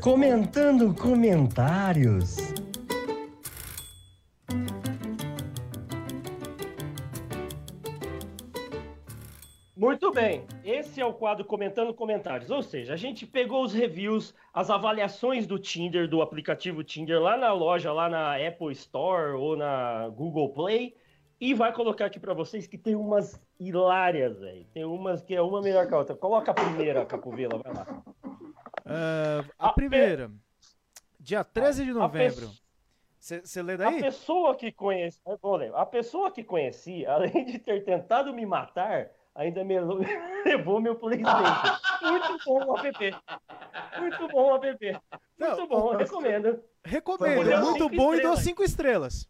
Comentando 0.01 0.93
comentários. 0.93 2.35
Muito 9.77 10.11
bem, 10.11 10.45
esse 10.65 10.99
é 10.99 11.05
o 11.05 11.13
quadro 11.13 11.45
Comentando 11.45 11.93
Comentários. 11.93 12.51
Ou 12.51 12.61
seja, 12.61 12.93
a 12.93 12.97
gente 12.97 13.25
pegou 13.25 13.63
os 13.63 13.73
reviews, 13.73 14.35
as 14.53 14.69
avaliações 14.69 15.47
do 15.47 15.57
Tinder, 15.57 16.09
do 16.09 16.21
aplicativo 16.21 16.83
Tinder, 16.83 17.21
lá 17.21 17.37
na 17.37 17.53
loja, 17.53 17.93
lá 17.93 18.09
na 18.09 18.35
Apple 18.35 18.73
Store 18.73 19.31
ou 19.31 19.55
na 19.55 20.09
Google 20.09 20.49
Play, 20.49 20.93
e 21.41 21.55
vai 21.55 21.73
colocar 21.73 22.05
aqui 22.05 22.19
para 22.19 22.35
vocês 22.35 22.67
que 22.67 22.77
tem 22.77 22.95
umas 22.95 23.41
hilárias, 23.59 24.39
velho. 24.39 24.63
Tem 24.71 24.85
umas 24.85 25.23
que 25.23 25.35
é 25.35 25.41
uma 25.41 25.59
melhor 25.59 25.87
que 25.87 25.93
a 25.95 25.97
outra. 25.97 26.15
Coloca 26.15 26.51
a 26.51 26.53
primeira, 26.53 27.03
Capovila, 27.03 27.57
vai 27.57 27.73
lá. 27.73 28.03
Ah, 28.85 29.43
a 29.57 29.69
A 29.69 29.73
primeira, 29.73 30.31
dia 31.19 31.43
13 31.43 31.85
de 31.85 31.91
A 31.91 31.93
novembro. 31.95 32.51
Você 33.19 33.61
lê 33.61 33.73
A 33.73 33.77
daí? 33.77 34.01
pessoa 34.01 34.55
que 34.55 34.71
conheci, 34.71 35.19
a 35.73 35.85
pessoa 35.85 36.31
que 36.31 36.43
conheci, 36.43 37.05
além 37.09 37.45
de 37.45 37.57
ter 37.57 37.83
tentado 37.83 38.31
me 38.33 38.45
matar, 38.45 39.09
ainda 39.33 39.63
me 39.63 39.79
levou 40.45 40.79
meu 40.81 40.95
PlayStation. 40.95 41.79
Muito 42.03 42.45
bom 42.45 42.65
o 42.71 42.77
app. 42.77 43.15
Muito 43.99 44.27
bom 44.27 44.51
o 44.51 44.55
app. 44.63 44.85
Muito 44.85 45.01
Não, 45.39 45.67
bom, 45.67 45.95
recomendo. 45.95 46.63
Recomendo, 46.83 47.51
é 47.51 47.59
muito 47.61 47.83
cinco 47.83 47.95
bom 47.95 48.13
e 48.13 48.21
dou 48.21 48.33
estrelas. 48.33 48.39
5 48.43 48.63
estrelas. 48.63 49.29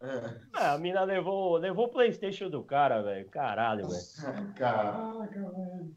É. 0.00 0.40
Ah, 0.52 0.72
a 0.74 0.78
mina 0.78 1.02
levou, 1.04 1.56
levou 1.56 1.86
o 1.86 1.90
PlayStation 1.90 2.50
do 2.50 2.62
cara, 2.62 3.02
velho. 3.02 3.28
Caralho, 3.30 3.88
velho. 3.88 4.52
Caraca, 4.54 5.28
velho. 5.40 5.96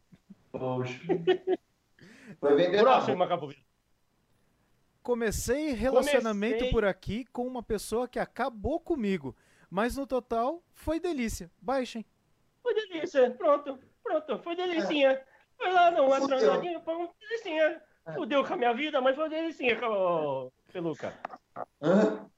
Poxa. 0.52 1.00
Foi 2.40 2.56
vender 2.56 2.78
na 2.78 2.84
Próxima, 2.84 3.28
Capovila. 3.28 3.60
Comecei 5.04 5.72
relacionamento 5.74 6.56
Comecei- 6.58 6.72
por 6.72 6.86
aqui 6.86 7.26
com 7.26 7.46
uma 7.48 7.64
pessoa 7.64 8.08
que 8.08 8.20
acabou 8.20 8.80
comigo, 8.80 9.36
mas 9.70 9.98
no 9.98 10.06
total 10.06 10.62
foi 10.72 11.00
delícia. 11.00 11.50
Baixem. 11.62 12.06
Foi 12.62 12.74
delícia. 12.76 13.32
Pronto, 13.32 13.80
pronto. 14.04 14.40
Foi 14.40 14.56
delicinha. 14.56 15.20
Foi 15.58 15.72
lá, 15.72 15.92
não 15.92 16.14
é 16.16 16.20
Fudeu. 16.20 16.38
transadinha, 16.38 16.80
foi 16.82 16.96
uma 16.96 17.10
delicinha. 17.20 17.82
É. 18.06 18.14
Fudeu 18.14 18.46
com 18.46 18.54
a 18.54 18.58
minha 18.58 18.74
vida, 18.74 19.02
mas 19.02 19.16
foi 19.16 19.30
delicinha, 19.30 19.78
Peluca. 20.72 21.14
Hã? 21.82 22.30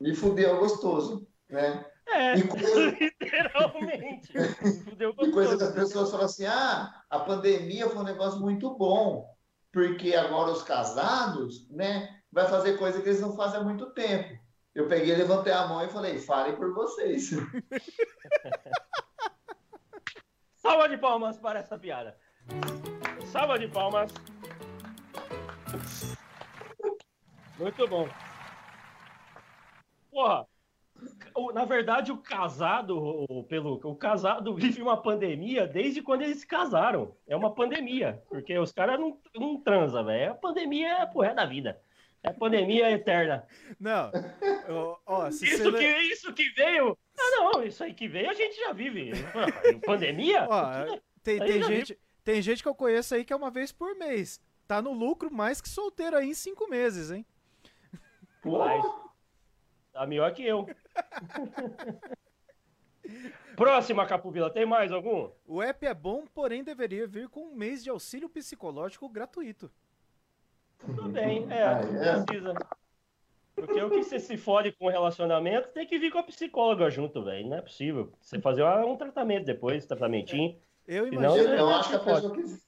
Me 0.00 0.14
fudeu 0.14 0.58
gostoso, 0.58 1.28
né? 1.48 1.84
É, 2.08 2.34
E 2.36 2.42
coisa, 2.48 2.90
literalmente. 3.00 4.32
Fudeu 4.84 5.14
e 5.20 5.30
coisa 5.30 5.56
que 5.56 5.62
as 5.62 5.68
gostoso. 5.68 5.74
pessoas 5.74 6.10
falam 6.10 6.26
assim: 6.26 6.46
ah, 6.46 7.02
a 7.10 7.18
pandemia 7.20 7.88
foi 7.88 7.98
um 7.98 8.04
negócio 8.04 8.40
muito 8.40 8.74
bom, 8.76 9.28
porque 9.72 10.14
agora 10.14 10.50
os 10.50 10.62
casados, 10.62 11.68
né, 11.70 12.08
vai 12.32 12.48
fazer 12.48 12.78
coisa 12.78 13.00
que 13.00 13.08
eles 13.08 13.20
não 13.20 13.36
fazem 13.36 13.60
há 13.60 13.62
muito 13.62 13.90
tempo. 13.92 14.40
Eu 14.74 14.88
peguei, 14.88 15.14
levantei 15.14 15.52
a 15.52 15.66
mão 15.66 15.84
e 15.84 15.88
falei: 15.90 16.18
falem 16.18 16.56
por 16.56 16.72
vocês. 16.72 17.30
Salva 20.56 20.88
de 20.88 20.96
palmas 20.98 21.38
para 21.38 21.58
essa 21.60 21.78
piada. 21.78 22.16
Salva 23.26 23.58
de 23.58 23.68
palmas. 23.68 24.12
Muito 27.58 27.86
bom. 27.88 28.08
Porra, 30.10 30.46
na 31.54 31.64
verdade, 31.64 32.12
o 32.12 32.18
casado, 32.18 32.98
o 32.98 33.44
Peluca, 33.44 33.88
o 33.88 33.96
casado 33.96 34.54
vive 34.54 34.82
uma 34.82 35.00
pandemia 35.00 35.66
desde 35.66 36.02
quando 36.02 36.22
eles 36.22 36.38
se 36.38 36.46
casaram. 36.46 37.16
É 37.26 37.36
uma 37.36 37.54
pandemia, 37.54 38.22
porque 38.28 38.58
os 38.58 38.72
caras 38.72 38.98
não, 38.98 39.18
não 39.34 39.60
transam, 39.60 40.04
velho. 40.04 40.32
A 40.32 40.34
pandemia 40.34 40.88
é 40.88 41.04
resto 41.04 41.36
da 41.36 41.46
vida. 41.46 41.80
É 42.22 42.30
pandemia 42.32 42.90
eterna. 42.90 43.46
Não, 43.78 44.10
ó, 45.06 45.28
Isso 45.28 45.46
você 45.46 45.72
que, 45.72 45.98
isso 46.12 46.34
que 46.34 46.50
veio. 46.50 46.98
Ah, 47.18 47.30
não, 47.38 47.64
isso 47.64 47.82
aí 47.82 47.94
que 47.94 48.06
veio 48.06 48.28
a 48.28 48.34
gente 48.34 48.56
já 48.56 48.72
vive. 48.72 49.12
Pandemia? 49.86 50.46
Ó, 50.48 50.98
tem, 51.22 51.38
tem 51.38 51.62
gente, 51.62 51.98
tem 52.22 52.42
gente 52.42 52.62
que 52.62 52.68
eu 52.68 52.74
conheço 52.74 53.14
aí 53.14 53.24
que 53.24 53.32
é 53.32 53.36
uma 53.36 53.50
vez 53.50 53.72
por 53.72 53.94
mês. 53.96 54.38
Tá 54.68 54.82
no 54.82 54.92
lucro 54.92 55.32
mais 55.32 55.62
que 55.62 55.68
solteiro 55.68 56.16
aí 56.16 56.28
em 56.28 56.34
cinco 56.34 56.68
meses, 56.68 57.10
hein? 57.10 57.24
Mas 58.44 58.84
tá 59.92 60.06
melhor 60.06 60.32
que 60.32 60.44
eu. 60.44 60.66
Próxima, 63.56 64.06
Capuvila, 64.06 64.50
tem 64.50 64.64
mais 64.64 64.92
algum? 64.92 65.30
O 65.46 65.60
app 65.62 65.84
é 65.84 65.92
bom, 65.94 66.24
porém 66.32 66.62
deveria 66.64 67.06
vir 67.06 67.28
com 67.28 67.48
um 67.48 67.54
mês 67.54 67.82
de 67.82 67.90
auxílio 67.90 68.28
psicológico 68.28 69.08
gratuito. 69.08 69.70
Tudo 70.78 71.08
bem, 71.10 71.46
é, 71.50 71.62
Ah, 71.64 71.80
é? 71.80 72.22
precisa. 72.24 72.54
Porque 73.54 73.82
o 73.82 73.90
que 73.90 74.02
você 74.02 74.18
se 74.18 74.38
fode 74.38 74.72
com 74.72 74.86
o 74.86 74.90
relacionamento 74.90 75.68
tem 75.72 75.86
que 75.86 75.98
vir 75.98 76.10
com 76.10 76.18
a 76.18 76.22
psicóloga 76.22 76.88
junto, 76.88 77.22
velho. 77.22 77.46
Não 77.48 77.58
é 77.58 77.62
possível. 77.62 78.10
Você 78.20 78.40
fazer 78.40 78.62
um 78.64 78.96
tratamento 78.96 79.44
depois, 79.44 79.84
tratamentinho. 79.84 80.58
Eu 80.86 81.06
Senão 81.08 81.36
imagino. 81.36 81.44
você- 81.48 81.54
Eu, 81.54 81.58
eu 81.58 81.70
acho 81.70 81.88
que 81.90 81.96
a 81.96 81.98
pessoa 82.00 82.34
quis, 82.34 82.66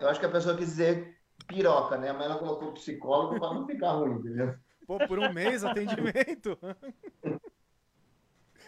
eu 0.00 0.08
acho 0.08 0.20
que 0.20 0.26
a 0.26 0.30
pessoa 0.30 0.56
quis 0.56 0.66
dizer 0.68 1.18
piroca, 1.48 1.96
né? 1.96 2.12
Mas 2.12 2.26
ela 2.26 2.38
colocou 2.38 2.72
psicólogo 2.74 3.40
para 3.40 3.54
não 3.54 3.66
ficar 3.66 3.92
ruim, 3.92 4.20
entendeu? 4.20 4.54
Pô, 4.88 4.98
por 5.06 5.18
um 5.18 5.30
mês 5.30 5.62
atendimento. 5.62 6.58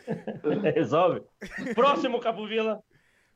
Resolve. 0.74 1.22
Próximo, 1.74 2.20
Capuvila. 2.20 2.84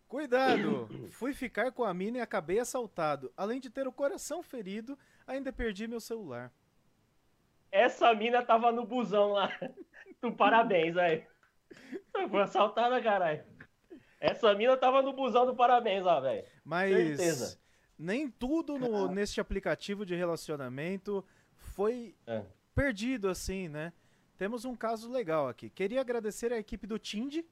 Cuidado! 0.06 0.86
Fui 1.12 1.32
ficar 1.32 1.72
com 1.72 1.82
a 1.82 1.94
mina 1.94 2.18
e 2.18 2.20
acabei 2.20 2.58
assaltado. 2.58 3.32
Além 3.34 3.58
de 3.58 3.70
ter 3.70 3.88
o 3.88 3.92
coração 3.92 4.42
ferido, 4.42 4.98
ainda 5.26 5.50
perdi 5.50 5.88
meu 5.88 5.98
celular. 5.98 6.52
Essa 7.72 8.12
mina 8.12 8.42
tava 8.42 8.70
no 8.70 8.84
busão 8.84 9.32
lá. 9.32 9.50
Tu 10.20 10.30
parabéns, 10.32 10.94
aí. 10.98 11.26
Foi 12.30 12.42
assaltada, 12.42 13.02
caralho. 13.02 13.42
Essa 14.20 14.54
mina 14.54 14.76
tava 14.76 15.00
no 15.00 15.14
busão 15.14 15.46
do 15.46 15.56
parabéns 15.56 16.04
lá, 16.04 16.20
velho. 16.20 16.46
Mas 16.62 16.94
Certeza. 17.16 17.58
nem 17.98 18.30
tudo 18.30 18.78
no, 18.78 19.08
neste 19.08 19.40
aplicativo 19.40 20.04
de 20.04 20.14
relacionamento 20.14 21.24
foi 21.56 22.14
É. 22.26 22.42
perdido 22.74 23.28
assim, 23.28 23.68
né? 23.68 23.92
Temos 24.36 24.64
um 24.64 24.74
caso 24.74 25.10
legal 25.10 25.48
aqui. 25.48 25.70
Queria 25.70 26.00
agradecer 26.00 26.52
à 26.52 26.58
equipe 26.58 26.86
do 26.86 26.98
Tind 26.98 27.44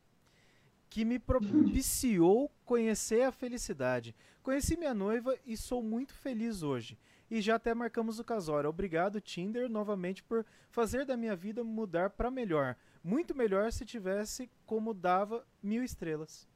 que 0.90 1.04
me 1.04 1.18
propiciou 1.18 2.50
conhecer 2.64 3.22
a 3.22 3.32
felicidade. 3.32 4.14
Conheci 4.42 4.76
minha 4.76 4.92
noiva 4.92 5.36
e 5.46 5.56
sou 5.56 5.82
muito 5.82 6.12
feliz 6.12 6.62
hoje. 6.62 6.98
E 7.30 7.40
já 7.40 7.54
até 7.54 7.72
marcamos 7.72 8.18
o 8.18 8.24
casório. 8.24 8.68
Obrigado, 8.68 9.20
Tinder, 9.20 9.70
novamente 9.70 10.22
por 10.22 10.44
fazer 10.70 11.06
da 11.06 11.16
minha 11.16 11.34
vida 11.34 11.64
mudar 11.64 12.10
para 12.10 12.30
melhor. 12.30 12.76
Muito 13.02 13.34
melhor 13.34 13.72
se 13.72 13.86
tivesse 13.86 14.50
como 14.66 14.92
dava 14.92 15.46
mil 15.62 15.82
estrelas. 15.82 16.46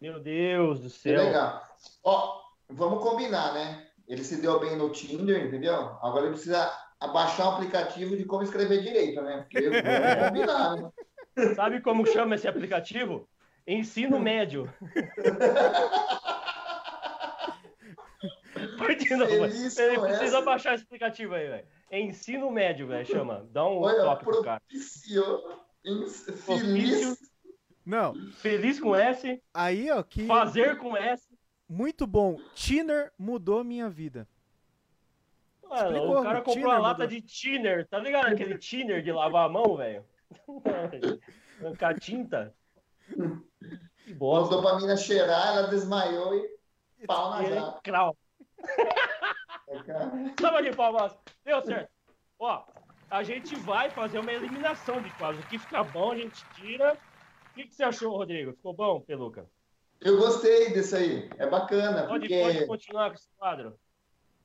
Meu 0.00 0.20
Deus 0.20 0.80
do 0.80 0.90
Que 0.90 0.90
céu. 0.90 1.24
legal. 1.24 1.66
Ó, 2.04 2.42
vamos 2.68 3.02
combinar, 3.02 3.54
né? 3.54 3.86
Ele 4.06 4.24
se 4.24 4.40
deu 4.40 4.58
bem 4.60 4.76
no 4.76 4.90
Tinder, 4.90 5.46
entendeu? 5.46 5.74
Agora 6.02 6.22
ele 6.26 6.32
precisa 6.34 6.70
abaixar 7.00 7.46
o 7.48 7.50
aplicativo 7.52 8.16
de 8.16 8.24
como 8.24 8.42
escrever 8.42 8.82
direito, 8.82 9.20
né? 9.22 9.38
Porque 9.38 9.60
vamos 9.68 9.80
combinar, 10.28 10.76
né? 10.76 10.90
Sabe 11.54 11.80
como 11.80 12.06
chama 12.06 12.34
esse 12.34 12.46
aplicativo? 12.46 13.28
Ensino 13.66 14.18
médio. 14.20 14.72
Vai 18.78 18.94
de 18.96 19.14
novo. 19.16 19.30
Feliz 19.30 19.78
Ele 19.78 19.98
precisa 20.00 20.24
essa. 20.38 20.42
baixar 20.42 20.74
esse 20.74 20.84
aplicativo 20.84 21.34
aí, 21.34 21.48
velho. 21.48 21.66
É 21.90 22.00
ensino 22.00 22.50
médio, 22.50 22.86
velho. 22.86 23.06
Chama. 23.06 23.46
Dá 23.50 23.64
um 23.66 23.78
Olha, 23.80 24.02
toque 24.02 24.24
pro 24.24 24.42
cara. 24.42 24.62
Feliz. 26.46 27.18
Não, 27.84 28.14
Feliz 28.32 28.78
com 28.78 28.94
S, 28.94 29.42
aí 29.54 29.90
ó, 29.90 30.02
que 30.02 30.26
fazer 30.26 30.76
com 30.78 30.96
S. 30.96 31.26
muito 31.68 32.06
bom. 32.06 32.38
Tinder 32.54 33.10
mudou 33.18 33.64
minha 33.64 33.88
vida. 33.88 34.28
Mano, 35.70 35.92
Explicou, 35.92 36.18
o 36.18 36.22
cara 36.24 36.38
comprou 36.38 36.54
thinner 36.56 36.70
a 36.74 36.78
lata 36.78 37.04
mudou. 37.04 37.16
de 37.16 37.22
thinner, 37.22 37.86
tá 37.86 37.98
ligado? 38.00 38.32
Aquele 38.32 38.58
thinner 38.58 39.02
de 39.02 39.12
lavar 39.12 39.46
a 39.46 39.48
mão, 39.48 39.76
velho. 39.76 40.04
Arrancar 41.62 41.98
tinta. 42.00 42.52
Que 44.04 44.12
bosta. 44.14 44.56
Botou 44.56 44.62
pra 44.62 44.80
mina 44.80 44.96
cheirar, 44.96 45.56
ela 45.56 45.68
desmaiou 45.68 46.34
e 46.34 47.06
pau 47.06 47.30
na 47.30 47.44
jaca. 47.44 47.80
crau. 47.84 48.16
cara. 49.86 50.10
Salva 50.40 50.62
de 50.62 50.74
palmas. 50.74 51.16
Deu 51.44 51.62
certo. 51.62 51.90
Ó, 52.40 52.64
a 53.08 53.22
gente 53.22 53.54
vai 53.56 53.90
fazer 53.90 54.18
uma 54.18 54.32
eliminação 54.32 55.00
de 55.00 55.10
quadros. 55.10 55.44
O 55.44 55.48
que 55.48 55.58
fica 55.58 55.84
bom, 55.84 56.10
a 56.12 56.16
gente 56.16 56.44
tira. 56.56 56.96
O 57.50 57.54
que, 57.54 57.64
que 57.66 57.74
você 57.74 57.84
achou, 57.84 58.16
Rodrigo? 58.16 58.52
Ficou 58.54 58.72
bom, 58.72 59.00
Peluca? 59.00 59.46
Eu 60.00 60.16
gostei 60.16 60.72
disso 60.72 60.96
aí. 60.96 61.30
É 61.38 61.46
bacana, 61.46 62.06
Pode, 62.08 62.26
porque. 62.28 62.42
pode 62.42 62.66
continuar 62.66 63.10
com 63.10 63.14
esse 63.16 63.28
quadro. 63.36 63.78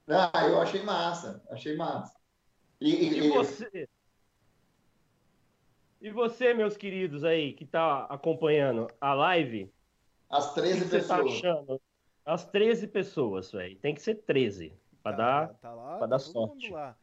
Ah, 0.08 0.48
eu 0.48 0.62
achei 0.62 0.84
massa. 0.84 1.44
Achei 1.50 1.76
massa. 1.76 2.16
E, 2.80 2.90
e- 2.94 3.18
E 3.26 3.30
você? 3.32 3.90
E 6.02 6.10
você, 6.12 6.54
meus 6.54 6.78
queridos 6.78 7.24
aí, 7.24 7.54
que 7.54 7.66
tá 7.66 8.06
acompanhando 8.06 8.88
a 9.02 9.14
live, 9.14 9.72
as 10.30 10.46
o 10.52 10.54
que 10.54 10.62
13 10.62 10.82
que 10.82 10.88
você 10.90 11.08
tá 11.08 11.18
pessoas. 11.18 11.34
achando? 11.38 11.82
As 12.24 12.46
13 12.46 12.88
pessoas, 12.88 13.52
velho. 13.52 13.78
Tem 13.80 13.94
que 13.94 14.02
ser 14.02 14.16
13. 14.16 14.74
Pra 15.02 15.14
Tá- 15.14 15.18
dar. 15.18 15.54
tá 15.56 15.74
lá, 15.74 15.90
pra 15.92 16.00
tá 16.00 16.06
dar 16.08 16.20
sorte. 16.20 16.70
lá. 16.72 16.96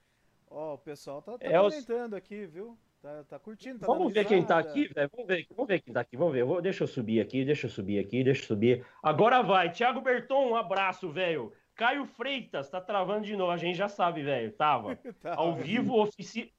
Ó, 0.51 0.75
o 0.75 0.79
pessoal 0.79 1.23
tá, 1.23 1.39
tá 1.39 1.45
É, 1.47 1.61
os- 1.61 1.73
comentando 1.75 2.15
aqui, 2.15 2.47
viu? 2.47 2.77
Tá, 3.01 3.25
tá 3.25 3.39
curtindo, 3.39 3.81
tá 3.81 3.87
Vamos 3.87 4.13
ver 4.13 4.25
quem 4.27 4.45
tá 4.45 4.59
aqui, 4.59 4.87
velho. 4.87 5.11
Vamos 5.13 5.27
ver, 5.27 5.47
vamos 5.51 5.67
ver 5.69 5.81
quem 5.81 5.93
tá 5.95 6.01
aqui. 6.01 6.17
Vamos 6.17 6.33
ver. 6.35 6.41
Eu 6.43 6.47
vou- 6.47 6.63
deixa 6.63 6.85
eu 6.85 6.89
subir 6.89 7.21
aqui, 7.21 7.45
deixa 7.45 7.67
eu 7.67 7.71
subir 7.71 7.99
aqui, 7.99 8.23
deixa 8.23 8.43
eu 8.43 8.47
subir. 8.47 8.87
Agora 9.03 9.43
vai. 9.43 9.73
Thiago 9.73 10.01
Berton, 10.01 10.51
um 10.51 10.57
abraço, 10.57 11.11
velho. 11.11 11.53
Caio 11.75 12.07
Freitas, 12.07 12.69
tá 12.69 12.81
travando 12.81 13.27
de 13.27 13.37
novo. 13.37 13.51
A 13.51 13.57
gente 13.57 13.77
já 13.77 13.89
sabe, 13.89 14.23
velho. 14.23 14.53
Tava. 14.53 14.97
Tá, 15.21 15.35
Ao 15.37 15.55
vivo, 15.55 15.97
ofici... 15.99 16.53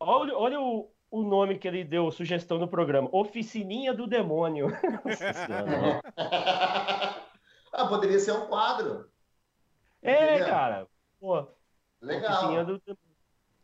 Olha, 0.00 0.36
olha 0.36 0.60
o, 0.60 0.92
o 1.10 1.22
nome 1.22 1.58
que 1.58 1.66
ele 1.66 1.84
deu, 1.84 2.10
sugestão 2.10 2.58
no 2.58 2.68
programa. 2.68 3.08
Oficininha 3.12 3.92
do 3.92 4.06
Demônio. 4.06 4.68
Nossa 5.04 5.32
Senhora. 5.32 6.00
ah, 7.72 7.86
poderia 7.88 8.18
ser 8.18 8.32
um 8.32 8.46
quadro. 8.46 9.10
é, 10.02 10.34
Entendeu? 10.34 10.46
cara. 10.46 10.86
Pô, 11.18 11.38
Oficininha 12.00 12.62
Legal. 12.62 12.64
do 12.64 12.78
Demônio. 12.78 12.98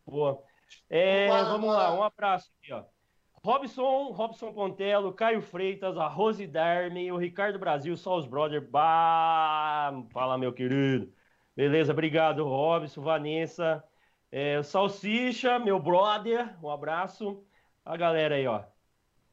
Boa. 0.06 0.42
É, 0.90 1.28
vamos 1.44 1.68
lá, 1.72 1.94
um 1.94 2.02
abraço 2.02 2.50
aqui, 2.58 2.72
ó. 2.72 2.84
Robson, 3.44 4.10
Robson 4.12 4.54
Pontelo, 4.54 5.12
Caio 5.12 5.42
Freitas, 5.42 5.98
a 5.98 6.08
Rose 6.08 6.46
Darme, 6.46 7.12
o 7.12 7.18
Ricardo 7.18 7.58
Brasil, 7.58 7.94
só 7.94 8.16
os 8.16 8.26
brother. 8.26 8.66
Bah, 8.66 9.92
fala, 10.10 10.38
meu 10.38 10.50
querido. 10.50 11.12
Beleza, 11.54 11.92
obrigado, 11.92 12.42
Robson, 12.42 13.02
Vanessa. 13.02 13.84
É, 14.32 14.62
Salsicha, 14.62 15.58
meu 15.58 15.78
brother, 15.78 16.56
um 16.64 16.70
abraço. 16.70 17.44
A 17.84 17.98
galera 17.98 18.36
aí, 18.36 18.46
ó. 18.46 18.62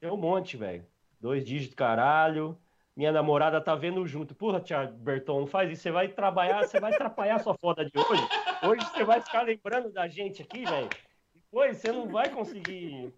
Tem 0.01 0.11
um 0.11 0.17
monte, 0.17 0.57
velho. 0.57 0.85
Dois 1.17 1.45
dígitos, 1.45 1.75
caralho. 1.75 2.59
Minha 2.93 3.13
namorada 3.13 3.61
tá 3.61 3.75
vendo 3.75 4.05
junto. 4.05 4.35
Porra, 4.35 4.59
Thiago 4.59 4.91
Berton, 4.97 5.39
não 5.39 5.47
faz 5.47 5.71
isso. 5.71 5.83
Você 5.83 5.91
vai 5.91 6.09
trabalhar, 6.09 6.67
você 6.67 6.81
vai 6.81 6.93
atrapalhar 6.93 7.35
a 7.35 7.39
sua 7.39 7.57
foda 7.57 7.85
de 7.85 7.97
hoje. 7.97 8.27
Hoje 8.61 8.85
você 8.87 9.05
vai 9.05 9.21
ficar 9.21 9.43
lembrando 9.43 9.89
da 9.89 10.05
gente 10.09 10.41
aqui, 10.41 10.65
velho. 10.65 10.89
Depois 11.33 11.77
você 11.77 11.93
não 11.93 12.09
vai 12.09 12.27
conseguir. 12.29 13.13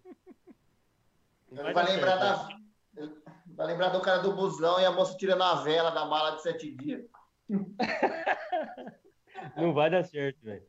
Não 1.54 1.62
Vai, 1.62 1.72
dar 1.72 1.84
lembrar 1.84 2.18
certo. 2.18 2.48
da. 2.94 3.24
Vai 3.56 3.66
lembrar 3.68 3.90
do 3.90 4.00
cara 4.00 4.18
do 4.18 4.34
busão 4.34 4.80
e 4.80 4.84
a 4.84 4.90
moça 4.90 5.16
tirando 5.16 5.42
a 5.42 5.62
vela 5.62 5.90
da 5.90 6.04
mala 6.04 6.36
de 6.36 6.42
sete 6.42 6.72
dias. 6.72 7.04
Não 9.56 9.72
vai 9.72 9.90
dar 9.90 10.04
certo, 10.04 10.42
velho. 10.42 10.64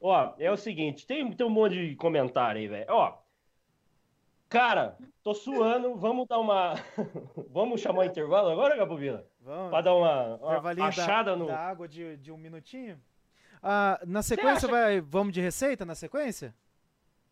Ó, 0.00 0.34
é 0.38 0.50
o 0.50 0.56
seguinte, 0.56 1.06
tem, 1.06 1.30
tem 1.32 1.46
um 1.46 1.50
monte 1.50 1.74
de 1.74 1.94
comentário 1.94 2.60
aí, 2.60 2.66
velho. 2.66 2.86
Ó, 2.88 3.16
cara, 4.48 4.98
tô 5.22 5.32
suando, 5.32 5.94
vamos 5.94 6.26
dar 6.26 6.40
uma... 6.40 6.74
vamos 7.50 7.80
chamar 7.80 8.00
o 8.00 8.04
intervalo 8.04 8.50
agora, 8.50 8.76
Gapovila? 8.76 9.24
Vamos. 9.40 9.70
Pra 9.70 9.80
dar 9.80 9.94
uma, 9.94 10.36
uma 10.36 10.88
achada 10.88 11.30
da, 11.30 11.36
no... 11.36 11.46
da 11.46 11.58
água 11.58 11.86
de, 11.86 12.16
de 12.16 12.32
um 12.32 12.36
minutinho. 12.36 13.00
Ah, 13.62 14.00
na 14.06 14.22
sequência, 14.22 14.68
vai, 14.68 15.00
vamos 15.00 15.32
de 15.32 15.40
receita 15.40 15.84
na 15.84 15.94
sequência? 15.94 16.54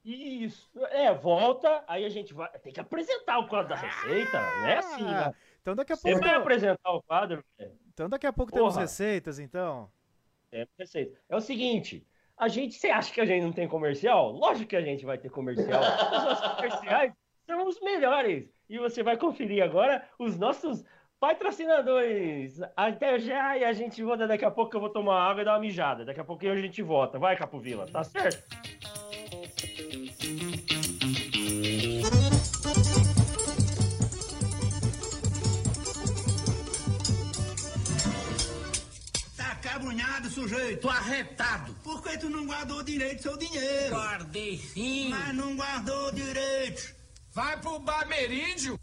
Isso, 0.05 0.69
é, 0.91 1.15
volta, 1.15 1.85
aí 1.87 2.05
a 2.05 2.09
gente 2.09 2.35
vai... 2.35 2.49
Tem 2.59 2.73
que 2.73 2.81
apresentar 2.81 3.39
o 3.39 3.47
quadro 3.47 3.69
da 3.69 3.77
receita, 3.77 4.41
não 4.41 4.67
é 4.67 4.79
assim, 4.79 5.05
Ah, 5.07 5.29
né? 5.29 5.35
Então 5.61 5.77
daqui 5.77 5.93
a 5.93 5.97
Você 5.97 6.11
pouco, 6.11 6.27
vai 6.27 6.35
apresentar 6.35 6.91
o 6.93 7.03
quadro, 7.03 7.45
velho? 7.57 7.73
então 7.93 8.09
daqui 8.09 8.27
a 8.27 8.33
pouco 8.33 8.51
temos 8.51 8.73
Porra. 8.75 8.81
receitas, 8.83 9.39
então. 9.39 9.89
É, 10.51 10.67
receita. 10.77 11.17
É 11.29 11.37
o 11.37 11.41
seguinte, 11.41 12.05
a 12.37 12.49
gente, 12.49 12.75
você 12.75 12.91
acha 12.91 13.13
que 13.13 13.21
a 13.21 13.25
gente 13.25 13.45
não 13.45 13.53
tem 13.53 13.69
comercial? 13.69 14.33
Lógico 14.33 14.71
que 14.71 14.77
a 14.77 14.83
gente 14.83 15.05
vai 15.05 15.19
ter 15.19 15.31
comercial. 15.31 15.81
Os 15.81 16.25
nossos 16.25 16.55
comerciais 16.57 17.13
são 17.47 17.67
os 17.69 17.81
melhores. 17.81 18.51
E 18.69 18.79
você 18.79 19.03
vai 19.05 19.17
conferir 19.17 19.63
agora 19.63 20.05
os 20.19 20.37
nossos 20.37 20.85
patrocinadores. 21.21 22.61
Até 22.77 23.19
já 23.21 23.57
e 23.57 23.65
a 23.65 23.73
gente 23.73 24.03
volta 24.03 24.27
daqui 24.27 24.45
a 24.45 24.51
pouco 24.51 24.75
eu 24.77 24.81
vou 24.81 24.91
tomar 24.91 25.23
água 25.31 25.43
e 25.43 25.45
dar 25.45 25.53
uma 25.53 25.61
mijada. 25.61 26.05
Daqui 26.05 26.19
a 26.19 26.25
pouquinho 26.25 26.53
a 26.53 26.57
gente 26.57 26.83
volta. 26.83 27.19
Vai, 27.21 27.37
Capovila, 27.37 27.87
tá 27.87 28.03
certo? 28.03 28.43
Sujeito, 40.33 40.89
arretado. 40.89 41.75
Por 41.85 42.03
que 42.03 42.19
tu 42.19 42.29
não 42.29 42.47
guardou 42.47 42.83
direito 42.83 43.23
seu 43.23 43.37
dinheiro? 43.37 43.95
Guardei 43.95 44.59
sim. 44.59 45.11
Mas 45.11 45.35
não 45.35 45.55
guardou 45.55 46.11
direito. 46.13 46.95
Vai 47.33 47.61
pro 47.61 47.79
Bameríndio. 47.79 48.79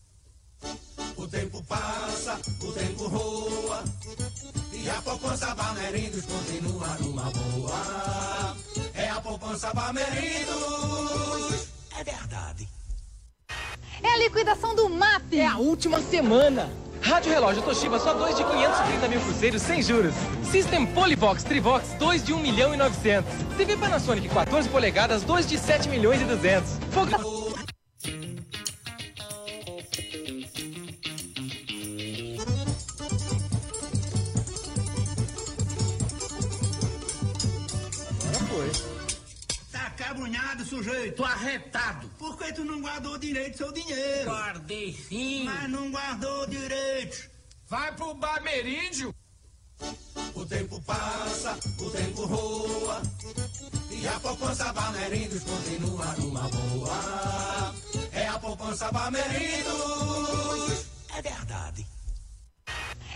O 1.15 1.27
tempo 1.27 1.63
passa, 1.63 2.39
o 2.61 2.71
tempo 2.71 3.07
roa. 3.07 3.83
E 4.73 4.89
a 4.89 5.01
poupança 5.01 5.53
Bamerindos 5.55 6.25
continua 6.25 6.87
numa 6.99 7.29
boa. 7.31 8.55
É 8.93 9.09
a 9.09 9.21
poupança 9.21 9.73
Bamerindos. 9.73 11.67
É 11.97 12.03
verdade. 12.03 12.69
É 14.01 14.07
a 14.07 14.17
liquidação 14.17 14.75
do 14.75 14.89
MAP. 14.89 15.33
É 15.33 15.45
a 15.45 15.57
última 15.57 16.01
semana. 16.01 16.71
Rádio 17.01 17.31
Relógio 17.31 17.61
Toshiba 17.61 17.99
só 17.99 18.13
2 18.13 18.37
de 18.37 18.43
530 18.43 19.07
mil 19.07 19.21
cruzeiros 19.21 19.61
sem 19.61 19.81
juros. 19.81 20.13
System 20.43 20.85
Polyvox 20.87 21.43
Trivox 21.43 21.93
2 21.97 22.23
de 22.23 22.33
1 22.33 22.39
milhão 22.39 22.73
e 22.73 22.77
900. 22.77 23.31
TV 23.57 23.77
Panasonic 23.77 24.27
14 24.29 24.69
polegadas 24.69 25.23
2 25.23 25.47
de 25.47 25.57
7 25.57 25.89
milhões 25.89 26.21
e 26.21 26.25
200. 26.25 26.77
Fogo... 26.91 27.38
Cabunhado, 40.19 40.65
sujeito, 40.65 41.23
arretado. 41.23 42.09
Por 42.19 42.37
que 42.37 42.51
tu 42.51 42.65
não 42.65 42.81
guardou 42.81 43.17
direito 43.17 43.55
seu 43.55 43.71
dinheiro? 43.71 44.29
Guardei 44.29 44.91
sim. 44.91 45.45
Mas 45.45 45.69
não 45.69 45.89
guardou 45.89 46.45
direito. 46.45 47.29
Vai 47.69 47.95
pro 47.95 48.13
Bameríndio. 48.15 49.15
O 50.35 50.45
tempo 50.45 50.81
passa, 50.81 51.57
o 51.79 51.89
tempo 51.89 52.25
roa. 52.25 53.01
E 53.89 54.05
a 54.09 54.19
poupança 54.19 54.73
Bamerindos 54.73 55.41
continua 55.41 56.05
numa 56.17 56.49
boa. 56.49 57.73
É 58.11 58.27
a 58.27 58.37
poupança 58.39 58.91
Bamerindos. 58.91 60.85
É 61.15 61.21
verdade. 61.21 61.87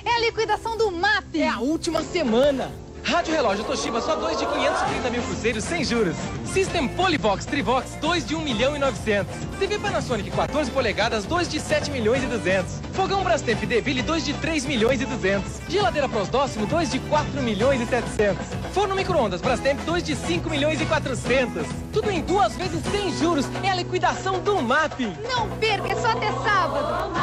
É 0.06 0.10
a 0.10 0.20
liquidação 0.20 0.78
do 0.78 0.90
MAP. 0.90 1.36
É 1.36 1.50
a 1.50 1.60
última 1.60 2.02
semana. 2.02 2.72
Rádio 3.04 3.34
Relógio 3.34 3.66
Toshiba 3.66 4.02
só 4.02 4.16
2 4.16 4.40
de 4.40 4.46
530 4.46 5.10
mil 5.10 5.22
cruzeiros 5.24 5.64
sem 5.64 5.84
juros. 5.84 6.16
System 6.46 6.88
Polyvox 6.88 7.46
Trivox 7.46 7.96
2 8.00 8.26
de 8.26 8.36
1 8.36 8.42
milhão 8.42 8.76
e 8.76 8.80
900. 8.80 9.36
TV 9.60 9.78
Panasonic 9.78 10.32
14 10.32 10.72
polegadas 10.72 11.26
2 11.26 11.50
de 11.50 11.60
7 11.60 11.92
milhões 11.92 12.24
e 12.24 12.28
200. 12.28 12.80
Fogão 12.94 13.24
Brastemp 13.24 13.60
Deville 13.66 14.02
2 14.02 14.26
de 14.26 14.34
3 14.36 14.66
milhões 14.66 15.02
e 15.02 15.06
200. 15.06 15.52
Geladeira 15.68 16.08
Prosdóximo 16.08 16.66
2 16.66 16.92
de 16.92 17.00
4 17.00 17.42
milhões 17.42 17.82
e 17.82 17.86
700. 17.86 18.46
Forno 18.74 18.96
micro-ondas 18.96 19.42
Brastemp 19.42 19.80
2 19.82 20.04
de 20.04 20.16
5 20.16 20.50
milhões 20.50 20.80
e 20.80 20.86
400. 20.86 21.68
Tudo 21.92 22.10
em 22.10 22.22
duas 22.22 22.56
vezes 22.56 22.82
sem 22.90 23.12
juros. 23.18 23.46
É 23.64 23.70
a 23.70 23.76
liquidação 23.76 24.40
do 24.40 24.62
MAP. 24.62 25.02
Não 25.30 25.50
perca, 25.58 25.92
é 25.92 25.96
só 25.96 26.12
até 26.12 26.32
sábado. 26.32 27.14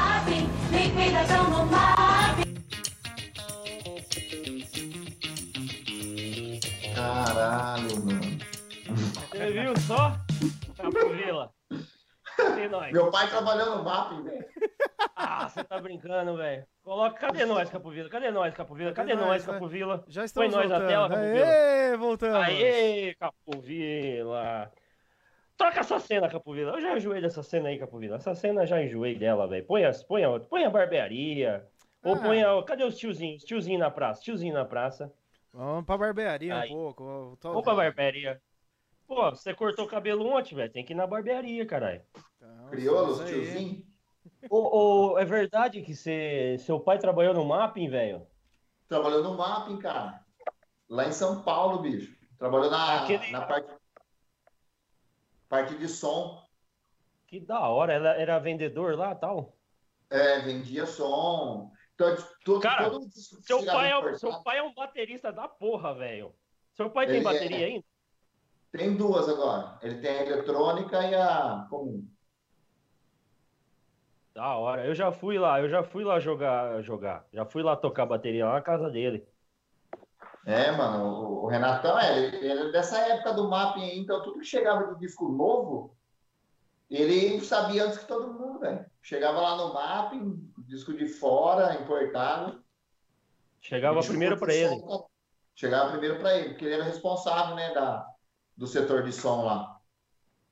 Liquidação 0.71 1.51
no 1.51 1.67
MAP. 1.67 2.50
Caralho, 7.05 7.97
mano. 8.05 8.21
Você 9.31 9.51
viu 9.51 9.75
só? 9.81 10.13
Nós? 12.71 12.93
Meu 12.93 13.11
pai 13.11 13.29
trabalhou 13.29 13.77
no 13.77 13.85
MAP, 13.85 14.23
velho. 14.23 14.45
Ah, 15.17 15.49
você 15.49 15.65
tá 15.65 15.81
brincando, 15.81 16.37
velho. 16.37 16.65
Coloca, 16.83 17.19
cadê 17.19 17.45
nós, 17.47 17.71
Capovila? 17.71 18.09
Cadê 18.09 18.31
nós, 18.31 18.55
Capovila? 18.55 18.93
Cadê 18.93 19.11
Cadê 19.13 19.21
nós, 19.21 19.29
nós, 19.29 19.47
né? 19.47 19.53
Capovila? 19.55 20.05
Já 20.09 20.21
Põe 20.21 20.25
estamos 20.27 20.55
nós 20.55 20.69
na 20.71 20.79
voltando. 20.79 20.89
tela, 20.89 21.09
Capovila. 21.09 21.47
Aê, 21.47 21.97
voltamos. 21.97 22.37
Aê, 22.37 23.15
Capovila. 23.15 24.73
Troca 25.57 25.81
essa 25.81 25.99
cena, 26.01 26.29
Capovila. 26.29 26.73
Eu 26.73 26.81
já 26.81 26.97
enjoei 26.97 27.21
dessa 27.21 27.43
cena 27.43 27.69
aí, 27.71 27.79
Capovila. 27.79 28.17
Essa 28.17 28.35
cena 28.35 28.63
eu 28.63 28.67
já 28.67 28.83
enjoei 28.83 29.15
dela, 29.15 29.47
velho. 29.49 29.65
Põe, 29.67 29.85
as- 29.85 30.03
põe, 30.03 30.25
a, 30.25 30.39
põe 30.41 30.65
a 30.65 30.71
barbearia. 30.71 31.67
Ou 32.03 32.15
Ah. 32.15 32.19
põe 32.19 32.43
a. 32.43 32.63
Cadê 32.63 32.85
os 32.85 32.97
tiozinhos? 32.97 33.43
Tiozinho 33.45 33.79
na 33.79 33.91
praça. 33.91 34.23
Tiozinho 34.23 34.55
na 34.55 34.65
praça. 34.65 35.13
Vamos 35.53 35.85
pra 35.85 35.99
barbearia 35.99 36.59
Aí. 36.61 36.71
um 36.71 36.75
pouco. 36.75 37.37
Tô- 37.41 37.49
Vamos 37.51 37.65
pra 37.65 37.75
barbearia. 37.75 38.41
Pô, 39.07 39.31
você 39.31 39.53
cortou 39.53 39.85
o 39.87 39.89
cabelo 39.89 40.27
ontem, 40.27 40.55
velho. 40.55 40.73
Tem 40.73 40.85
que 40.85 40.93
ir 40.93 40.97
na 40.97 41.07
barbearia, 41.07 41.67
caralho. 41.67 42.03
Então, 42.37 42.69
Crioulos, 42.71 43.19
tiozinho. 43.29 43.85
Ô, 44.49 45.13
ô, 45.13 45.19
é 45.19 45.25
verdade 45.25 45.83
que 45.83 45.95
você, 45.95 46.57
seu 46.61 46.79
pai 46.79 46.99
trabalhou 46.99 47.35
no 47.35 47.45
mapping, 47.45 47.89
velho? 47.89 48.27
Trabalhou 48.89 49.23
no 49.23 49.37
MAP, 49.37 49.77
cara. 49.79 50.25
Lá 50.89 51.07
em 51.07 51.13
São 51.13 51.43
Paulo, 51.43 51.79
bicho. 51.81 52.17
Trabalhou 52.39 52.71
na, 52.71 53.03
Aquele- 53.03 53.31
na 53.31 53.43
parte, 53.43 53.73
parte 55.49 55.75
de 55.77 55.89
som. 55.89 56.43
Que 57.27 57.41
da 57.41 57.61
hora. 57.69 57.93
Ela 57.93 58.11
era 58.11 58.39
vendedor 58.39 58.97
lá 58.97 59.15
tal. 59.15 59.57
É, 60.09 60.41
vendia 60.41 60.87
som. 60.87 61.71
Então, 62.01 62.17
todo, 62.43 62.63
Cara, 62.63 62.89
todo 62.89 63.07
Seu 63.13 63.63
pai, 63.67 63.93
é, 63.93 64.15
seu 64.15 64.43
pai 64.43 64.57
é 64.57 64.63
um 64.63 64.73
baterista 64.73 65.31
da 65.31 65.47
porra, 65.47 65.95
velho. 65.95 66.35
Seu 66.73 66.89
pai 66.89 67.07
tem 67.07 67.17
Ele 67.17 67.29
é- 67.29 67.31
bateria 67.31 67.67
ainda? 67.67 67.85
Tem 68.73 68.97
duas 68.97 69.29
agora. 69.29 69.79
Ele 69.83 70.01
tem 70.01 70.11
a 70.11 70.23
eletrônica 70.23 70.99
e 71.03 71.15
a 71.15 71.67
comum. 71.69 72.09
Da 74.33 74.57
hora. 74.57 74.87
Eu 74.87 74.95
já 74.95 75.13
fui 75.13 75.39
lá, 75.39 75.61
eu 75.61 75.69
já 75.69 75.83
fui 75.83 76.03
lá 76.05 76.19
jogar, 76.19 76.81
jogar. 76.81 77.27
Já 77.33 77.45
fui 77.45 77.63
lá 77.63 77.77
tocar 77.77 78.07
bateria 78.07 78.47
lá 78.47 78.55
na 78.55 78.63
casa 78.63 78.89
dele. 78.89 79.27
É, 80.47 80.71
mano, 80.71 81.43
o, 81.43 81.47
Renatão, 81.49 81.99
é, 81.99 82.17
ele, 82.17 82.37
ele 82.37 82.69
é 82.69 82.73
dessa 82.73 82.97
época 82.99 83.35
do 83.35 83.51
mapping 83.51 83.83
aí, 83.83 83.99
então 83.99 84.23
tudo 84.23 84.39
que 84.39 84.47
chegava 84.47 84.95
de 84.95 85.01
disco 85.01 85.29
novo, 85.29 85.95
ele 86.89 87.41
sabia 87.43 87.85
antes 87.85 87.99
que 87.99 88.07
todo 88.07 88.33
mundo, 88.33 88.61
velho. 88.61 88.87
Chegava 89.03 89.41
lá 89.41 89.57
no 89.57 89.75
mapping, 89.75 90.51
disco 90.71 90.95
de 90.95 91.07
fora, 91.07 91.75
importado. 91.75 92.63
Chegava 93.61 94.01
primeiro 94.01 94.39
pra 94.39 94.55
ele. 94.55 94.79
som. 94.79 95.11
Chegava 95.55 95.91
primeiro 95.91 96.19
pra 96.19 96.39
ele, 96.39 96.51
porque 96.51 96.65
ele 96.65 96.75
era 96.75 96.85
responsável, 96.85 97.57
né, 97.57 97.75
da, 97.75 98.07
do 98.57 98.67
setor 98.67 99.03
de 99.03 99.13
som 99.13 99.45
lá. 99.45 99.79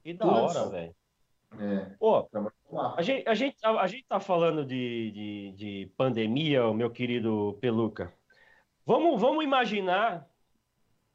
Que 0.02 0.12
da 0.12 0.26
Tudo 0.26 0.36
hora, 0.36 0.68
velho. 0.68 0.94
É, 1.58 1.96
Pô, 1.98 2.28
mapping. 2.30 2.98
a 2.98 3.02
gente, 3.02 3.26
a, 3.26 3.34
gente, 3.34 3.56
a, 3.64 3.70
a 3.80 3.86
gente 3.86 4.04
tá 4.06 4.20
falando 4.20 4.66
de, 4.66 5.10
de, 5.12 5.52
de 5.56 5.92
pandemia, 5.96 6.70
meu 6.74 6.90
querido 6.90 7.56
Peluca. 7.58 8.12
Vamos, 8.84 9.18
vamos 9.18 9.42
imaginar 9.42 10.28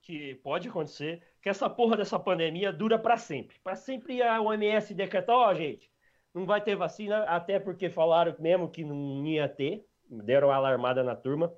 que 0.02 0.36
pode 0.36 0.70
acontecer 0.70 1.22
que 1.40 1.50
essa 1.50 1.70
porra 1.70 1.98
dessa 1.98 2.18
pandemia 2.18 2.74
dura 2.74 2.98
pra 2.98 3.16
sempre. 3.16 3.60
Pra 3.64 3.76
sempre 3.76 4.24
a 4.24 4.42
OMS 4.42 4.96
decretar, 4.96 5.36
ó, 5.36 5.54
gente, 5.54 5.93
não 6.34 6.46
vai 6.46 6.62
ter 6.62 6.76
vacina, 6.76 7.24
até 7.24 7.60
porque 7.60 7.90
falaram 7.90 8.36
mesmo 8.40 8.70
que 8.70 8.84
não 8.84 9.26
ia 9.26 9.48
ter, 9.48 9.86
deram 10.10 10.48
uma 10.50 10.56
alarmada 10.56 11.04
na 11.04 11.16
turma. 11.16 11.54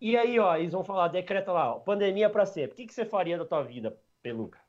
E 0.00 0.16
aí, 0.16 0.38
ó, 0.38 0.56
eles 0.56 0.72
vão 0.72 0.84
falar, 0.84 1.08
decreta 1.08 1.52
lá, 1.52 1.74
ó, 1.74 1.78
pandemia 1.78 2.28
pra 2.28 2.44
sempre. 2.44 2.72
O 2.72 2.76
que, 2.76 2.86
que 2.86 2.94
você 2.94 3.04
faria 3.04 3.38
da 3.38 3.44
tua 3.44 3.62
vida, 3.62 3.98
Peluca? 4.22 4.60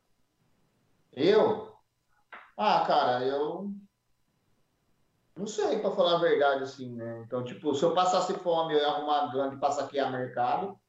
Eu? 1.11 1.75
Ah, 2.55 2.83
cara, 2.87 3.25
eu 3.25 3.71
não 5.37 5.45
sei, 5.45 5.79
pra 5.79 5.91
falar 5.91 6.15
a 6.15 6.19
verdade, 6.19 6.63
assim, 6.63 6.95
né? 6.95 7.23
Então, 7.25 7.43
tipo, 7.43 7.73
se 7.75 7.83
eu 7.83 7.93
passasse 7.93 8.33
fome, 8.39 8.73
eu 8.73 8.79
ia 8.79 8.87
arrumar 8.87 9.31
gangue 9.31 9.57
pra 9.57 9.71
saquear 9.71 10.11
mercado, 10.11 10.79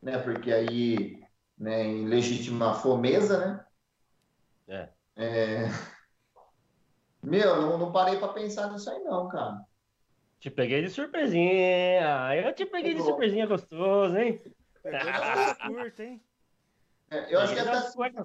né? 0.00 0.18
Porque 0.18 0.50
aí, 0.50 1.20
né, 1.58 1.84
em 1.84 2.06
legítima 2.06 2.74
fomeza, 2.74 3.38
né? 3.38 3.66
É. 4.66 4.88
É... 5.16 5.97
Meu, 7.22 7.60
não, 7.60 7.78
não 7.78 7.92
parei 7.92 8.18
pra 8.18 8.28
pensar 8.28 8.70
nisso 8.72 8.90
aí, 8.90 9.00
não, 9.00 9.28
cara. 9.28 9.64
Te 10.40 10.50
peguei 10.50 10.82
de 10.82 10.90
surpresinha. 10.90 12.34
Eu 12.36 12.54
te 12.54 12.64
peguei 12.64 12.90
de 12.90 12.98
Pegou. 12.98 13.06
surpresinha 13.10 13.46
gostoso, 13.46 14.16
hein? 14.16 14.40
Curta, 15.66 16.04
hein? 16.04 16.22
É, 17.10 17.34
eu 17.34 17.40
acho 17.40 17.54
que 17.54 17.58
ia 17.60 17.64
Peguei 17.64 17.80
ficar, 17.80 17.80
da 17.80 17.92
cueca. 17.92 18.22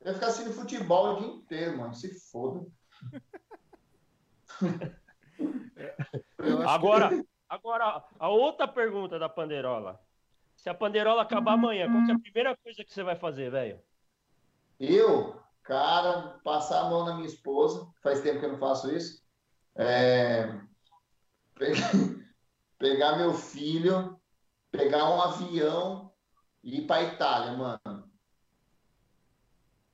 eu 0.00 0.06
ia 0.06 0.14
ficar 0.14 0.26
assistindo 0.28 0.54
futebol 0.54 1.14
o 1.14 1.18
dia 1.18 1.28
inteiro, 1.28 1.78
mano. 1.78 1.94
Se 1.94 2.14
foda. 2.30 2.66
Eu 6.38 6.60
acho 6.62 6.68
Agora, 6.70 7.10
agora, 7.48 8.04
a 8.18 8.28
outra 8.28 8.68
pergunta 8.68 9.18
da 9.18 9.28
Panderola. 9.28 10.00
Se 10.56 10.68
a 10.68 10.74
Panderola 10.74 11.22
acabar 11.22 11.52
amanhã, 11.54 11.88
qual 11.90 12.04
que 12.04 12.10
é 12.10 12.14
a 12.14 12.18
primeira 12.18 12.56
coisa 12.56 12.84
que 12.84 12.92
você 12.92 13.02
vai 13.02 13.16
fazer, 13.16 13.50
velho? 13.50 13.82
Eu, 14.78 15.40
cara, 15.62 16.40
passar 16.44 16.80
a 16.80 16.90
mão 16.90 17.04
na 17.04 17.14
minha 17.14 17.26
esposa, 17.26 17.86
faz 18.02 18.20
tempo 18.20 18.40
que 18.40 18.46
eu 18.46 18.52
não 18.52 18.58
faço 18.58 18.94
isso. 18.94 19.22
É, 19.76 20.60
pegar, 22.78 23.16
meu 23.16 23.32
filho, 23.32 24.20
pegar 24.70 25.10
um 25.10 25.20
avião 25.20 26.12
e 26.62 26.78
ir 26.78 26.86
pra 26.86 27.02
Itália, 27.02 27.52
mano. 27.52 28.10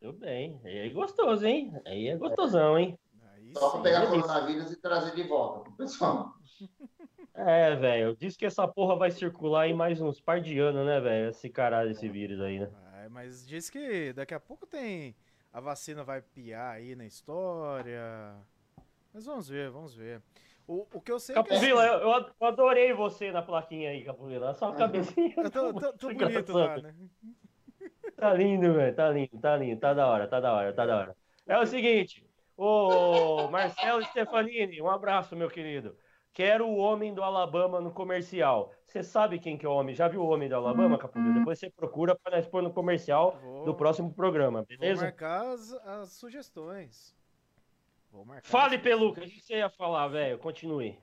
Tudo 0.01 0.19
bem. 0.19 0.61
Aí 0.65 0.79
é 0.79 0.89
gostoso, 0.91 1.45
hein? 1.45 1.73
Aí 1.85 2.09
é 2.09 2.17
gostosão, 2.17 2.79
hein? 2.79 2.99
Aí 3.33 3.53
Só 3.55 3.81
pegar 3.81 4.01
delícia. 4.01 4.23
coronavírus 4.23 4.71
e 4.71 4.81
trazer 4.81 5.15
de 5.15 5.23
volta 5.25 5.61
pro 5.65 5.73
pessoal. 5.73 6.35
É, 7.39 7.77
velho. 7.77 8.17
Diz 8.17 8.35
que 8.35 8.47
essa 8.47 8.67
porra 8.67 8.97
vai 8.97 9.11
circular 9.11 9.69
em 9.69 9.75
mais 9.75 10.01
uns 10.01 10.19
par 10.19 10.41
de 10.41 10.59
anos, 10.59 10.87
né, 10.87 10.99
velho? 11.01 11.29
Esse 11.29 11.51
caralho, 11.51 11.91
esse 11.91 12.09
vírus 12.09 12.41
aí, 12.41 12.59
né? 12.59 12.71
Ai, 12.95 13.11
mas 13.11 13.47
diz 13.47 13.69
que 13.69 14.15
daqui 14.15 14.33
a 14.33 14.41
pouco 14.41 14.67
tem. 14.67 15.15
A 15.57 15.61
vacina 15.61 16.05
vai 16.05 16.21
piar 16.21 16.75
aí 16.75 16.95
na 16.95 17.07
história. 17.07 18.37
Mas 19.11 19.25
vamos 19.25 19.49
ver, 19.49 19.71
vamos 19.71 19.95
ver. 19.95 20.21
O, 20.69 20.87
o 20.93 21.01
que 21.01 21.11
eu 21.11 21.19
sei 21.19 21.35
é 21.35 21.43
que. 21.43 21.49
Capovila, 21.49 21.83
eu, 21.87 22.11
eu 22.39 22.47
adorei 22.47 22.93
você 22.93 23.33
na 23.33 23.41
plaquinha 23.41 23.89
aí, 23.89 24.05
Capovila. 24.05 24.53
Só 24.53 24.69
a 24.69 24.75
cabecinha. 24.75 25.33
Eu 25.35 25.51
tô, 25.51 25.73
tô- 25.73 25.93
tô 25.95 26.13
bonito 26.13 26.53
lá, 26.53 26.77
né? 26.77 26.95
Tá 28.17 28.35
lindo, 28.35 28.75
velho. 28.75 28.95
Tá 28.95 29.09
lindo, 29.09 29.41
tá 29.41 29.57
lindo. 29.57 29.81
Tá 29.81 29.95
da 29.95 30.07
hora, 30.07 30.29
tá 30.29 30.41
da 30.41 30.53
hora, 30.53 30.75
tá 30.75 30.85
da 30.85 30.95
hora. 30.99 31.17
É 31.47 31.59
o 31.59 31.67
seguinte, 31.67 32.23
ô 32.55 33.49
Marcelo 33.51 34.05
Stefanini, 34.05 34.83
um 34.83 34.91
abraço, 34.91 35.35
meu 35.35 35.49
querido. 35.49 35.97
Quero 36.37 36.69
o 36.69 36.77
homem 36.77 37.15
do 37.15 37.23
Alabama 37.23 37.81
no 37.81 37.91
comercial. 37.91 38.71
Você 38.85 39.03
sabe 39.03 39.39
quem 39.39 39.57
que 39.57 39.65
é 39.65 39.69
o 39.71 39.73
homem? 39.73 39.95
Já 39.95 40.07
viu 40.07 40.21
o 40.21 40.29
homem 40.29 40.51
do 40.51 40.55
Alabama, 40.55 40.99
Capovila? 40.99 41.33
Depois 41.33 41.59
você 41.59 41.71
procura 41.71 42.15
para 42.15 42.37
nós 42.37 42.47
pôr 42.47 42.63
no 42.63 42.71
comercial 42.71 43.39
Vou- 43.41 43.65
do 43.65 43.75
próximo 43.75 44.13
programa, 44.13 44.59
Vou 44.59 44.67
beleza? 44.67 45.05
marcar 45.05 45.47
as, 45.55 45.73
as 45.73 46.13
sugestões. 46.13 47.17
Vou 48.13 48.27
marcar. 48.27 48.47
Fale, 48.47 48.77
as 48.77 48.83
Peluca, 48.83 49.23
o 49.23 49.25
que 49.25 49.41
você 49.41 49.55
ia 49.55 49.71
falar, 49.71 50.09
velho? 50.09 50.39
Continue. 50.39 51.01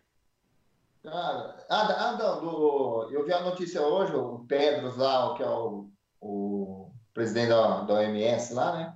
Cara, 1.02 1.66
ah, 1.68 2.10
ah, 2.10 2.12
não, 2.16 2.40
do, 2.40 3.10
eu 3.12 3.26
vi 3.26 3.34
a 3.34 3.42
notícia 3.42 3.82
hoje, 3.82 4.16
o 4.16 4.46
Tedros 4.48 4.98
lá, 4.98 5.34
que 5.36 5.42
é 5.42 5.50
o, 5.50 5.90
o 6.22 6.92
presidente 7.12 7.50
da, 7.50 7.82
da 7.82 7.96
OMS 7.96 8.54
lá, 8.54 8.78
né? 8.78 8.96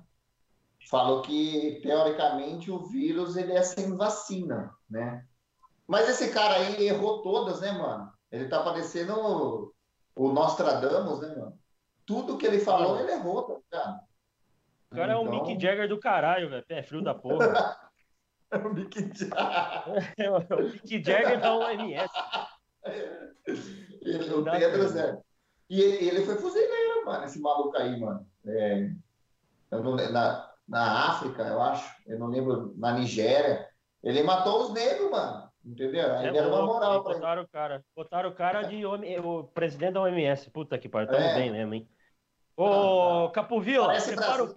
Falou 0.88 1.20
que, 1.20 1.80
teoricamente, 1.82 2.70
o 2.70 2.78
vírus 2.78 3.36
ele 3.36 3.54
é 3.54 3.62
sem 3.62 3.96
vacina, 3.96 4.72
né? 4.88 5.26
Mas 5.88 6.08
esse 6.08 6.30
cara 6.32 6.54
aí 6.56 6.86
errou 6.86 7.22
todas, 7.22 7.60
né, 7.62 7.72
mano? 7.72 8.12
Ele 8.30 8.46
tá 8.46 8.62
parecendo 8.62 9.14
o, 9.18 9.72
o 10.14 10.30
Nostradamus, 10.32 11.20
né, 11.20 11.28
mano? 11.34 11.58
Tudo 12.04 12.36
que 12.36 12.46
ele 12.46 12.58
falou, 12.60 13.00
ele 13.00 13.10
errou, 13.10 13.42
tá 13.42 13.54
ligado? 13.54 14.00
O 14.92 14.94
cara 14.96 15.12
é 15.14 15.16
um 15.16 15.22
Então- 15.22 15.44
Mick 15.46 15.60
Jagger 15.62 15.88
do 15.88 15.98
caralho, 15.98 16.48
velho. 16.50 16.64
Pé 16.66 16.82
frio 16.82 17.02
da 17.02 17.14
porra. 17.14 17.78
É 18.50 18.56
o 18.58 18.72
Mick 18.72 19.00
Jagger. 19.00 20.14
É 20.18 20.30
o 20.30 20.38
Mick 20.62 21.02
Jagger 21.02 21.40
da 21.40 21.54
OMS. 21.54 22.10
Ele- 24.02 24.34
O 24.34 24.42
Dá 24.42 24.52
Tedros 24.52 24.92
pena. 24.92 25.06
é. 25.06 25.18
E 25.70 25.80
ele, 25.80 26.08
ele 26.08 26.24
foi 26.24 26.36
fuzileiro, 26.36 27.04
mano, 27.04 27.24
esse 27.24 27.40
maluco 27.40 27.76
aí, 27.76 27.98
mano. 28.00 28.26
É, 28.46 28.90
não 29.70 29.96
na, 29.96 30.50
na 30.66 31.08
África, 31.10 31.42
eu 31.42 31.60
acho. 31.60 31.94
Eu 32.06 32.18
não 32.18 32.28
lembro. 32.28 32.72
Na 32.76 32.92
Nigéria. 32.92 33.68
Ele 34.02 34.22
matou 34.22 34.62
os 34.62 34.72
negros, 34.72 35.10
mano. 35.10 35.47
Entendeu? 35.68 36.16
Aí 36.16 36.26
É 36.28 36.32
deram 36.32 36.48
uma 36.48 36.66
moral 36.66 37.02
pra 37.02 37.12
ele. 37.12 37.20
botaram 37.20 37.42
o 37.42 37.48
cara. 37.48 37.84
Botaram 37.94 38.30
o 38.30 38.34
cara 38.34 38.62
de 38.62 38.84
OM 38.86 39.02
o 39.24 39.44
presidente 39.44 39.92
da 39.92 40.00
OMS. 40.02 40.50
Puta 40.50 40.78
que 40.78 40.88
pariu, 40.88 41.08
tamo 41.08 41.22
É. 41.22 41.34
bem 41.34 41.50
mesmo, 41.50 41.74
hein? 41.74 41.88
Ô, 42.56 43.28
Capovila, 43.30 43.86
Parece 43.86 44.14
prepara 44.14 44.44
o. 44.44 44.54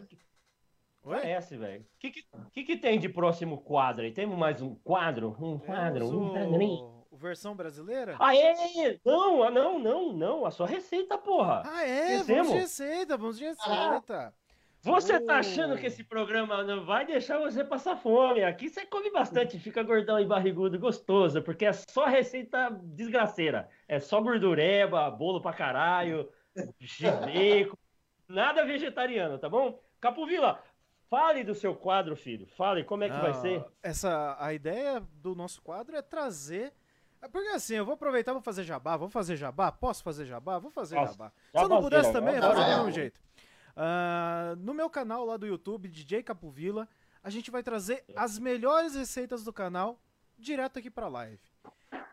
Parece, 1.04 1.58
velho. 1.58 1.82
O 1.82 1.86
que, 2.00 2.12
que, 2.52 2.64
que 2.64 2.78
tem 2.78 3.00
de 3.00 3.10
próximo 3.10 3.58
quadro 3.62 4.04
aí? 4.06 4.12
Temos 4.12 4.38
mais 4.38 4.62
um 4.62 4.76
quadro? 4.76 5.36
Um 5.40 5.58
quadro? 5.60 6.06
Temos 6.08 6.12
Um 6.14 6.34
quadrinho? 6.34 6.84
o, 6.84 7.08
o 7.12 7.18
versão 7.18 7.56
brasileira? 7.56 8.16
Aê! 8.20 9.00
Não, 9.04 9.44
ah, 9.44 9.50
não, 9.52 9.80
não, 9.80 10.14
não. 10.14 10.46
A 10.46 10.52
sua 10.52 10.68
receita, 10.68 11.18
porra. 11.18 11.64
Ah, 11.66 11.84
é? 11.84 12.14
Esquecemos? 12.16 12.48
Vamos 12.48 12.52
de 12.54 12.60
receita, 12.60 13.18
vamos 13.18 13.38
de 13.38 13.46
receita. 13.46 14.34
Você 14.84 15.20
tá 15.20 15.38
achando 15.38 15.78
que 15.78 15.86
esse 15.86 16.04
programa 16.04 16.64
não 16.64 16.84
vai 16.84 17.06
deixar 17.06 17.38
você 17.38 17.64
passar 17.64 17.96
fome? 17.98 18.44
Aqui 18.44 18.68
você 18.68 18.84
come 18.86 19.12
bastante, 19.12 19.60
fica 19.60 19.84
gordão 19.84 20.20
e 20.20 20.26
barrigudo, 20.26 20.80
gostoso, 20.80 21.42
porque 21.44 21.66
é 21.66 21.74
só 21.74 22.06
receita 22.06 22.70
desgraceira. 22.82 23.70
É 23.88 24.00
só 24.00 24.20
gordureba, 24.20 25.10
bolo 25.12 25.40
pra 25.40 25.54
caralho, 25.54 26.28
bacon, 26.56 27.78
nada 28.28 28.66
vegetariano, 28.66 29.38
tá 29.38 29.48
bom? 29.48 29.80
Capovila, 30.00 30.64
fale 31.12 31.44
do 31.44 31.54
seu 31.54 31.76
quadro, 31.76 32.16
filho. 32.16 32.48
Fale 32.48 32.84
como 32.84 33.04
é 33.04 33.10
que 33.10 33.18
vai 33.20 33.32
Ah, 33.32 33.36
ser. 33.36 33.66
Essa, 33.84 34.36
a 34.40 34.52
ideia 34.52 35.00
do 35.22 35.36
nosso 35.36 35.62
quadro 35.62 35.96
é 35.96 36.02
trazer. 36.02 36.74
é 37.22 37.28
Porque 37.28 37.50
assim, 37.50 37.76
eu 37.76 37.86
vou 37.86 37.94
aproveitar, 37.94 38.34
vou 38.34 38.42
fazer 38.42 38.64
jabá, 38.64 38.98
vou 38.98 39.10
fazer 39.10 39.36
jabá, 39.36 39.72
posso 39.72 40.04
fazer 40.04 40.26
jabá? 40.26 40.58
Vou 40.58 40.72
fazer 40.72 40.96
Nossa, 40.96 41.12
jabá. 41.12 41.32
Se 41.56 41.64
eu 41.64 41.70
não 41.70 41.82
pudesse 41.82 42.12
também, 42.12 42.36
eu 42.36 42.42
fazer 42.42 42.64
do 42.64 42.68
mesmo 42.68 42.92
jeito. 42.92 43.22
Ah, 43.76 44.56
no 44.58 44.74
meu 44.74 44.90
canal 44.90 45.26
lá 45.26 45.38
do 45.38 45.46
YouTube, 45.48 45.88
DJ 45.88 46.24
Capovila, 46.24 46.88
a 47.24 47.30
gente 47.30 47.50
vai 47.52 47.64
trazer 47.64 48.04
as 48.16 48.38
melhores 48.40 48.96
receitas 48.96 49.44
do 49.44 49.54
canal 49.54 50.00
direto 50.38 50.80
aqui 50.80 50.90
pra 50.90 51.08
live. 51.08 51.40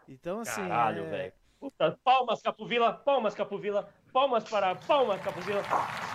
Então, 0.07 0.41
assim. 0.41 0.61
Caralho, 0.63 1.05
é- 1.05 1.11
velho. 1.11 1.33
Puta, 1.61 1.99
Palmas, 2.05 2.41
Capovila, 2.41 2.93
palmas, 2.93 3.35
Capovila, 3.35 3.93
palmas 4.13 4.45
para 4.49 4.77
palmas, 4.77 5.21
Capovila. 5.21 5.61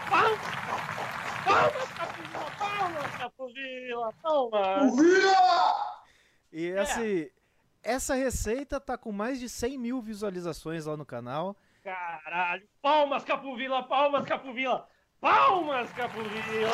Palmas, 0.10 0.40
palmas, 1.44 1.92
Capovila, 1.92 2.52
palmas, 2.58 3.16
Capovila, 3.18 4.14
palmas. 4.22 4.94
E 6.52 6.68
É. 6.70 6.80
assim, 6.80 7.30
essa 7.84 8.16
receita 8.16 8.80
tá 8.80 8.98
com 8.98 9.12
mais 9.12 9.38
de 9.40 9.50
100 9.50 9.78
mil 9.78 10.02
visualizações 10.02 10.86
lá 10.86 10.96
no 10.96 11.06
canal. 11.06 11.58
Caralho. 11.84 12.66
Palmas, 12.82 13.26
Capuvila, 13.26 13.84
palmas, 13.84 14.26
Capuvila. 14.26 14.88
Palmas, 15.24 15.90
Capuvila. 15.94 16.70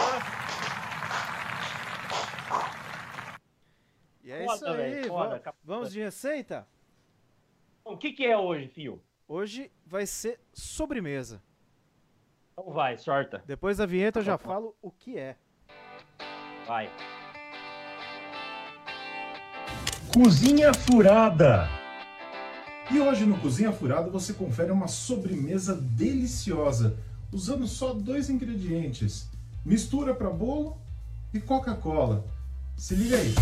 E 4.24 4.32
é 4.32 4.44
Foda, 4.44 4.56
isso 4.56 4.66
aí. 4.68 4.78
velho, 4.78 5.08
foda, 5.08 5.30
va- 5.30 5.40
cap- 5.40 5.58
Vamos 5.64 5.92
de 5.92 6.00
receita? 6.02 6.68
O 7.86 7.96
que 7.96 8.12
que 8.12 8.26
é 8.26 8.36
hoje, 8.36 8.68
fio? 8.68 9.00
Hoje 9.28 9.72
vai 9.86 10.08
ser 10.08 10.40
sobremesa. 10.52 11.40
Então 12.54 12.74
vai, 12.74 12.98
sorta. 12.98 13.44
Depois 13.46 13.78
da 13.78 13.86
vinheta 13.86 14.18
eu 14.20 14.24
já 14.24 14.36
falo 14.36 14.76
o 14.82 14.90
que 14.90 15.16
é. 15.16 15.36
Vai. 16.66 16.90
Cozinha 20.12 20.74
Furada. 20.74 21.68
E 22.92 23.00
hoje 23.00 23.28
no 23.28 23.40
Cozinha 23.40 23.72
Furada 23.72 24.10
você 24.10 24.34
confere 24.34 24.72
uma 24.72 24.88
sobremesa 24.88 25.76
deliciosa, 25.76 26.98
usando 27.32 27.68
só 27.68 27.94
dois 27.94 28.30
ingredientes: 28.30 29.28
mistura 29.66 30.14
para 30.14 30.30
bolo 30.30 30.78
e 31.34 31.40
Coca-Cola. 31.40 32.26
Se 32.78 32.96
liga 32.96 33.18
aí. 33.18 33.36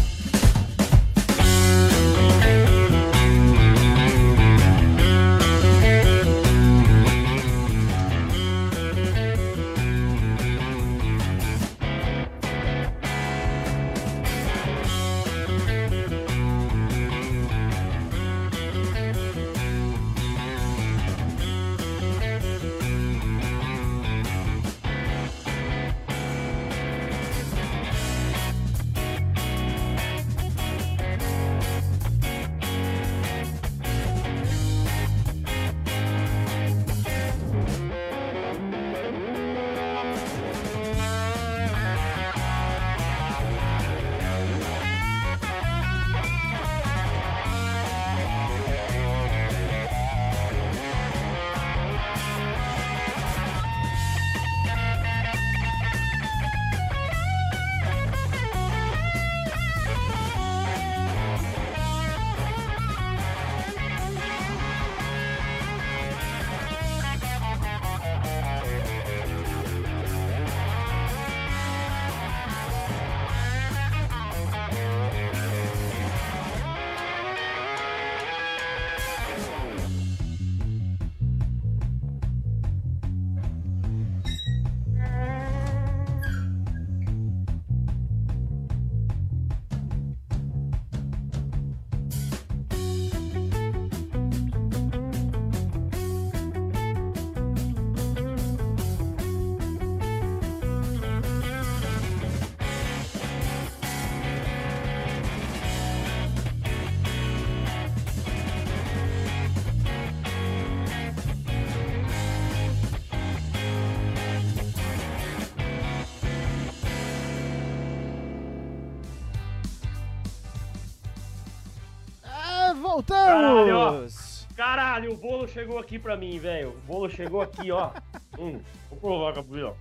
Bolo 125.48 125.54
chegou 125.54 125.80
aqui 125.80 125.98
pra 125.98 126.18
mim, 126.18 126.38
velho. 126.38 126.70
O 126.70 126.82
bolo 126.82 127.10
chegou 127.10 127.42
aqui, 127.42 127.72
ó. 127.72 127.92
hum, 128.38 128.60
vou 128.90 129.00
provar, 129.00 129.34
Capuvila. 129.34 129.76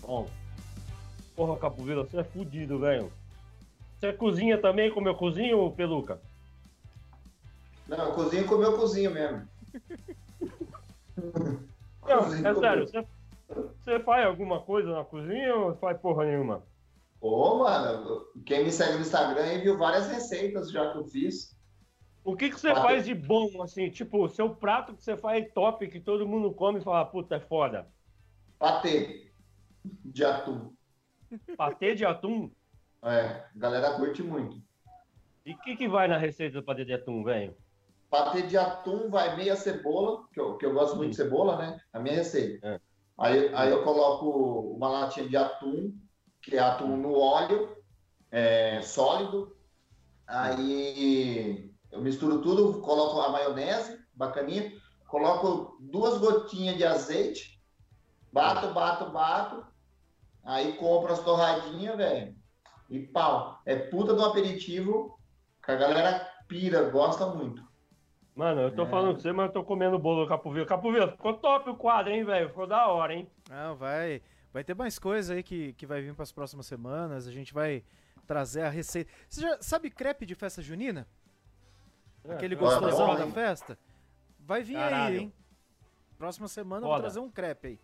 Bom. 0.00 0.28
Porra, 1.36 1.58
Capuvila, 1.58 2.04
você 2.04 2.18
é 2.18 2.24
fudido, 2.24 2.78
velho. 2.78 3.12
Você 3.98 4.12
cozinha 4.12 4.58
também 4.58 4.90
como 4.90 5.08
eu 5.08 5.14
cozinho, 5.14 5.70
Peluca? 5.72 6.20
Não, 7.86 8.06
eu 8.06 8.12
cozinho 8.12 8.46
como 8.46 8.62
eu 8.62 8.76
cozinho 8.76 9.10
mesmo. 9.10 9.48
Não, 12.06 12.24
Cozinho 12.24 12.46
é 12.46 12.54
sério, 12.54 12.86
você, 12.86 13.06
você 13.48 14.00
faz 14.00 14.26
alguma 14.26 14.60
coisa 14.60 14.90
na 14.90 15.04
cozinha 15.04 15.54
ou 15.54 15.76
faz 15.76 15.98
porra 16.00 16.24
nenhuma? 16.24 16.62
Ô, 17.20 17.58
mano, 17.58 18.26
quem 18.46 18.64
me 18.64 18.70
segue 18.70 18.94
no 18.94 19.00
Instagram 19.00 19.42
aí 19.42 19.58
viu 19.58 19.76
várias 19.76 20.06
receitas 20.08 20.70
já 20.70 20.92
que 20.92 20.98
eu 20.98 21.04
fiz. 21.04 21.57
O 22.24 22.36
que, 22.36 22.50
que 22.50 22.60
você 22.60 22.68
Ah, 22.70 22.82
faz 22.82 23.04
de 23.04 23.14
bom, 23.14 23.62
assim? 23.62 23.90
Tipo, 23.90 24.24
o 24.24 24.28
seu 24.28 24.54
prato 24.54 24.94
que 24.94 25.02
você 25.02 25.16
faz 25.16 25.50
top, 25.52 25.88
que 25.88 26.00
todo 26.00 26.28
mundo 26.28 26.52
come 26.52 26.78
e 26.78 26.82
fala, 26.82 27.04
puta, 27.04 27.36
é 27.36 27.40
foda. 27.40 27.88
Patê 28.58 29.32
de 30.04 30.24
atum. 30.24 30.72
Patê 31.56 31.94
de 31.94 32.04
atum? 32.04 32.50
É, 33.02 33.20
a 33.20 33.50
galera 33.54 33.94
curte 33.94 34.22
muito. 34.22 34.60
E 35.46 35.52
o 35.52 35.58
que, 35.58 35.76
que 35.76 35.88
vai 35.88 36.08
na 36.08 36.18
receita 36.18 36.60
do 36.60 36.64
patê 36.64 36.84
de 36.84 36.92
atum, 36.92 37.22
velho? 37.24 37.56
Patê 38.10 38.42
de 38.42 38.56
atum 38.56 39.08
vai 39.08 39.36
meia 39.36 39.56
cebola, 39.56 40.26
que 40.32 40.40
eu, 40.40 40.56
que 40.56 40.66
eu 40.66 40.72
gosto 40.74 40.96
muito 40.96 41.10
de 41.10 41.16
cebola, 41.16 41.56
né? 41.56 41.80
A 41.92 42.00
minha 42.00 42.16
receita. 42.16 42.66
É. 42.66 42.80
Aí, 43.16 43.54
aí 43.54 43.70
eu 43.70 43.82
coloco 43.82 44.74
uma 44.76 44.88
latinha 44.88 45.28
de 45.28 45.36
atum, 45.36 45.92
que 46.42 46.56
é 46.56 46.58
atum 46.58 46.96
no 46.96 47.18
óleo, 47.18 47.76
é, 48.30 48.80
sólido. 48.82 49.56
Aí 50.26 51.67
eu 51.90 52.00
misturo 52.00 52.40
tudo, 52.42 52.80
coloco 52.80 53.20
a 53.20 53.30
maionese, 53.30 53.98
bacaninha, 54.14 54.72
coloco 55.06 55.76
duas 55.80 56.18
gotinhas 56.18 56.76
de 56.76 56.84
azeite, 56.84 57.60
bato, 58.32 58.72
bato, 58.72 59.10
bato. 59.10 59.66
Aí 60.44 60.74
compro 60.74 61.12
as 61.12 61.20
torradinhas, 61.22 61.96
velho. 61.96 62.34
E 62.88 63.00
pau. 63.00 63.60
É 63.66 63.76
puta 63.76 64.14
do 64.14 64.24
aperitivo 64.24 65.18
que 65.64 65.70
a 65.70 65.76
galera 65.76 66.26
pira, 66.46 66.88
gosta 66.90 67.26
muito. 67.26 67.62
Mano, 68.34 68.60
eu 68.62 68.74
tô 68.74 68.84
É. 68.84 68.86
falando 68.86 69.14
com 69.16 69.20
você, 69.20 69.32
mas 69.32 69.46
eu 69.46 69.52
tô 69.52 69.64
comendo 69.64 69.98
bolo 69.98 70.22
do 70.22 70.28
Capovila. 70.28 70.64
Capovila, 70.64 71.10
ficou 71.10 71.34
top 71.34 71.68
o 71.70 71.74
quadro, 71.76 72.12
hein, 72.12 72.24
velho? 72.24 72.48
Ficou 72.48 72.66
da 72.66 72.86
hora, 72.86 73.12
hein? 73.14 73.28
Não, 73.50 73.76
vai. 73.76 74.22
Vai 74.52 74.64
ter 74.64 74.74
mais 74.74 74.98
coisa 74.98 75.34
aí 75.34 75.42
que, 75.42 75.72
que 75.74 75.84
vai 75.84 76.00
vir 76.00 76.14
para 76.14 76.22
as 76.22 76.32
próximas 76.32 76.64
semanas. 76.66 77.26
A 77.26 77.32
gente 77.32 77.52
vai 77.52 77.82
trazer 78.26 78.62
a 78.62 78.70
receita. 78.70 79.10
Você 79.28 79.40
já 79.42 79.58
sabe 79.60 79.90
crepe 79.90 80.24
de 80.24 80.34
festa 80.34 80.62
junina? 80.62 81.06
Aquele 82.28 82.54
É, 82.54 82.58
gostosão 82.58 83.06
bom, 83.08 83.16
da 83.16 83.26
festa? 83.28 83.78
Vai 84.38 84.62
vir 84.62 84.74
Caralho. 84.74 85.16
aí, 85.16 85.18
hein? 85.24 85.32
Próxima 86.16 86.48
semana 86.48 86.80
eu 86.82 86.88
vou 86.88 86.90
Foda. 86.92 87.02
trazer 87.02 87.20
um 87.20 87.30
crepe 87.30 87.68
aí. 87.68 87.80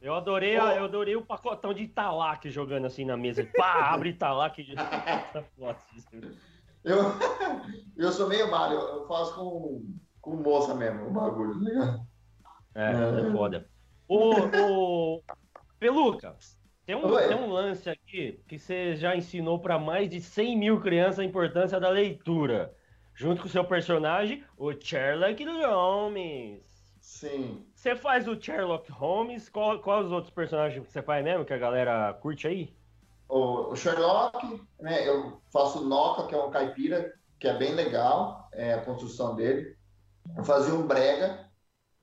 Eu 0.00 0.14
adorei, 0.14 0.56
a- 0.56 0.76
eu 0.76 0.84
adorei 0.84 1.14
o 1.14 1.24
pacotão 1.24 1.74
de 1.74 1.82
Italac 1.82 2.48
jogando 2.50 2.86
assim 2.86 3.04
na 3.04 3.16
mesa. 3.16 3.46
Pá, 3.56 3.90
abre 3.94 4.10
Italac. 4.10 4.74
Tá 4.74 5.42
foda 5.56 5.78
isso. 5.94 6.08
Eu, 6.82 6.96
eu 7.96 8.10
sou 8.12 8.26
meio 8.28 8.50
mal, 8.50 8.72
eu, 8.72 8.80
eu 8.80 9.06
faço 9.06 9.34
com, 9.34 9.84
com 10.20 10.36
moça 10.36 10.74
mesmo, 10.74 11.06
o 11.08 11.10
bagulho, 11.12 11.52
tá 11.52 11.64
ligado? 11.70 12.06
É, 12.74 12.90
é 13.28 13.30
foda. 13.32 13.68
Ô, 14.08 14.30
ô, 15.18 15.22
Peluca, 15.78 16.34
tem 16.86 16.96
um, 16.96 17.06
Oi. 17.06 17.28
tem 17.28 17.36
um 17.36 17.50
lance 17.50 17.88
aqui 17.88 18.40
que 18.48 18.58
você 18.58 18.96
já 18.96 19.14
ensinou 19.14 19.60
para 19.60 19.78
mais 19.78 20.08
de 20.08 20.20
100 20.20 20.56
mil 20.58 20.80
crianças 20.80 21.18
a 21.20 21.24
importância 21.24 21.78
da 21.78 21.90
leitura. 21.90 22.74
Junto 23.20 23.42
com 23.42 23.48
o 23.48 23.50
seu 23.50 23.62
personagem, 23.62 24.42
o 24.56 24.72
Sherlock 24.72 25.44
Holmes. 25.44 26.64
Sim. 27.02 27.66
Você 27.74 27.94
faz 27.94 28.26
o 28.26 28.40
Sherlock 28.40 28.90
Holmes, 28.90 29.46
qual, 29.50 29.78
qual 29.78 30.02
os 30.02 30.10
outros 30.10 30.32
personagens 30.32 30.86
que 30.86 30.90
você 30.90 31.02
faz 31.02 31.22
mesmo, 31.22 31.44
que 31.44 31.52
a 31.52 31.58
galera 31.58 32.14
curte 32.14 32.48
aí? 32.48 32.74
O, 33.28 33.72
o 33.72 33.76
Sherlock, 33.76 34.62
né, 34.80 35.06
eu 35.06 35.38
faço 35.52 35.80
o 35.80 35.84
Noca, 35.86 36.28
que 36.28 36.34
é 36.34 36.42
um 36.42 36.50
caipira, 36.50 37.12
que 37.38 37.46
é 37.46 37.58
bem 37.58 37.74
legal, 37.74 38.48
é, 38.54 38.72
a 38.72 38.82
construção 38.82 39.36
dele. 39.36 39.76
Eu 40.34 40.42
fazia 40.42 40.72
um 40.72 40.86
brega, 40.86 41.46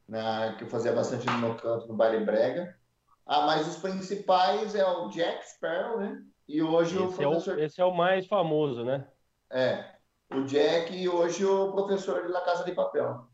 né, 0.07 0.53
que 0.59 0.65
eu 0.65 0.67
fazia 0.67 0.93
bastante 0.93 1.25
no 1.25 1.39
meu 1.39 1.55
canto, 1.55 1.87
no 1.87 1.95
baile 1.95 2.23
brega. 2.23 2.77
Ah, 3.25 3.43
mas 3.47 3.67
os 3.67 3.77
principais 3.77 4.75
é 4.75 4.85
o 4.85 5.09
Jack 5.09 5.49
Sparrow, 5.49 5.99
né? 5.99 6.21
E 6.47 6.61
hoje 6.61 6.95
o 6.95 7.05
Esse 7.05 7.23
é 7.23 7.27
o, 7.27 7.31
professor... 7.31 7.59
esse 7.59 7.81
é 7.81 7.85
o 7.85 7.91
mais 7.91 8.27
famoso, 8.27 8.85
né? 8.85 9.07
É, 9.49 9.96
o 10.31 10.43
Jack 10.43 10.93
e 10.95 11.07
hoje 11.07 11.45
o 11.45 11.71
professor 11.71 12.25
de 12.25 12.31
La 12.31 12.41
Casa 12.41 12.63
de 12.63 12.73
Papel. 12.73 13.27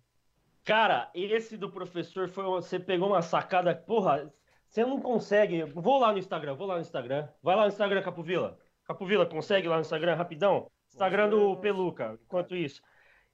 Cara, 0.63 1.09
esse 1.13 1.57
do 1.57 1.69
professor 1.69 2.29
foi. 2.29 2.45
Você 2.45 2.79
pegou 2.79 3.09
uma 3.09 3.21
sacada. 3.21 3.75
Porra, 3.75 4.31
você 4.67 4.85
não 4.85 4.99
consegue. 5.01 5.63
Vou 5.63 5.99
lá 5.99 6.11
no 6.11 6.17
Instagram, 6.17 6.55
vou 6.55 6.67
lá 6.67 6.75
no 6.75 6.81
Instagram. 6.81 7.27
Vai 7.41 7.55
lá 7.55 7.63
no 7.63 7.67
Instagram, 7.69 8.01
Capovila. 8.01 8.57
Capovila, 8.85 9.25
consegue 9.25 9.67
lá 9.67 9.75
no 9.75 9.81
Instagram 9.81 10.15
rapidão? 10.15 10.69
Instagram 10.89 11.29
do 11.29 11.57
Peluca, 11.57 12.17
enquanto 12.23 12.55
isso. 12.55 12.81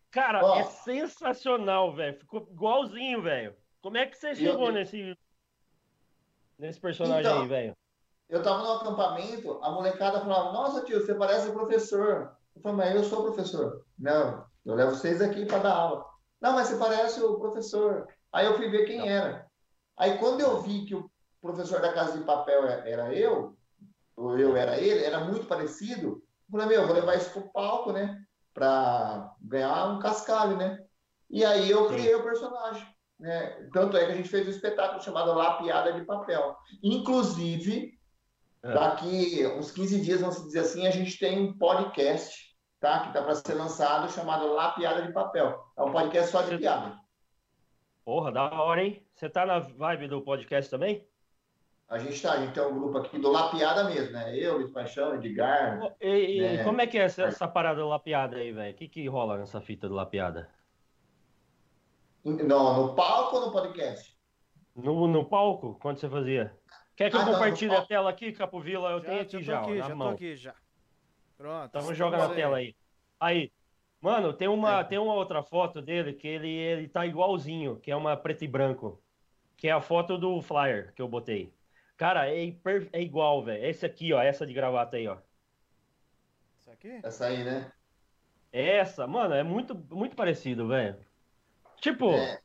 Cara, 0.09 0.43
Ó. 0.43 0.55
é 0.59 0.63
sensacional, 0.63 1.93
velho. 1.93 2.17
Ficou 2.17 2.47
igualzinho, 2.49 3.21
velho. 3.21 3.55
Como 3.81 3.97
é 3.97 4.05
que 4.05 4.17
você 4.17 4.33
chegou 4.35 4.67
eu- 4.67 4.71
nesse. 4.73 5.15
Nesse 6.57 6.79
personagem 6.79 7.21
Então, 7.29 7.41
aí, 7.41 7.47
velho? 7.47 7.77
Eu 8.27 8.43
tava 8.43 8.63
no 8.63 8.73
acampamento, 8.73 9.59
a 9.63 9.71
molecada 9.71 10.19
falava, 10.19 10.51
nossa 10.51 10.83
tio, 10.83 10.99
você 10.99 11.15
parece 11.15 11.49
o 11.49 11.53
professor. 11.53 12.37
Eu 12.55 12.61
falei, 12.61 12.77
mas 12.77 12.95
eu 12.95 13.03
sou 13.03 13.23
professor. 13.23 13.85
Não, 13.97 14.45
eu 14.65 14.75
levo 14.75 14.91
vocês 14.91 15.21
aqui 15.21 15.45
para 15.45 15.59
dar 15.59 15.73
aula. 15.73 16.05
Não, 16.41 16.53
mas 16.53 16.67
você 16.67 16.77
parece 16.77 17.21
o 17.21 17.39
professor. 17.39 18.07
Aí 18.31 18.45
eu 18.45 18.55
fui 18.55 18.69
ver 18.69 18.85
quem 18.85 19.07
era. 19.07 19.45
Aí 19.97 20.17
quando 20.17 20.41
eu 20.41 20.61
vi 20.61 20.85
que 20.85 20.95
o 20.95 21.09
professor 21.41 21.81
da 21.81 21.93
Casa 21.93 22.17
de 22.17 22.23
Papel 22.23 22.65
é- 22.67 22.91
era 22.91 23.13
eu, 23.13 23.55
ou 24.15 24.37
eu 24.37 24.55
era 24.55 24.77
ele, 24.77 25.03
era 25.03 25.19
muito 25.21 25.45
parecido, 25.47 26.21
eu 26.51 26.51
falei, 26.51 26.67
meu, 26.67 26.81
eu 26.81 26.87
vou 26.87 26.95
levar 26.95 27.15
isso 27.15 27.31
pro 27.31 27.51
palco, 27.51 27.91
né? 27.91 28.21
Pra 28.53 29.31
ganhar 29.41 29.87
um 29.87 29.99
cascalho, 29.99 30.57
né? 30.57 30.79
E 31.29 31.45
aí 31.45 31.69
eu 31.69 31.87
criei 31.87 32.15
o 32.15 32.23
personagem. 32.23 32.87
Né? 33.19 33.69
Tanto 33.73 33.97
é 33.97 34.05
que 34.05 34.11
a 34.13 34.15
gente 34.15 34.29
fez 34.29 34.47
um 34.47 34.51
espetáculo 34.51 35.01
chamado 35.01 35.33
La 35.33 35.57
Piada 35.57 35.91
de 35.91 36.05
Papel. 36.05 36.55
Inclusive, 36.81 37.98
É. 38.61 38.73
Daqui 38.73 39.47
uns 39.47 39.71
15 39.71 40.01
dias, 40.01 40.21
vamos 40.21 40.43
dizer 40.43 40.59
assim, 40.59 40.85
a 40.85 40.91
gente 40.91 41.17
tem 41.17 41.39
um 41.39 41.57
podcast, 41.57 42.55
tá? 42.79 43.01
Que 43.01 43.07
está 43.07 43.23
para 43.23 43.35
ser 43.35 43.53
lançado, 43.53 44.11
chamado 44.11 44.53
La 44.53 44.71
Piada 44.71 45.01
de 45.01 45.13
Papel. 45.13 45.57
É 45.77 45.83
um 45.83 45.91
podcast 45.91 46.31
só 46.31 46.41
de 46.41 46.57
piada. 46.57 46.99
Porra, 48.03 48.31
da 48.31 48.51
hora, 48.61 48.83
hein? 48.83 49.05
Você 49.15 49.29
tá 49.29 49.45
na 49.45 49.59
vibe 49.59 50.07
do 50.07 50.21
podcast 50.21 50.69
também? 50.69 51.07
A 51.87 51.97
gente 51.97 52.21
tá, 52.21 52.33
a 52.33 52.37
gente 52.39 52.53
tem 52.53 52.63
um 52.63 52.79
grupo 52.79 52.97
aqui 52.97 53.17
do 53.17 53.31
La 53.31 53.49
Piada 53.49 53.85
mesmo, 53.85 54.11
né? 54.13 54.37
Eu, 54.37 54.57
Luiz 54.57 54.71
Paixão, 54.71 55.15
Edgar. 55.15 55.95
E, 55.99 56.37
e 56.37 56.41
né? 56.41 56.63
como 56.63 56.81
é 56.81 56.87
que 56.87 56.99
é 56.99 57.03
essa, 57.03 57.23
essa 57.23 57.47
parada 57.47 57.79
do 57.81 57.87
lapiada 57.87 58.37
aí, 58.37 58.51
velho? 58.51 58.73
O 58.73 58.77
que, 58.77 58.87
que 58.87 59.07
rola 59.07 59.37
nessa 59.37 59.59
fita 59.59 59.87
do 59.87 59.95
lapiada? 59.95 60.49
Não, 62.23 62.87
no 62.87 62.95
palco 62.95 63.37
ou 63.37 63.45
no 63.47 63.51
podcast? 63.51 64.15
No, 64.75 65.07
no 65.07 65.25
palco, 65.25 65.79
quando 65.81 65.99
você 65.99 66.09
fazia? 66.09 66.58
Quer 66.99 67.11
que 67.11 67.17
eu 67.17 67.21
Ah, 67.21 67.25
não, 67.25 67.47
no 67.49 67.59
compartilhe 67.61 67.75
a 67.75 67.81
tela 67.85 68.09
aqui, 68.09 68.31
Capovila? 68.33 68.91
Eu 68.91 69.01
Já, 69.01 69.05
tenho 69.05 69.21
já 69.29 69.39
aqui 69.39 69.41
tô 69.41 69.41
já, 69.41 69.65
ó, 69.65 69.71
aqui, 69.71 69.75
na 69.75 69.89
já 69.89 69.95
tô 69.95 69.95
mão. 69.95 70.09
aqui 70.09 70.35
já. 70.35 70.55
Pronto. 71.37 71.77
Então 71.77 71.93
joga 71.93 72.17
na 72.17 72.27
estamos 72.27 72.35
tela 72.35 72.57
aí. 72.57 72.75
Aí. 73.19 73.53
Mano, 74.01 74.33
tem 74.33 74.47
É. 74.47 74.49
uma, 74.49 74.83
tem 74.83 74.97
uma 74.97 75.13
outra 75.13 75.43
foto 75.43 75.81
dele 75.81 76.13
que 76.13 76.27
ele, 76.27 76.49
ele 76.49 76.87
tá 76.89 77.05
igualzinho, 77.05 77.79
que 77.79 77.91
é 77.91 77.95
uma 77.95 78.17
preto 78.17 78.43
e 78.43 78.47
branco. 78.47 79.03
Que 79.57 79.67
é 79.69 79.71
a 79.71 79.81
foto 79.81 80.17
do 80.17 80.41
flyer 80.41 80.93
que 80.95 81.01
eu 81.01 81.07
botei. 81.09 81.57
Cara, 81.97 82.27
é, 82.33 82.47
é 82.93 83.01
igual, 83.01 83.43
velho. 83.43 83.65
Esse 83.65 83.85
aqui, 83.85 84.13
ó. 84.13 84.21
Essa 84.21 84.45
de 84.47 84.53
gravata 84.53 84.97
aí, 84.97 85.07
ó. 85.07 85.21
Isso 86.57 86.69
aqui? 86.71 87.03
Essa 87.03 87.25
aí, 87.27 87.43
né? 87.43 87.73
Essa, 88.51 89.05
mano, 89.07 89.33
é 89.35 89.43
muito, 89.43 89.75
muito 89.75 90.15
parecido, 90.15 90.67
velho. 90.67 91.05
Tipo, 91.77 92.05
É. 92.07 92.43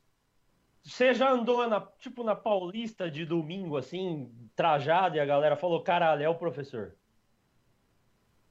você 0.85 1.14
já 1.14 1.32
andou 1.32 1.66
na, 1.66 1.80
tipo, 1.99 2.22
na 2.22 2.37
Paulista 2.37 3.11
de 3.11 3.24
domingo, 3.24 3.78
assim, 3.78 4.30
trajado, 4.55 5.16
e 5.16 5.20
a 5.20 5.24
galera 5.24 5.57
falou, 5.57 5.82
caralho, 5.82 6.22
é 6.22 6.28
o 6.28 6.35
professor. 6.35 6.95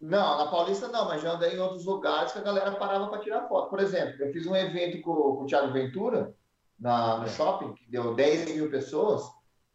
Não, 0.02 0.38
na 0.38 0.48
Paulista 0.48 0.88
não, 0.88 1.08
mas 1.08 1.22
já 1.22 1.34
andei 1.34 1.56
em 1.56 1.60
outros 1.60 1.86
lugares 1.86 2.32
que 2.32 2.40
a 2.40 2.44
galera 2.44 2.72
parava 2.72 3.08
para 3.08 3.22
tirar 3.22 3.48
foto. 3.48 3.70
Por 3.70 3.80
exemplo, 3.80 4.16
eu 4.20 4.34
fiz 4.34 4.48
um 4.48 4.56
evento 4.56 5.00
com, 5.02 5.14
com 5.14 5.44
o 5.44 5.46
Thiago 5.46 5.72
Ventura 5.72 6.34
na, 6.78 7.20
no 7.20 7.30
shopping, 7.30 7.74
que 7.76 7.90
deu 7.90 8.16
10 8.16 8.56
mil 8.56 8.70
pessoas. 8.70 9.22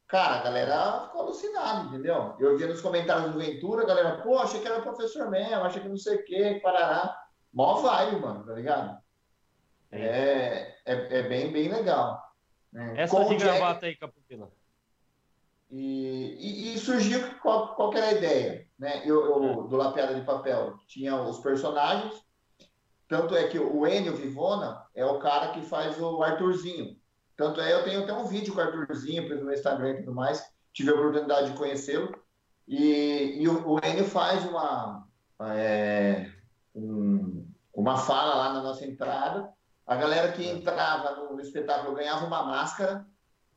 Cara, 0.09 0.40
a 0.40 0.42
galera 0.42 1.02
ficou 1.06 1.22
alucinada, 1.22 1.88
entendeu? 1.88 2.34
Eu 2.40 2.59
via 2.59 2.66
nos 2.66 2.80
comentários 2.80 3.32
do 3.32 3.38
Ventura, 3.38 3.84
a 3.84 3.86
galera, 3.86 4.20
pô, 4.20 4.38
achei 4.38 4.61
que 4.61 4.66
era 4.66 4.80
o 4.80 4.82
professor 4.82 5.30
mesmo, 5.30 5.62
achei 5.62 5.80
que 5.80 5.88
não 5.88 5.96
sei 5.96 6.16
o 6.16 6.24
que, 6.24 6.61
parará. 6.61 7.16
Mó 7.52 7.76
vibe, 7.76 8.20
mano, 8.20 8.44
tá 8.44 8.52
ligado? 8.52 8.98
É, 9.92 10.74
é, 10.84 11.18
é 11.18 11.22
bem, 11.22 11.52
bem 11.52 11.68
legal. 11.68 12.27
Né? 12.72 12.94
Essa 12.96 13.16
Com 13.16 13.28
de 13.28 13.36
gravata 13.36 13.86
aí, 13.86 13.96
Capupila. 13.96 14.50
e, 15.70 16.36
e- 16.38 16.74
e 16.74 16.78
surgiu 16.78 17.20
qual, 17.40 17.74
qual 17.74 17.92
era 17.94 18.06
a 18.06 18.12
ideia, 18.12 18.66
né? 18.78 19.02
Eu, 19.04 19.24
eu, 19.26 19.62
do 19.68 19.76
Lapiada 19.76 20.14
de 20.14 20.22
Papel 20.24 20.78
tinha 20.86 21.14
os 21.20 21.38
personagens, 21.40 22.22
tanto 23.06 23.34
é 23.34 23.46
que 23.48 23.58
o 23.58 23.86
Enio 23.86 24.16
Vivona 24.16 24.82
é 24.94 25.04
o 25.04 25.18
cara 25.18 25.52
que 25.52 25.62
faz 25.62 26.00
o 26.00 26.22
Arthurzinho. 26.22 26.96
Tanto 27.36 27.60
é, 27.60 27.72
eu 27.72 27.84
tenho 27.84 28.02
até 28.02 28.12
um 28.12 28.26
vídeo 28.26 28.52
com 28.54 28.60
o 28.60 28.62
Arthurzinho 28.62 29.28
no 29.44 29.52
Instagram 29.52 29.90
e 29.90 29.96
tudo 30.00 30.14
mais, 30.14 30.42
tive 30.72 30.90
a 30.90 30.94
oportunidade 30.94 31.50
de 31.52 31.56
conhecê-lo. 31.56 32.14
E, 32.66 33.38
e 33.40 33.48
o, 33.48 33.66
o 33.68 33.78
Enio 33.78 34.04
faz 34.04 34.44
uma, 34.44 35.06
é, 35.40 36.30
um- 36.74 37.46
uma 37.72 37.96
fala 37.96 38.34
lá 38.34 38.52
na 38.54 38.62
nossa 38.62 38.84
entrada. 38.84 39.48
A 39.89 39.97
galera 39.97 40.32
que 40.32 40.47
entrava 40.47 41.16
no, 41.16 41.41
espetáculo 41.41 41.97
ganhava 41.97 42.26
uma 42.26 42.43
máscara, 42.43 43.07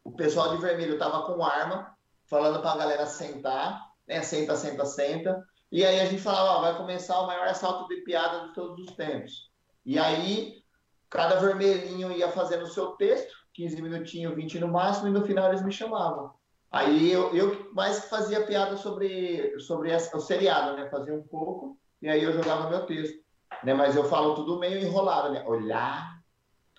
o 0.02 0.14
pessoal 0.14 0.56
de 0.56 0.62
vermelho 0.62 0.94
estava 0.94 1.24
com 1.26 1.44
arma, 1.44 1.94
falando 2.24 2.62
para 2.62 2.72
a 2.72 2.78
galera 2.78 3.06
sentar, 3.06 3.86
né? 4.08 4.22
Senta, 4.22 4.56
senta, 4.56 4.86
senta. 4.86 5.44
E 5.70 5.84
aí 5.84 6.00
a 6.00 6.06
gente 6.06 6.22
falava, 6.22 6.52
ó, 6.52 6.62
vai 6.62 6.78
começar 6.78 7.20
o 7.20 7.28
maior 7.28 7.50
assalto 7.50 7.86
de 7.90 7.98
piada 8.04 8.48
de 8.48 8.54
todos 8.54 8.80
os 8.80 8.96
tempos. 8.96 9.52
E 9.86 10.00
aí, 10.00 10.64
cada 11.10 11.36
vermelhinho 11.36 12.14
ia 12.14 12.30
fazendo 12.32 12.64
o 12.64 12.68
seu 12.68 12.92
texto, 12.92 13.34
15 13.54 13.82
minutinhos, 13.82 14.34
20 14.34 14.58
no 14.58 14.70
máximo, 14.70 15.10
e 15.10 15.12
no 15.12 15.26
final 15.26 15.50
eles 15.50 15.62
me 15.62 15.72
chamavam. 15.72 16.32
Aí 16.72 17.12
eu, 17.12 17.36
eu 17.36 17.74
mais 17.74 18.06
fazia 18.06 18.46
piada 18.46 18.78
sobre, 18.78 19.60
sobre 19.60 19.92
essa- 19.92 20.16
o 20.16 20.22
seriado, 20.22 20.78
né? 20.78 20.90
Fazia 20.90 21.14
um 21.14 21.28
pouco, 21.28 21.78
e 22.02 22.08
aí 22.08 22.24
eu 22.24 22.32
jogava 22.32 22.70
meu 22.70 22.86
texto. 22.86 23.20
Né? 23.66 23.74
Mas 23.74 23.98
eu 23.98 24.06
falo 24.06 24.34
tudo 24.34 24.58
meio 24.60 24.80
enrolado, 24.80 25.34
né? 25.34 25.44
Olá, 25.46 26.21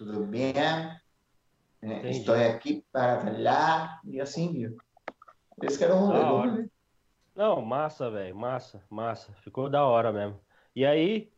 tudo 0.04 0.26
bem? 0.26 0.52
É, 0.56 1.00
Entendi. 1.82 2.18
estou 2.18 2.34
aqui 2.34 2.84
para 2.92 3.20
falar, 3.20 4.00
e 4.04 4.20
assim, 4.20 4.52
viu? 4.52 4.76
Esse 5.62 5.78
que 5.78 5.84
era 5.84 5.94
o 5.94 6.06
rolê. 6.06 6.68
Não, 7.34 7.62
massa, 7.62 8.10
velho, 8.10 8.36
massa, 8.36 8.82
massa. 8.90 9.32
Ficou 9.42 9.70
da 9.70 9.84
hora 9.84 10.12
mesmo. 10.12 10.38
E 10.74 10.84
aí, 10.84 11.32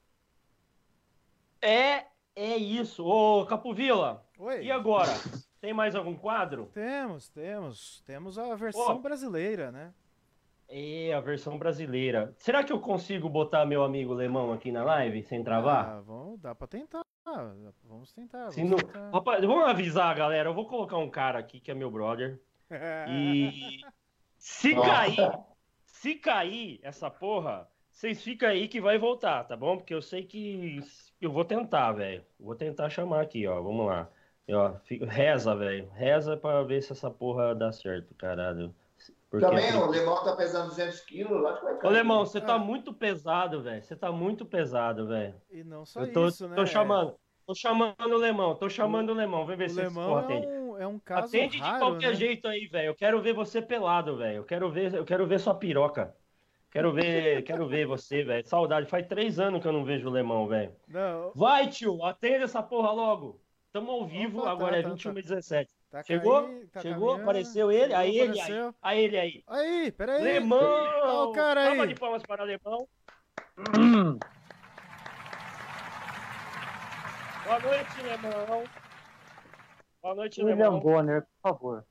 é, 1.62 2.04
é 2.36 2.56
isso. 2.56 3.06
Ô, 3.06 3.46
Capovila, 3.46 4.22
Oi. 4.38 4.64
e 4.64 4.70
agora? 4.70 5.12
Tem 5.60 5.72
mais 5.72 5.94
algum 5.94 6.14
quadro? 6.14 6.66
Temos, 6.74 7.28
temos. 7.30 8.02
Temos 8.04 8.38
a 8.38 8.54
versão 8.54 9.00
brasileira, 9.00 9.72
né? 9.72 9.94
É, 10.68 11.14
a 11.14 11.20
versão 11.20 11.56
brasileira. 11.56 12.34
Será 12.38 12.62
que 12.62 12.72
eu 12.72 12.80
consigo 12.80 13.30
botar 13.30 13.64
meu 13.64 13.82
amigo 13.82 14.12
Lemão 14.12 14.52
aqui 14.52 14.70
na 14.70 14.84
live 14.84 15.22
sem 15.22 15.42
travar? 15.42 15.88
Ah, 15.88 16.00
vamos, 16.00 16.40
dá 16.40 16.54
pra 16.54 16.66
tentar. 16.66 17.04
Vamos 17.24 18.12
tentar. 18.12 18.50
Vamos 18.50 18.70
não- 18.70 18.76
tentar. 18.76 19.10
Rapaz, 19.10 19.44
vamos 19.44 19.64
avisar, 19.68 20.14
galera. 20.14 20.48
Eu 20.50 20.54
vou 20.54 20.66
colocar 20.66 20.98
um 20.98 21.10
cara 21.10 21.38
aqui 21.38 21.58
que 21.60 21.70
é 21.70 21.74
meu 21.74 21.90
brother. 21.90 22.40
E 23.08 23.80
se 24.36 24.74
Nossa. 24.74 24.90
cair, 24.90 25.38
se 25.84 26.14
cair 26.16 26.80
essa 26.82 27.10
porra, 27.10 27.68
vocês 27.90 28.22
ficam 28.22 28.48
aí 28.48 28.68
que 28.68 28.80
vai 28.80 28.98
voltar, 28.98 29.44
tá 29.44 29.56
bom? 29.56 29.76
Porque 29.76 29.94
eu 29.94 30.02
sei 30.02 30.24
que 30.24 30.80
eu 31.20 31.32
vou 31.32 31.44
tentar, 31.44 31.92
velho. 31.92 32.24
Vou 32.38 32.54
tentar 32.54 32.90
chamar 32.90 33.22
aqui, 33.22 33.46
ó. 33.46 33.60
Vamos 33.62 33.86
lá. 33.86 34.08
E, 34.46 34.52
ó, 34.54 34.74
reza, 35.08 35.56
velho. 35.56 35.88
Reza 35.90 36.36
pra 36.36 36.62
ver 36.62 36.82
se 36.82 36.92
essa 36.92 37.10
porra 37.10 37.54
dá 37.54 37.72
certo, 37.72 38.14
caralho. 38.14 38.74
Porque 39.38 39.46
Também 39.46 39.68
é 39.68 39.76
o 39.76 39.86
Lemão 39.90 40.22
tá 40.24 40.36
pesando 40.36 40.68
200 40.68 41.00
quilos, 41.00 41.40
lá 41.42 41.56
que 41.58 41.64
vai 41.64 41.78
Ô, 41.82 41.90
cair. 41.90 41.90
Lemão, 41.90 42.24
você 42.24 42.40
tá 42.40 42.54
Ah. 42.54 42.58
muito 42.58 42.94
pesado, 42.94 43.62
velho. 43.62 43.82
Você 43.82 43.96
tá 43.96 44.10
muito 44.12 44.46
pesado, 44.46 45.06
velho. 45.06 45.40
E 45.50 45.62
não 45.64 45.84
só 45.86 46.02
Eu 46.02 46.12
tô, 46.12 46.28
isso, 46.28 46.48
né? 46.48 46.56
tô 46.56 46.66
chamando. 46.66 47.18
Tô 47.46 47.54
chamando 47.54 47.96
o 48.14 48.16
Lemão, 48.16 48.56
tô 48.56 48.70
chamando 48.70 49.10
o 49.10 49.14
Lemão. 49.14 49.44
Vem 49.46 49.56
ver 49.56 49.68
O 49.68 49.70
se 49.70 49.82
esse 49.82 49.82
Lemão 49.88 50.06
porra 50.06 50.22
é 50.22 50.24
atende. 50.24 50.46
um, 50.48 50.76
é 50.78 50.86
um 50.86 50.98
caso 50.98 51.26
Atende 51.36 51.58
raro, 51.58 51.72
de 51.72 51.78
qualquer 51.78 52.08
né? 52.10 52.14
jeito 52.14 52.48
aí, 52.48 52.66
velho. 52.68 52.88
Eu 52.88 52.94
quero 52.96 53.20
ver 53.22 53.34
você 53.34 53.60
pelado, 53.62 54.16
velho. 54.16 54.38
Eu 54.38 54.44
quero 54.44 54.70
ver, 54.70 54.94
eu 54.94 55.04
quero 55.04 55.26
ver 55.26 55.38
sua 55.40 55.54
piroca. 55.58 56.16
Quero 56.70 56.92
ver, 56.92 57.42
quero 57.44 57.68
ver 57.68 57.86
você, 57.86 58.24
velho. 58.24 58.46
Saudade. 58.46 58.88
Faz 58.88 59.06
três 59.06 59.38
anos 59.38 59.60
que 59.62 59.68
eu 59.68 59.72
não 59.72 59.84
vejo 59.84 60.08
o 60.08 60.12
Lemão, 60.12 60.46
velho. 60.48 60.76
Não, 60.86 61.34
Vai, 61.34 61.68
tio, 61.70 62.02
atende 62.04 62.44
essa 62.44 62.62
porra 62.62 62.92
logo. 62.92 63.44
Tamo 63.72 63.90
ao 63.92 64.06
vivo, 64.06 64.42
Opa, 64.42 64.52
tá, 64.52 64.52
agora 64.52 64.78
é 64.78 64.82
tá, 64.82 64.88
21 64.90 65.14
tá. 65.14 65.20
e 65.20 65.22
17. 65.22 65.73
Tá 65.98 66.02
Chegou? 66.04 66.42
caí- 66.46 66.66
tá 66.66 66.80
Chegou? 66.80 67.00
caminhando. 67.08 67.22
Apareceu 67.22 67.70
ele? 67.72 67.82
Chegou, 67.82 67.96
Aí 67.98 68.18
ele 68.18 68.20
aí. 68.20 68.40
apareceu. 68.40 68.74
Aí 68.82 69.04
ele 69.04 69.18
aí. 69.18 69.44
Aí, 69.46 69.92
peraí. 69.92 70.22
Lemão! 70.22 70.58
Ó 71.04 71.24
o 71.30 71.32
cara 71.32 71.70
aí. 71.70 71.86
de 71.88 71.94
palmas 71.94 72.22
para 72.22 72.44
Lemão. 72.44 72.88
Boa 77.44 77.58
noite, 77.60 78.02
Lemão. 78.02 78.64
Boa 80.02 80.14
noite, 80.14 80.42
William 80.42 80.56
Lemão. 80.70 80.80
Bonner, 80.80 81.22
por 81.22 81.50
favor. 81.50 81.84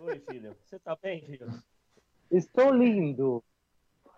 Oi, 0.00 0.20
filho. 0.20 0.56
Você 0.64 0.78
tá 0.78 0.96
bem, 1.00 1.22
filho? 1.22 1.48
Estou 2.30 2.72
lindo. 2.72 3.42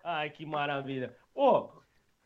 Ai, 0.03 0.31
que 0.31 0.45
maravilha. 0.47 1.15
Ô, 1.35 1.69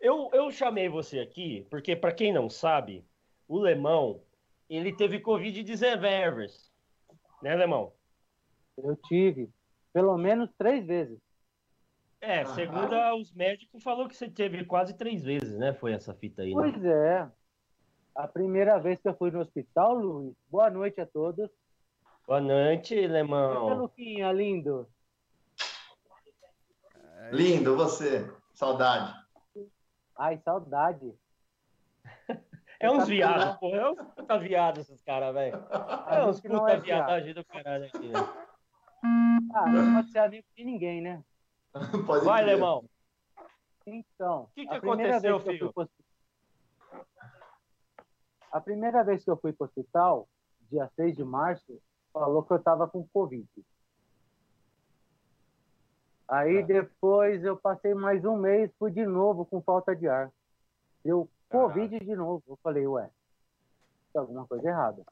eu, 0.00 0.30
eu 0.32 0.50
chamei 0.50 0.88
você 0.88 1.18
aqui 1.20 1.66
porque, 1.70 1.94
pra 1.96 2.12
quem 2.12 2.32
não 2.32 2.48
sabe, 2.48 3.04
o 3.48 3.58
Lemão, 3.58 4.20
ele 4.68 4.94
teve 4.94 5.20
Covid-19. 5.20 6.46
Né, 7.42 7.54
Lemão? 7.54 7.92
Eu 8.76 8.96
tive. 8.96 9.50
Pelo 9.92 10.16
menos 10.16 10.50
três 10.58 10.84
vezes. 10.86 11.18
É, 12.20 12.44
segundo 12.46 12.94
a- 12.94 13.14
os 13.14 13.32
médicos, 13.32 13.82
falou 13.82 14.08
que 14.08 14.16
você 14.16 14.28
teve 14.30 14.64
quase 14.64 14.96
três 14.96 15.22
vezes, 15.22 15.58
né? 15.58 15.74
Foi 15.74 15.92
essa 15.92 16.14
fita 16.14 16.42
aí, 16.42 16.54
né? 16.54 16.54
Pois 16.54 16.84
é. 16.84 17.30
A 18.16 18.26
primeira 18.26 18.78
vez 18.78 18.98
que 19.00 19.08
eu 19.08 19.14
fui 19.16 19.30
no 19.30 19.40
hospital, 19.40 19.94
Luiz. 19.94 20.34
Boa 20.48 20.70
noite 20.70 21.00
a 21.00 21.06
todos. 21.06 21.50
Boa 22.26 22.40
noite, 22.40 22.94
Oi, 22.94 23.06
Lemão. 23.06 23.76
Luquinha, 23.76 24.32
lindo. 24.32 24.88
Lindo 27.32 27.76
você. 27.76 28.30
Saudade. 28.54 29.14
Ai, 30.16 30.38
saudade. 30.44 31.12
É 32.84 32.90
uns 32.90 33.08
viados, 33.08 33.56
pô. 33.58 33.74
É 33.74 33.90
uns 33.90 33.98
puta 34.14 34.38
viados 34.38 34.80
esses 34.82 35.02
caras, 35.02 35.32
velho. 35.34 35.56
É 36.08 36.18
A 36.20 36.26
uns 36.26 36.40
puta 36.40 36.70
é 36.72 36.76
viadagem 36.80 37.34
do 37.34 37.44
caralho 37.44 37.86
aqui, 37.86 38.08
né? 38.08 38.18
Ah, 39.54 39.70
não 39.70 39.94
pode 39.94 40.10
ser 40.10 40.18
amigo 40.18 40.46
de 40.56 40.64
ninguém, 40.64 41.00
né? 41.00 41.22
Pode 42.06 42.24
Vai, 42.24 42.42
crer. 42.44 42.54
Lemão. 42.54 42.84
Então, 43.86 44.48
que 44.54 44.66
que 44.66 44.74
a 44.74 44.80
primeira 44.80 45.16
aconteceu, 45.16 45.38
vez 45.38 45.42
que 45.42 45.48
eu 45.48 45.52
filho? 45.52 45.72
fui 45.72 45.72
pro 45.72 45.82
hospi- 45.82 46.04
A 48.52 48.60
primeira 48.60 49.02
vez 49.04 49.24
que 49.24 49.30
eu 49.30 49.36
fui 49.36 49.52
para 49.52 49.64
o 49.64 49.66
hospital, 49.68 50.28
dia 50.70 50.88
6 50.96 51.16
de 51.16 51.24
março, 51.24 51.80
falou 52.12 52.42
que 52.42 52.52
eu 52.52 52.56
estava 52.58 52.88
com 52.88 53.06
Covid. 53.08 53.46
Aí 56.28 56.60
Tá. 56.60 56.66
depois 56.66 57.44
eu 57.44 57.56
passei 57.56 57.92
mais 57.94 58.24
um 58.24 58.36
mês, 58.36 58.70
fui 58.78 58.90
de 58.90 59.04
novo 59.04 59.44
com 59.44 59.60
falta 59.60 59.94
de 59.94 60.08
ar. 60.08 60.30
Deu 61.04 61.28
Covid 61.54 62.00
de 62.00 62.16
novo. 62.16 62.42
Eu 62.48 62.58
falei, 62.62 62.86
ué, 62.86 63.08
tem 64.12 64.20
alguma 64.20 64.44
coisa 64.46 64.68
errada. 64.68 65.04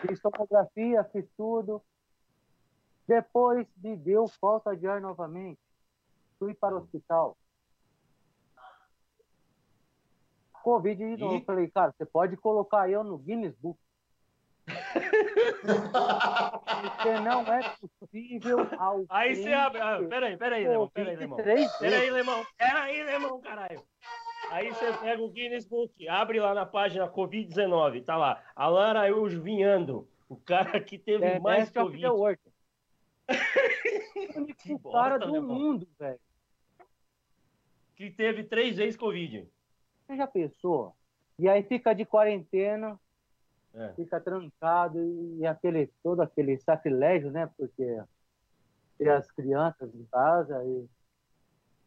Fiz 0.00 0.20
tomografia, 0.20 1.04
fiz 1.04 1.24
tudo. 1.36 1.80
Depois 3.06 3.66
me 3.76 3.96
deu 3.96 4.26
falta 4.26 4.76
de 4.76 4.86
ar 4.88 5.00
novamente. 5.00 5.60
Fui 6.38 6.54
para 6.54 6.74
o 6.74 6.78
hospital. 6.78 7.36
Covid 10.62 11.16
de 11.16 11.22
novo. 11.22 11.36
E? 11.36 11.44
Falei, 11.44 11.70
cara, 11.70 11.94
você 11.96 12.04
pode 12.04 12.36
colocar 12.36 12.90
eu 12.90 13.04
no 13.04 13.18
Guinness 13.18 13.54
Book. 13.56 13.78
Porque 16.82 17.20
não 17.20 17.42
é 17.42 17.76
possível 18.00 18.58
alguém 18.78 19.06
Aí 19.10 19.36
você 19.36 19.52
abre. 19.52 19.80
Ah, 19.80 19.98
peraí, 20.08 20.36
peraí, 20.36 20.66
Lemão. 20.66 20.88
Peraí, 20.88 21.16
Lemão. 21.16 21.36
Peraí. 21.36 22.10
Lemão. 22.10 22.46
Peraí, 22.56 23.02
Lemão, 23.04 23.40
caralho. 23.40 23.84
Aí 24.54 24.70
você 24.70 24.92
pega 24.98 25.20
o 25.20 25.28
Guinness 25.28 25.64
Book, 25.64 26.08
abre 26.08 26.38
lá 26.38 26.54
na 26.54 26.64
página 26.64 27.08
Covid-19, 27.08 28.04
tá 28.04 28.16
lá. 28.16 28.40
Alan 28.54 28.86
Araújo 28.86 29.42
Vinhando, 29.42 30.06
o 30.28 30.36
cara 30.36 30.80
que 30.80 30.96
teve 30.96 31.24
É, 31.24 31.40
mais 31.40 31.70
Best 31.72 31.78
of 31.80 32.00
Covid. 32.00 32.38
O 34.84 34.92
cara 34.92 35.18
do 35.18 35.32
Lemão. 35.32 35.58
mundo, 35.58 35.88
velho. 35.98 36.20
Que 37.96 38.10
teve 38.12 38.44
três 38.44 38.76
vezes 38.76 38.96
Covid. 38.96 39.44
Você 40.06 40.16
já 40.16 40.26
pensou? 40.28 40.94
E 41.36 41.48
aí 41.48 41.64
fica 41.64 41.92
de 41.92 42.04
quarentena, 42.04 42.96
É, 43.74 43.92
fica 43.94 44.20
trancado 44.20 45.00
e 45.36 45.44
aquele, 45.44 45.88
todo 46.00 46.20
aquele 46.22 46.56
sacrilégio, 46.58 47.32
né? 47.32 47.50
Porque 47.56 48.00
tem 48.98 49.08
as 49.08 49.28
crianças 49.32 49.92
em 49.92 50.04
casa 50.04 50.64
e, 50.64 50.88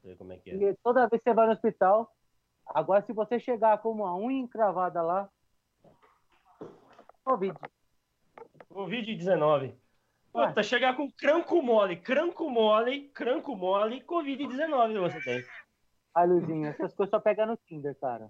sei 0.02 0.16
como 0.18 0.34
é 0.34 0.38
que 0.38 0.52
é. 0.52 0.56
e 0.56 0.76
toda 0.84 1.08
vez 1.08 1.24
que 1.24 1.30
você 1.30 1.34
vai 1.34 1.46
no 1.46 1.54
hospital, 1.54 2.14
agora 2.74 3.02
se 3.02 3.14
você 3.14 3.40
chegar 3.40 3.78
com 3.80 3.92
uma 3.92 4.16
unha 4.16 4.40
encravada 4.40 5.02
lá, 5.02 5.30
Covid. 7.24 7.58
Covid-19. 8.74 9.74
Ué. 10.36 10.48
Puta, 10.48 10.64
chegar 10.64 10.96
com 10.96 11.10
cranco 11.12 11.62
mole, 11.62 11.98
cranco 11.98 12.50
mole, 12.50 13.10
cranco 13.10 13.56
mole, 13.56 14.02
Covid-19 14.02 15.00
você 15.00 15.20
tem. 15.22 15.44
Ai, 16.16 16.28
Luizinho, 16.28 16.68
essas 16.68 16.94
coisas 16.94 17.10
só 17.10 17.20
pegam 17.20 17.48
no 17.48 17.58
Tinder, 17.58 17.96
cara. 17.96 18.30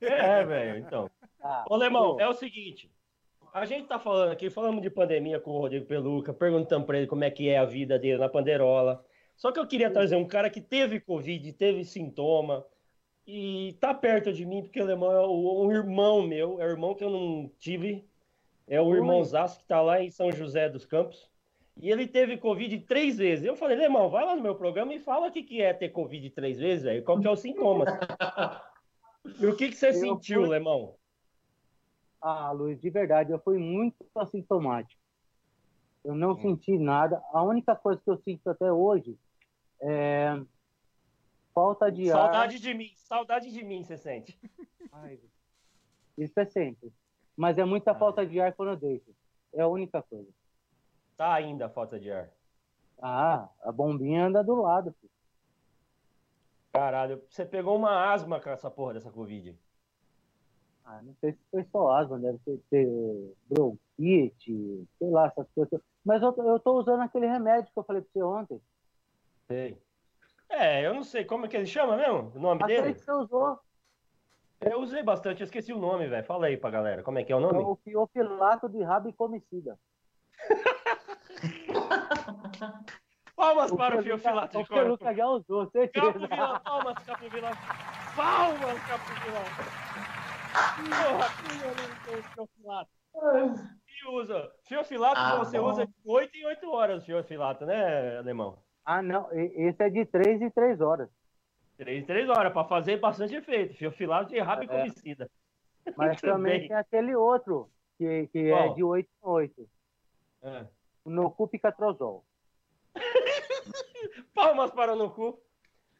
É, 0.00 0.44
velho, 0.44 0.78
então. 0.78 1.10
Ah, 1.42 1.64
Ô, 1.68 1.76
Lemão, 1.76 2.20
é 2.20 2.28
o 2.28 2.34
seguinte. 2.34 2.92
A 3.52 3.64
gente 3.64 3.88
tá 3.88 3.98
falando 3.98 4.30
aqui, 4.30 4.50
falamos 4.50 4.82
de 4.82 4.90
pandemia 4.90 5.40
com 5.40 5.52
o 5.52 5.58
Rodrigo 5.58 5.86
Peluca, 5.86 6.32
perguntando 6.32 6.86
pra 6.86 6.98
ele 6.98 7.06
como 7.06 7.24
é 7.24 7.30
que 7.30 7.48
é 7.48 7.58
a 7.58 7.64
vida 7.64 7.98
dele 7.98 8.18
na 8.18 8.28
Panderola. 8.28 9.04
Só 9.36 9.50
que 9.50 9.58
eu 9.58 9.66
queria 9.66 9.90
trazer 9.90 10.16
um 10.16 10.26
cara 10.26 10.50
que 10.50 10.60
teve 10.60 11.00
Covid, 11.00 11.52
teve 11.54 11.84
sintoma, 11.84 12.64
e 13.30 13.74
tá 13.74 13.92
perto 13.92 14.32
de 14.32 14.46
mim, 14.46 14.62
porque 14.62 14.80
o 14.80 14.86
Lemão 14.86 15.12
é 15.12 15.20
o- 15.20 15.66
um 15.66 15.70
irmão 15.70 16.26
meu, 16.26 16.58
é 16.62 16.64
o 16.64 16.70
irmão 16.70 16.94
que 16.94 17.04
eu 17.04 17.10
não 17.10 17.50
tive, 17.58 18.02
é 18.66 18.80
o 18.80 18.94
irmão 18.94 19.22
Zaço, 19.22 19.58
que 19.60 19.66
tá 19.66 19.82
lá 19.82 20.02
em 20.02 20.10
São 20.10 20.32
José 20.32 20.66
dos 20.70 20.86
Campos. 20.86 21.28
E 21.76 21.90
ele 21.90 22.08
teve 22.08 22.38
Covid 22.38 22.76
três 22.80 23.18
vezes. 23.18 23.44
Eu 23.44 23.54
falei, 23.54 23.76
Lemão, 23.76 24.08
vai 24.08 24.24
lá 24.24 24.34
no 24.34 24.42
meu 24.42 24.54
programa 24.56 24.94
e 24.94 24.98
fala 24.98 25.28
o 25.28 25.30
que, 25.30 25.42
que 25.42 25.60
é 25.60 25.74
ter 25.74 25.90
Covid 25.90 26.30
três 26.30 26.58
vezes, 26.58 26.86
aí, 26.86 27.02
qual 27.02 27.20
que 27.20 27.26
é 27.26 27.30
os 27.30 27.40
sintomas. 27.40 27.88
E 29.40 29.46
o 29.46 29.54
que, 29.54 29.68
que 29.68 29.74
você 29.76 29.88
Eu 29.88 29.92
sentiu, 29.92 30.40
fui- 30.40 30.48
Lemão? 30.48 30.94
Ah, 32.20 32.50
Luiz, 32.50 32.80
de 32.80 32.88
verdade, 32.88 33.30
eu 33.30 33.38
fui 33.38 33.58
muito 33.58 33.94
assintomático. 34.14 34.98
Eu 36.02 36.14
não 36.14 36.34
senti 36.34 36.78
nada. 36.78 37.22
A 37.32 37.42
única 37.42 37.76
coisa 37.76 38.00
que 38.02 38.10
eu 38.10 38.16
sinto 38.16 38.48
até 38.48 38.72
hoje 38.72 39.18
é 39.82 40.40
falta 41.58 41.90
de 41.90 42.10
ar. 42.10 42.16
Saudade 42.16 42.60
de 42.60 42.74
mim, 42.74 42.92
saudade 42.94 43.50
de 43.50 43.64
mim, 43.64 43.82
você 43.82 43.96
sente. 43.96 44.38
Ai, 44.92 45.18
isso 46.16 46.38
é 46.38 46.44
sempre. 46.44 46.92
Mas 47.36 47.58
é 47.58 47.64
muita 47.64 47.94
falta 47.94 48.24
de 48.24 48.40
ar 48.40 48.52
quando 48.52 48.70
eu 48.70 48.76
deito. 48.76 49.14
É 49.52 49.62
a 49.62 49.68
única 49.68 50.02
coisa. 50.02 50.28
Tá 51.16 51.34
ainda 51.34 51.66
a 51.66 51.68
falta 51.68 51.98
de 51.98 52.10
ar. 52.10 52.30
Ah, 53.00 53.48
a 53.62 53.72
bombinha 53.72 54.26
anda 54.26 54.42
do 54.42 54.60
lado. 54.60 54.94
filho. 55.00 55.12
Caralho, 56.72 57.22
você 57.28 57.44
pegou 57.44 57.76
uma 57.76 58.12
asma 58.12 58.40
com 58.40 58.50
essa 58.50 58.70
porra 58.70 58.94
dessa 58.94 59.10
Covid. 59.10 59.56
Ah, 60.84 61.02
não 61.02 61.14
sei 61.20 61.32
se 61.32 61.38
foi 61.50 61.64
só 61.64 61.90
asma, 61.90 62.18
deve 62.18 62.38
ter, 62.38 62.60
ter 62.70 63.36
bronquite, 63.48 64.88
sei 64.98 65.10
lá, 65.10 65.26
essas 65.26 65.46
coisas. 65.54 65.80
Mas 66.04 66.22
eu, 66.22 66.34
eu 66.38 66.58
tô 66.60 66.78
usando 66.78 67.00
aquele 67.00 67.26
remédio 67.26 67.70
que 67.72 67.78
eu 67.78 67.84
falei 67.84 68.02
pra 68.02 68.10
você 68.12 68.22
ontem. 68.22 68.60
Sei. 69.46 69.87
É, 70.48 70.86
eu 70.86 70.94
não 70.94 71.02
sei 71.02 71.24
como 71.24 71.46
é 71.46 71.48
que 71.48 71.56
ele 71.56 71.66
chama 71.66 71.96
mesmo, 71.96 72.32
o 72.34 72.38
nome 72.38 72.62
Aquele 72.62 72.82
dele. 72.82 72.94
que 72.94 73.00
você 73.04 73.12
usou. 73.12 73.58
Eu 74.60 74.80
usei 74.80 75.02
bastante, 75.02 75.40
eu 75.40 75.44
esqueci 75.44 75.72
o 75.72 75.78
nome, 75.78 76.06
velho. 76.08 76.24
Fala 76.24 76.46
aí 76.46 76.56
pra 76.56 76.70
galera, 76.70 77.02
como 77.02 77.18
é 77.18 77.24
que 77.24 77.32
é 77.32 77.36
o 77.36 77.38
É 77.38 77.42
nome? 77.42 77.58
o 77.62 77.76
fiofilato 77.84 78.68
de 78.68 78.82
rabo 78.82 79.08
e 79.08 79.12
comicida. 79.12 79.78
Palmas 83.36 83.70
para 83.70 83.98
o 83.98 84.02
Fiofilato 84.02 84.58
O 84.58 84.62
de 84.62 84.68
corpo. 84.68 84.82
Peluca 84.82 85.14
já 85.14 85.26
usou, 85.28 85.70
certeza. 85.70 86.06
Capo 86.12 86.18
Vila, 86.26 86.58
palmas, 86.60 86.98
Capo 87.04 87.28
Vila. 87.30 87.50
Palmas, 88.16 88.82
Capo 88.88 89.14
Vila. 89.22 89.44
Porra, 90.98 91.28
eu 91.68 91.74
tenho 92.04 92.22
Fiofilato? 92.34 92.90
E 93.86 94.08
usa. 94.10 94.50
Fiofilato 94.66 95.20
Ah, 95.20 95.36
você 95.36 95.60
bom. 95.60 95.68
usa 95.70 95.86
de 95.86 95.94
8 96.04 96.34
em 96.36 96.46
8 96.46 96.68
horas, 96.70 97.04
Fiofilato, 97.04 97.64
né, 97.64 98.18
Alemão? 98.18 98.58
Ah, 98.90 99.02
não. 99.02 99.30
e- 99.34 99.68
Esse 99.68 99.82
é 99.82 99.90
de 99.90 100.06
3 100.06 100.40
em 100.40 100.48
3 100.48 100.80
horas. 100.80 101.10
3 101.76 102.02
em 102.02 102.06
3 102.06 102.26
horas, 102.30 102.50
pra 102.50 102.64
fazer 102.64 102.96
bastante 102.96 103.34
efeito. 103.34 103.74
Fiofilato 103.74 104.30
de 104.30 104.40
rabo 104.40 104.62
e 104.62 104.64
É. 104.64 104.68
comicida. 104.68 105.30
Mas 105.94 106.18
também 106.22 106.66
tem 106.68 106.74
aquele 106.74 107.14
outro, 107.14 107.68
que, 107.98 108.28
que 108.28 108.50
é 108.50 108.68
de 108.72 108.82
8 108.82 109.06
em 109.06 109.28
8. 109.28 109.68
É. 110.42 110.64
No 111.04 111.30
Cupicatrozol. 111.30 112.24
Palmas 114.34 114.70
para 114.70 114.94
o 114.94 114.96
Nocu. 114.96 115.38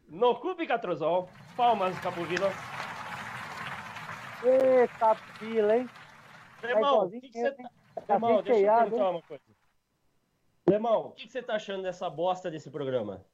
Nocu 0.08 0.56
Picatrozol. 0.56 1.28
Palmas, 1.58 1.98
Capovila. 2.00 2.50
Eita, 4.42 5.14
pila, 5.38 5.76
hein? 5.76 5.90
Lemão, 6.62 6.80
o 6.80 6.86
igualzinho 6.94 7.20
que, 7.20 7.28
que 7.32 7.38
você 7.40 7.50
tá... 7.50 7.70
Tá 8.06 8.14
Lemão, 8.14 8.42
deixa 8.42 8.60
eu 8.60 8.78
perguntar 8.78 9.04
hein? 9.04 9.10
uma 9.10 9.22
coisa. 9.22 9.44
Lemão, 10.68 11.06
o 11.08 11.12
que, 11.12 11.26
que 11.26 11.32
você 11.32 11.42
tá 11.42 11.54
achando 11.54 11.82
dessa 11.82 12.08
bosta 12.10 12.50
desse 12.50 12.70
programa? 12.70 13.24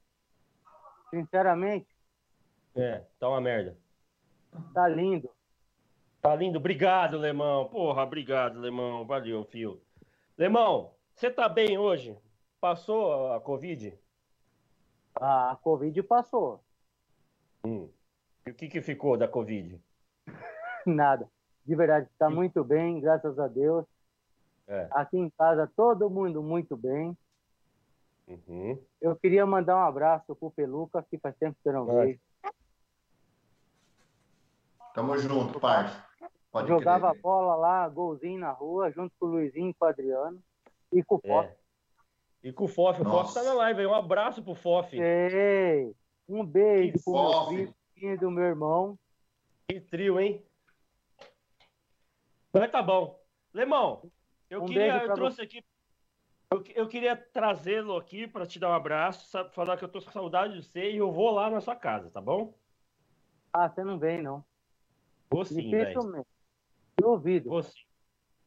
Sinceramente, 1.11 1.87
É, 2.77 3.05
tá 3.19 3.29
uma 3.29 3.41
merda. 3.41 3.77
tá 4.73 4.89
lindo. 4.89 5.31
Tá 6.21 6.35
lindo? 6.35 6.59
Obrigado, 6.59 7.19
Lemão. 7.19 7.69
Porra, 7.69 8.03
obrigado, 8.03 8.59
Lemão. 8.59 9.05
Valeu, 9.07 9.45
fio. 9.45 9.81
Lemão, 10.39 10.93
você 11.15 11.31
tá 11.31 11.49
bem 11.49 11.77
hoje? 11.79 12.19
Passou 12.61 13.33
a 13.33 13.41
Covid? 13.41 13.97
Ah, 15.15 15.53
A 15.53 15.57
Covid 15.57 16.03
passou. 16.03 16.61
Hum. 17.65 17.89
E 18.47 18.51
o 18.51 18.55
que 18.55 18.69
que 18.69 18.81
ficou 18.83 19.17
da 19.17 19.29
Covid? 19.29 19.81
Nada. 20.87 21.29
de 21.65 21.75
verdade, 21.77 22.09
está 22.11 22.29
muito 22.29 22.65
bem, 22.65 23.01
graças 23.01 23.39
a 23.39 23.47
Deus. 23.47 23.85
É. 24.67 24.89
Aqui 24.93 25.17
em 25.19 25.31
casa, 25.31 25.71
todo 25.77 26.09
mundo 26.11 26.43
muito 26.43 26.77
bem. 26.77 27.17
Uhum. 28.27 28.83
Eu 29.01 29.15
queria 29.17 29.45
mandar 29.45 29.77
um 29.77 29.87
abraço 29.87 30.35
pro 30.35 30.51
Peluca, 30.51 31.03
que 31.03 31.19
faz 31.19 31.37
tempo 31.37 31.57
que 31.63 31.69
eu 31.69 31.73
não 31.73 31.87
vejo. 31.87 32.19
Tamo 34.95 35.19
junto, 35.19 35.61
parça. 35.61 36.05
Pode 36.51 36.69
Jogava 36.69 37.11
crer. 37.11 37.21
bola 37.23 37.57
lá, 37.57 37.89
golzinho 37.89 38.39
na 38.39 38.53
rua, 38.53 38.91
junto 38.93 39.13
com 39.19 39.27
o 39.27 39.31
Luizinho 39.31 39.71
e 39.71 39.75
com 39.75 39.85
o 39.85 39.89
Adriano. 39.89 40.43
E 40.93 41.03
com 41.03 41.17
o 41.17 41.21
Fof. 41.21 41.49
É. 41.49 41.57
E 42.45 42.53
com 42.53 42.65
o 42.65 42.69
Fof, 42.69 43.01
o 43.01 43.05
Fof 43.05 43.35
tá 43.35 43.43
na 43.43 43.55
live 43.55 43.81
aí. 43.81 43.87
Um 43.87 43.95
abraço 43.95 44.43
pro 44.43 44.55
Fof. 44.55 44.95
Ei, 44.97 45.95
um 46.29 46.45
beijo 46.45 46.93
Que 46.93 47.03
pro 47.03 47.13
meu 47.13 47.33
Fof. 47.33 47.75
filho, 47.95 48.19
do 48.21 48.31
meu 48.31 48.45
irmão. 48.45 48.99
Que 49.69 49.81
trio, 49.81 50.21
hein? 50.21 50.45
Mas 52.53 52.71
tá 52.71 52.83
bom. 52.83 53.19
Lemão, 53.53 54.11
eu 54.49 54.63
Um 54.63 54.67
queria, 54.67 54.93
beijo 54.99 55.07
eu 55.07 55.15
trouxe 55.15 55.43
aqui, 55.43 55.65
eu, 56.55 56.65
eu 56.75 56.89
queria 56.89 57.17
trazê-lo 57.17 57.97
aqui 57.97 58.27
para 58.27 58.47
te 58.47 58.59
dar 58.59 58.71
um 58.71 58.75
abraço, 58.75 59.27
sabe, 59.29 59.55
falar 59.55 59.77
que 59.77 59.85
eu 59.85 59.89
tô 59.89 60.01
com 60.03 60.11
saudade 60.11 60.55
de 60.61 60.63
você 60.67 60.91
e 60.91 60.97
eu 60.97 61.11
vou 61.13 61.31
lá 61.31 61.51
na 61.51 61.61
sua 61.61 61.77
casa, 61.77 62.11
tá 62.11 62.21
bom? 62.21 62.55
Ah, 63.53 63.69
você 63.69 63.85
não 63.85 63.99
vem, 63.99 64.23
não. 64.23 64.45
Vou 65.31 65.45
sim, 65.45 65.71
velho. 65.71 65.87
Dificilmente. 65.87 66.29
Duvido. 66.99 67.51
Vou 67.51 67.63
sim. 67.63 67.81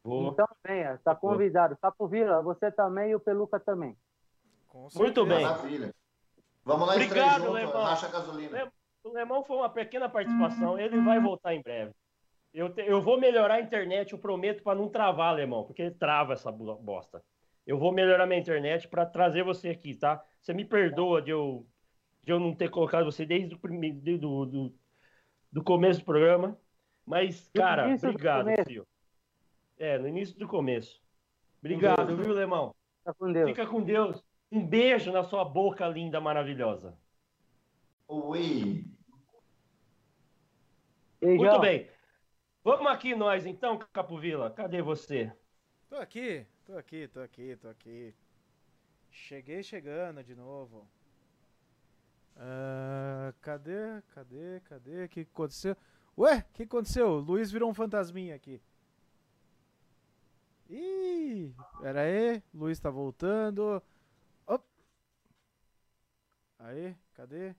Vou. 0.04 0.32
Então 0.32 0.48
venha, 0.66 0.98
tá 1.04 1.14
convidado. 1.16 1.78
Capo 1.82 2.08
Vila, 2.08 2.42
você 2.42 2.72
também 2.72 3.12
e 3.12 3.16
o 3.16 3.20
Peluca 3.20 3.60
também. 3.60 3.96
Com 4.68 4.88
Muito 4.96 5.26
bem. 5.26 5.44
Maravilha. 5.44 5.94
Vamos 6.64 6.88
lá 6.88 6.94
Obrigado, 6.96 7.42
junto, 7.42 7.52
Lemão. 7.54 7.84
racha 7.84 8.10
gasolina. 8.10 8.72
O 9.04 9.10
Lemão 9.10 9.44
foi 9.44 9.58
uma 9.58 9.70
pequena 9.70 10.10
participação, 10.10 10.78
ele 10.78 11.00
vai 11.02 11.20
voltar 11.20 11.54
em 11.54 11.62
breve. 11.62 11.94
Eu, 12.54 12.74
te- 12.74 12.82
eu 12.82 13.02
vou 13.02 13.20
melhorar 13.20 13.56
a 13.56 13.62
internet, 13.62 14.12
eu 14.12 14.20
prometo, 14.20 14.64
para 14.64 14.78
não 14.78 14.90
travar, 14.90 15.34
Lemão, 15.36 15.64
porque 15.64 15.92
trava 15.92 16.34
essa 16.34 16.52
bo- 16.52 16.76
bosta. 16.76 17.24
Eu 17.68 17.78
vou 17.78 17.92
melhorar 17.92 18.26
minha 18.26 18.40
internet 18.40 18.88
para 18.88 19.06
trazer 19.06 19.44
você 19.44 19.68
aqui, 19.70 19.94
tá? 19.94 20.24
Você 20.42 20.54
me 20.54 20.64
perdoa 20.64 21.22
de 21.22 21.32
eu, 21.32 21.68
de 22.24 22.32
eu 22.32 22.40
não 22.40 22.56
ter 22.56 22.70
colocado 22.70 23.04
você 23.04 23.26
desde 23.26 23.54
o 23.56 23.60
primeiro, 23.60 24.00
do, 24.00 24.18
do, 24.18 24.46
do- 24.46 24.76
do 25.52 25.64
começo 25.64 26.00
do 26.00 26.06
programa. 26.06 26.58
Mas, 27.06 27.50
cara, 27.54 27.94
obrigado, 27.94 28.48
filho. 28.66 28.88
É, 29.78 29.98
no 29.98 30.08
início 30.08 30.38
do 30.40 30.48
começo. 30.48 31.02
Obrigado, 31.60 32.08
Deus. 32.08 32.26
viu, 32.26 32.34
Lemão? 32.34 32.74
Fica 33.00 33.14
com 33.14 33.32
Deus. 33.34 33.50
Fica 33.50 33.68
com 33.68 33.84
Deus. 33.84 34.24
Um 34.50 34.66
beijo 34.66 35.12
na 35.12 35.24
sua 35.24 35.44
boca 35.44 35.86
linda, 35.88 36.22
maravilhosa. 36.22 36.98
Beijão. 41.20 41.46
Muito 41.46 41.60
bem. 41.60 41.90
Vamos 42.64 42.88
aqui 42.92 43.14
nós 43.16 43.46
então, 43.46 43.78
Capovila. 43.92 44.52
Cadê 44.52 44.82
você? 44.82 45.34
Tô 45.90 45.96
aqui, 45.96 46.46
tô 46.68 46.78
aqui, 46.78 47.08
tô 47.08 47.20
aqui, 47.22 47.56
tô 47.56 47.68
aqui. 47.70 48.14
Cheguei 49.10 49.64
chegando 49.64 50.24
de 50.24 50.36
novo. 50.36 50.88
Ah, 52.36 53.34
cadê, 53.42 54.02
cadê, 54.14 54.60
cadê? 54.62 55.06
O 55.06 55.10
que 55.10 55.22
aconteceu? 55.22 55.76
Ué, 56.18 56.40
o 56.40 56.54
que 56.54 56.64
aconteceu? 56.64 57.10
O 57.10 57.20
Luiz 57.20 57.52
virou 57.52 57.70
um 57.70 57.74
fantasminha 57.74 58.36
aqui. 58.36 58.62
Ih, 60.70 61.54
pera 61.82 62.02
aí, 62.02 62.44
Luiz 62.54 62.80
tá 62.80 62.90
voltando. 62.90 63.82
Op. 64.48 64.64
Aí, 66.60 66.96
cadê? 67.16 67.56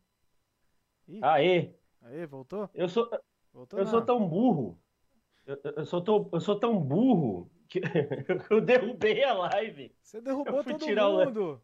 Ih, 1.09 1.21
Aê, 1.23 1.75
aí, 2.03 2.27
voltou? 2.27 2.69
eu 2.75 2.89
sou, 2.89 3.09
Voltou 3.53 3.79
eu 3.79 3.85
não. 3.85 3.91
sou 3.91 4.05
tão 4.05 4.29
burro. 4.29 4.79
Eu, 5.49 5.59
eu 5.79 5.87
sou 5.87 6.03
tão, 6.03 6.29
eu 6.31 6.41
sou 6.41 6.61
tão 6.61 6.79
burro 6.79 7.51
que 7.70 7.81
eu 8.51 8.61
derrubei 8.61 9.25
a 9.25 9.33
live. 9.33 9.91
Você 10.03 10.20
derrubou 10.20 10.62
todo 10.62 10.79
tirar 10.79 11.09
o 11.09 11.25
mundo. 11.25 11.62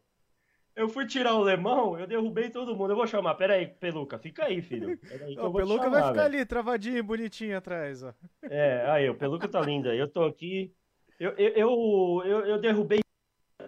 Eu 0.75 0.89
fui 0.89 1.07
tirar 1.07 1.35
o 1.35 1.43
lemão, 1.43 1.99
eu 1.99 2.07
derrubei 2.07 2.49
todo 2.49 2.75
mundo. 2.75 2.93
Eu 2.93 2.97
vou 2.97 3.07
chamar. 3.07 3.35
Pera 3.35 3.55
aí, 3.55 3.67
Peluca, 3.67 4.19
fica 4.19 4.47
aí, 4.47 4.63
filho. 4.63 4.99
Aí 5.23 5.39
o 5.39 5.53
Peluca 5.53 5.85
chamar, 5.85 5.91
vai 5.91 6.03
ficar 6.09 6.23
velho. 6.23 6.37
ali, 6.37 6.47
travadinho, 6.47 7.05
bonitinho 7.05 7.59
atrás, 7.59 8.03
ó. 8.03 8.15
É, 8.43 8.91
aí, 8.91 9.09
o 9.09 9.15
Peluca 9.15 9.47
tá 9.47 9.61
lindo 9.61 9.91
aí. 9.91 9.99
Eu 9.99 10.09
tô 10.09 10.25
aqui. 10.25 10.75
Eu, 11.21 11.33
eu, 11.33 12.23
eu, 12.25 12.47
eu, 12.47 12.59
derrubei. 12.59 13.01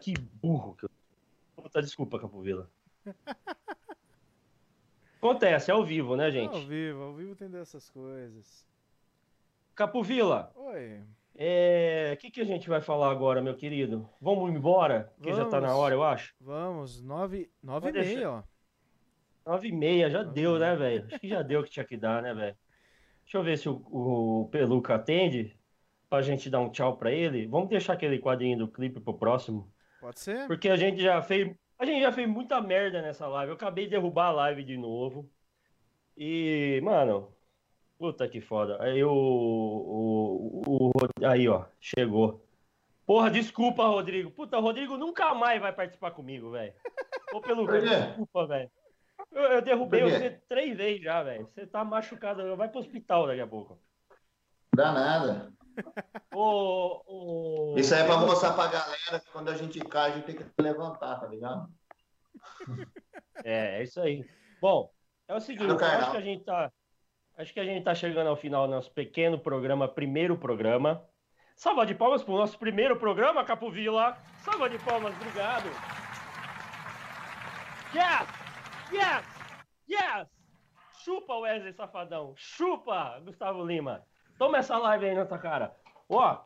Que 0.01 0.14
burro 0.18 0.74
que 0.74 0.86
eu. 0.86 0.90
Puta, 1.55 1.82
desculpa, 1.82 2.18
Capovila. 2.18 2.70
Acontece, 5.18 5.70
é 5.70 5.74
ao 5.74 5.84
vivo, 5.84 6.16
né, 6.16 6.30
gente? 6.30 6.55
Ao 6.55 6.62
vivo, 6.62 7.02
ao 7.02 7.14
vivo 7.14 7.36
tem 7.36 7.48
dessas 7.48 7.90
coisas. 7.90 8.66
Capovila, 9.77 10.51
Oi. 10.57 11.03
é, 11.36 12.12
o 12.15 12.16
que, 12.16 12.31
que 12.31 12.40
a 12.40 12.44
gente 12.44 12.66
vai 12.69 12.81
falar 12.81 13.11
agora, 13.11 13.43
meu 13.43 13.55
querido? 13.55 14.09
Vamos 14.20 14.51
embora? 14.51 15.12
Que 15.23 15.32
já 15.35 15.44
tá 15.44 15.61
na 15.61 15.77
hora, 15.77 15.94
eu 15.94 16.03
acho. 16.03 16.35
Vamos, 16.40 17.03
nove, 17.03 17.51
nove 17.62 17.90
e 17.90 17.93
meia, 17.93 18.05
deixar. 18.05 18.31
ó. 18.31 18.43
Nove 19.51 19.69
e 19.69 19.73
meia, 19.73 20.09
já 20.11 20.23
Nove 20.23 20.35
deu, 20.35 20.53
meia. 20.55 20.61
né, 20.70 20.77
velho? 20.77 21.07
Acho 21.07 21.20
que 21.20 21.28
já 21.28 21.43
deu 21.43 21.61
o 21.61 21.65
que 21.65 21.70
tinha 21.70 21.85
que 21.85 21.97
dar, 21.97 22.23
né, 22.23 22.32
velho? 22.35 22.57
Deixa 23.24 23.36
eu 23.39 23.43
ver 23.43 23.59
se 23.59 23.69
o, 23.69 23.82
o 23.93 24.48
Peluca 24.51 24.94
atende 24.94 25.57
pra 26.09 26.23
gente 26.23 26.48
dar 26.48 26.61
um 26.61 26.70
tchau 26.70 26.97
pra 26.97 27.12
ele. 27.12 27.47
Vamos 27.47 27.69
deixar 27.69 27.93
aquele 27.93 28.19
quadrinho 28.19 28.57
do 28.59 28.69
clipe 28.69 28.98
pro 29.01 29.12
próximo. 29.19 29.70
Pode 30.01 30.20
ser? 30.20 30.47
Porque 30.47 30.69
a 30.70 30.77
gente 30.77 31.03
já 31.03 31.20
fez. 31.20 31.55
A 31.78 31.85
gente 31.85 32.01
já 32.01 32.11
fez 32.12 32.27
muita 32.27 32.61
merda 32.62 33.03
nessa 33.03 33.27
live. 33.28 33.51
Eu 33.51 33.57
acabei 33.57 33.85
de 33.85 33.90
derrubar 33.90 34.28
a 34.28 34.32
live 34.32 34.65
de 34.65 34.78
novo. 34.78 35.28
E, 36.16 36.81
mano, 36.82 37.35
puta 37.98 38.28
que 38.28 38.40
foda. 38.40 38.82
Aí 38.82 39.02
o. 39.05 39.10
o, 39.10 40.62
o- 40.66 40.90
o- 40.90 41.27
aí, 41.27 41.48
ó, 41.48 41.64
chegou. 41.81 42.44
Porra, 43.06 43.31
desculpa, 43.31 43.85
Rodrigo. 43.86 44.31
Puta, 44.31 44.59
o 44.59 44.60
Rodrigo 44.60 44.97
nunca 44.97 45.32
mais 45.35 45.60
vai 45.60 45.73
participar 45.73 46.10
comigo, 46.10 46.51
velho. 46.51 46.74
Peluca, 47.43 47.73
Por 47.73 47.81
quê? 47.82 47.89
desculpa, 47.89 48.47
velho. 48.47 48.70
Eu, 49.31 49.43
eu 49.44 49.62
derrubei 49.62 50.02
quê? 50.05 50.10
você 50.10 50.31
três 50.48 50.77
vezes 50.77 51.02
já, 51.02 51.23
velho. 51.23 51.47
Você 51.55 51.66
tá 51.66 51.85
machucado. 51.85 52.56
Vai 52.56 52.68
pro 52.68 52.81
hospital 52.81 53.27
daqui 53.27 53.40
a 53.40 53.47
pouco. 53.47 53.78
Dá 54.74 54.93
nada. 54.93 55.52
Ô, 56.35 57.02
ô, 57.06 57.74
Isso 57.78 57.94
aí 57.94 58.01
é 58.02 58.06
pra 58.06 58.16
mostrar 58.18 58.55
pra 58.55 58.66
galera 58.66 59.20
que 59.20 59.31
quando 59.31 59.51
a 59.51 59.55
gente 59.55 59.78
cai, 59.81 60.10
a 60.10 60.14
gente 60.14 60.24
tem 60.24 60.36
que 60.36 60.44
levantar, 60.60 61.20
tá 61.20 61.27
ligado? 61.27 61.68
É, 63.44 63.78
é 63.78 63.82
isso 63.82 64.01
aí. 64.01 64.24
Bom, 64.60 64.90
é 65.28 65.35
o 65.35 65.40
seguinte, 65.40 65.70
eu 65.70 65.77
acho 65.78 66.10
que 66.10 66.16
a 66.16 66.20
gente 66.20 66.44
tá. 66.44 66.73
Acho 67.36 67.52
que 67.52 67.60
a 67.60 67.64
gente 67.64 67.84
tá 67.84 67.94
chegando 67.94 68.28
ao 68.28 68.36
final 68.36 68.66
do 68.66 68.72
nosso 68.72 68.90
pequeno 68.90 69.38
programa, 69.38 69.86
primeiro 69.86 70.38
programa. 70.38 71.06
Salva 71.54 71.84
de 71.84 71.94
palmas 71.94 72.24
pro 72.24 72.34
nosso 72.34 72.58
primeiro 72.58 72.96
programa, 72.96 73.44
Capovila. 73.44 74.16
Salva 74.42 74.70
de 74.70 74.78
palmas, 74.78 75.14
obrigado. 75.16 75.66
Yes! 77.94 78.28
Yes! 78.90 79.26
Yes! 79.88 80.28
Chupa, 81.04 81.36
Wesley 81.36 81.74
Safadão. 81.74 82.32
Chupa, 82.36 83.20
Gustavo 83.22 83.64
Lima. 83.64 84.02
Toma 84.38 84.58
essa 84.58 84.78
live 84.78 85.06
aí 85.06 85.14
na 85.14 85.26
cara. 85.26 85.76
Ó, 86.08 86.40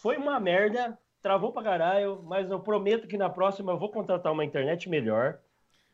foi 0.00 0.16
uma 0.16 0.38
merda, 0.38 0.96
travou 1.20 1.52
pra 1.52 1.64
caralho, 1.64 2.22
mas 2.22 2.48
eu 2.50 2.60
prometo 2.60 3.08
que 3.08 3.18
na 3.18 3.28
próxima 3.28 3.72
eu 3.72 3.78
vou 3.78 3.90
contratar 3.90 4.32
uma 4.32 4.44
internet 4.44 4.88
melhor, 4.88 5.40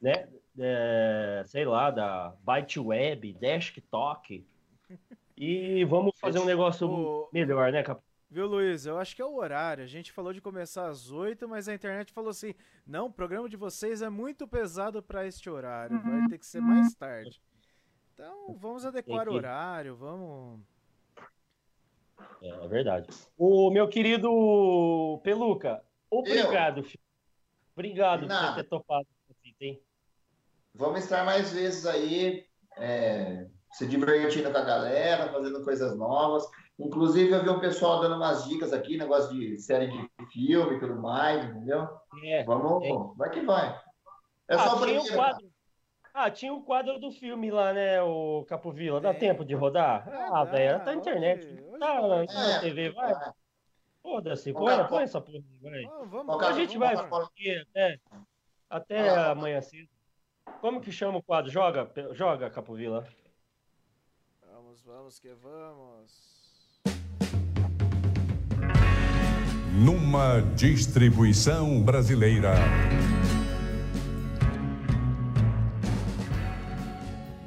né? 0.00 0.28
É, 0.58 1.42
sei 1.46 1.64
lá, 1.64 1.90
da 1.90 2.34
Byte 2.42 2.78
Web, 2.78 3.32
Desktop. 3.34 4.46
E 5.36 5.84
vamos 5.86 6.12
fazer 6.20 6.38
um 6.38 6.44
negócio 6.44 6.88
Ô, 6.88 7.28
melhor, 7.32 7.72
né, 7.72 7.82
Cap? 7.82 8.00
Viu, 8.30 8.46
Luiz? 8.46 8.86
Eu 8.86 8.98
acho 8.98 9.14
que 9.14 9.20
é 9.20 9.24
o 9.24 9.36
horário. 9.36 9.84
A 9.84 9.86
gente 9.86 10.10
falou 10.10 10.32
de 10.32 10.40
começar 10.40 10.88
às 10.88 11.10
8, 11.10 11.46
mas 11.48 11.68
a 11.68 11.74
internet 11.74 12.12
falou 12.12 12.30
assim: 12.30 12.54
não, 12.86 13.06
o 13.06 13.12
programa 13.12 13.46
de 13.48 13.56
vocês 13.56 14.00
é 14.00 14.08
muito 14.08 14.48
pesado 14.48 15.02
para 15.02 15.26
este 15.26 15.50
horário. 15.50 16.00
Vai 16.02 16.28
ter 16.28 16.38
que 16.38 16.46
ser 16.46 16.60
mais 16.60 16.94
tarde. 16.94 17.42
Então, 18.14 18.54
vamos 18.58 18.86
adequar 18.86 19.28
o 19.28 19.34
horário, 19.34 19.96
vamos. 19.96 20.60
É, 22.40 22.48
é 22.48 22.68
verdade. 22.68 23.08
O 23.36 23.70
meu 23.70 23.88
querido 23.88 25.20
Peluca, 25.22 25.82
obrigado, 26.08 26.82
filho. 26.82 27.02
Obrigado 27.74 28.28
por 28.28 28.54
ter 28.54 28.64
topado? 28.64 29.06
Vamos 30.74 31.00
estar 31.00 31.24
mais 31.24 31.52
vezes 31.52 31.86
aí, 31.86 32.44
é, 32.78 33.46
se 33.72 33.86
divertindo 33.86 34.50
com 34.50 34.56
a 34.58 34.62
galera, 34.64 35.30
fazendo 35.32 35.62
coisas 35.64 35.96
novas. 35.96 36.44
Inclusive, 36.78 37.30
eu 37.32 37.42
vi 37.42 37.50
um 37.50 37.60
pessoal 37.60 38.00
dando 38.00 38.16
umas 38.16 38.44
dicas 38.48 38.72
aqui, 38.72 38.96
negócio 38.96 39.32
de 39.34 39.58
série 39.58 39.88
de 39.88 40.08
filme 40.32 40.76
e 40.76 40.80
tudo 40.80 40.96
mais, 41.00 41.44
entendeu? 41.44 41.86
É. 42.24 42.42
Vamos, 42.44 42.82
é. 42.84 42.90
vai 43.18 43.30
que 43.30 43.40
vai. 43.42 43.68
É 44.48 44.54
ah, 44.54 44.58
só 44.58 44.70
tinha 44.76 44.80
primeiro. 44.80 45.12
um 45.12 45.16
quadro. 45.16 45.52
Ah, 46.14 46.30
tinha 46.30 46.52
um 46.52 46.62
quadro 46.62 46.98
do 46.98 47.10
filme 47.10 47.50
lá, 47.50 47.72
né, 47.72 48.02
o 48.02 48.44
Capovila? 48.46 49.00
Dá 49.00 49.12
Tem. 49.12 49.28
tempo 49.30 49.44
de 49.44 49.54
rodar? 49.54 50.06
É, 50.08 50.28
Ah, 50.32 50.44
velho, 50.44 50.78
tá 50.78 50.84
na 50.86 50.90
Hoje- 50.90 51.00
internet. 51.00 51.46
hoje 51.46 51.78
Tá 51.78 52.00
pode. 52.00 52.34
na 52.34 52.56
É, 52.56 52.60
TV, 52.60 52.90
vai. 52.90 53.14
vai. 53.14 53.32
Foda-se, 54.02 54.52
põe, 54.52 54.84
põe 54.88 55.02
essa 55.04 55.20
porra, 55.20 55.38
aí, 55.38 55.60
vai. 55.62 55.82
Vamos, 55.84 56.10
vamos, 56.10 56.42
A 56.42 56.52
gente 56.52 56.76
vamos 56.78 56.96
vai 56.98 57.08
falar- 57.08 57.24
aqui 57.26 57.56
até, 57.70 57.98
até 58.68 59.08
amanhã 59.30 59.60
cedo. 59.62 59.88
Como 60.62 60.80
que 60.80 60.92
chama 60.92 61.18
o 61.18 61.22
quadro? 61.24 61.50
Joga, 61.50 61.90
joga 62.12 62.48
Capovila. 62.48 63.04
Vamos, 64.46 64.80
vamos 64.82 65.18
que 65.18 65.34
vamos. 65.34 66.40
Numa 69.84 70.40
distribuição 70.54 71.82
brasileira. 71.82 72.54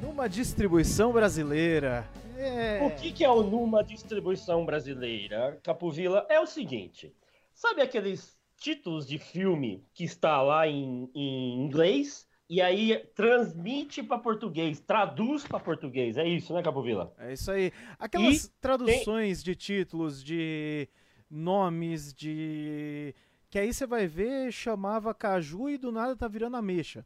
Numa 0.02 0.28
distribuição 0.28 1.10
brasileira. 1.10 2.06
É... 2.36 2.84
O 2.84 2.90
que, 2.96 3.12
que 3.12 3.24
é 3.24 3.30
o 3.30 3.42
Numa 3.42 3.82
Distribuição 3.82 4.66
Brasileira, 4.66 5.58
Capovila? 5.62 6.26
É 6.28 6.38
o 6.38 6.46
seguinte: 6.46 7.16
sabe 7.54 7.80
aqueles 7.80 8.38
títulos 8.58 9.06
de 9.06 9.18
filme 9.18 9.82
que 9.94 10.04
está 10.04 10.42
lá 10.42 10.68
em, 10.68 11.10
em 11.14 11.64
inglês 11.64 12.25
e 12.48 12.62
aí 12.62 12.96
transmite 13.14 14.02
para 14.02 14.18
português, 14.18 14.80
traduz 14.80 15.44
para 15.44 15.58
português? 15.58 16.16
É 16.16 16.26
isso, 16.26 16.54
né, 16.54 16.62
Capovila? 16.62 17.12
É 17.18 17.32
isso 17.32 17.50
aí. 17.50 17.72
Aquelas 17.98 18.44
e 18.44 18.50
traduções 18.60 19.42
tem... 19.42 19.52
de 19.52 19.56
títulos, 19.56 20.22
de 20.22 20.88
nomes, 21.30 22.14
de. 22.14 23.14
Que 23.50 23.58
aí 23.58 23.72
você 23.72 23.86
vai 23.86 24.06
ver, 24.06 24.52
chamava 24.52 25.14
caju 25.14 25.68
e 25.68 25.78
do 25.78 25.90
nada 25.90 26.16
tá 26.16 26.28
virando 26.28 26.56
ameixa. 26.56 27.04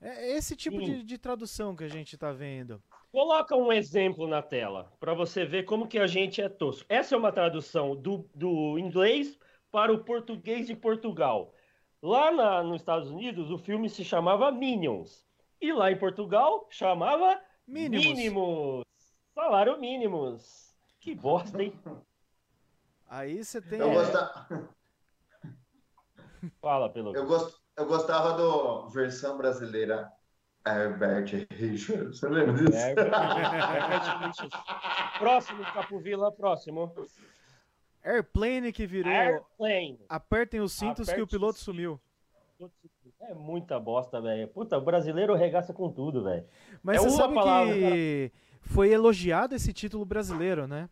É 0.00 0.36
esse 0.36 0.54
tipo 0.54 0.78
de, 0.78 1.02
de, 1.02 1.18
tradução 1.18 1.74
que 1.74 1.82
a 1.82 1.88
gente 1.88 2.16
tá 2.18 2.30
vendo. 2.30 2.82
Coloca 3.10 3.56
um 3.56 3.72
exemplo 3.72 4.28
na 4.28 4.42
tela 4.42 4.92
para 5.00 5.14
você 5.14 5.44
ver 5.44 5.64
como 5.64 5.88
que 5.88 5.98
a 5.98 6.06
gente 6.06 6.40
é 6.40 6.48
tosco. 6.48 6.84
Essa 6.88 7.14
é 7.14 7.18
uma 7.18 7.32
tradução 7.32 7.96
do, 7.96 8.28
do 8.34 8.78
inglês 8.78 9.38
para 9.70 9.92
o 9.92 10.04
português 10.04 10.66
de 10.66 10.76
Portugal. 10.76 11.52
Lá 12.02 12.30
na, 12.30 12.62
nos 12.62 12.80
Estados 12.80 13.10
Unidos, 13.10 13.50
o 13.50 13.58
filme 13.58 13.88
se 13.88 14.04
chamava 14.04 14.52
Minions. 14.52 15.24
E 15.60 15.72
lá 15.72 15.90
em 15.90 15.98
Portugal, 15.98 16.66
chamava 16.70 17.40
Mínimos. 17.66 18.06
Mínimos. 18.06 18.84
Salário 19.34 19.78
mínimos. 19.78 20.72
Que 21.00 21.14
bosta, 21.14 21.62
hein? 21.62 21.72
Aí 23.08 23.44
você 23.44 23.60
tem. 23.60 23.80
Eu 23.80 23.92
gostava... 23.92 24.68
Fala, 26.60 26.88
pelo. 26.88 27.14
Eu, 27.14 27.26
gost... 27.26 27.56
eu 27.76 27.86
gostava 27.86 28.34
do 28.34 28.88
versão 28.88 29.36
brasileira 29.36 30.10
Herbert 30.66 31.46
Richards. 31.50 32.18
Você 32.18 32.28
lembra 32.28 32.54
disso? 32.54 32.78
Herbert, 32.78 33.10
Richards. 34.26 34.60
Próximo, 35.18 35.64
Capovila, 35.64 36.32
próximo. 36.32 36.94
Airplane 38.06 38.72
que 38.72 38.86
virou. 38.86 39.12
Airplane. 39.12 39.98
Apertem 40.08 40.60
os 40.60 40.72
cintos 40.72 41.08
Aperte 41.08 41.16
que 41.16 41.22
o 41.22 41.26
piloto 41.26 41.58
sumiu. 41.58 42.00
É 43.20 43.34
muita 43.34 43.80
bosta, 43.80 44.20
velho. 44.20 44.46
Puta, 44.48 44.78
o 44.78 44.80
brasileiro 44.80 45.34
regaça 45.34 45.74
com 45.74 45.90
tudo, 45.90 46.22
velho. 46.22 46.46
Mas 46.82 46.98
é 46.98 47.00
você 47.00 47.16
sabe 47.16 47.34
palavra, 47.34 47.74
que 47.74 48.30
cara. 48.30 48.42
foi 48.60 48.90
elogiado 48.92 49.54
esse 49.54 49.72
título 49.72 50.04
brasileiro, 50.04 50.68
né? 50.68 50.88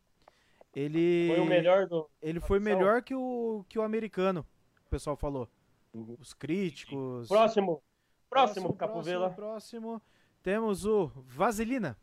Ele 0.75 1.29
foi 1.29 1.41
o 1.41 1.47
melhor 1.47 1.87
do 1.87 2.11
Ele 2.21 2.41
foi 2.41 2.59
melhor 2.59 3.01
que 3.03 3.15
o 3.15 3.65
que 3.69 3.79
o 3.79 3.83
americano, 3.83 4.45
o 4.85 4.91
pessoal 4.91 5.17
falou. 5.17 5.49
Uhum. 5.95 6.17
Os 6.19 6.35
críticos. 6.35 7.29
Próximo. 7.29 7.81
Próximo, 8.29 8.75
próximo 8.75 8.75
Capovela. 8.75 9.31
Próximo, 9.31 10.03
temos 10.43 10.85
o 10.85 11.07
Vaselina. 11.15 11.97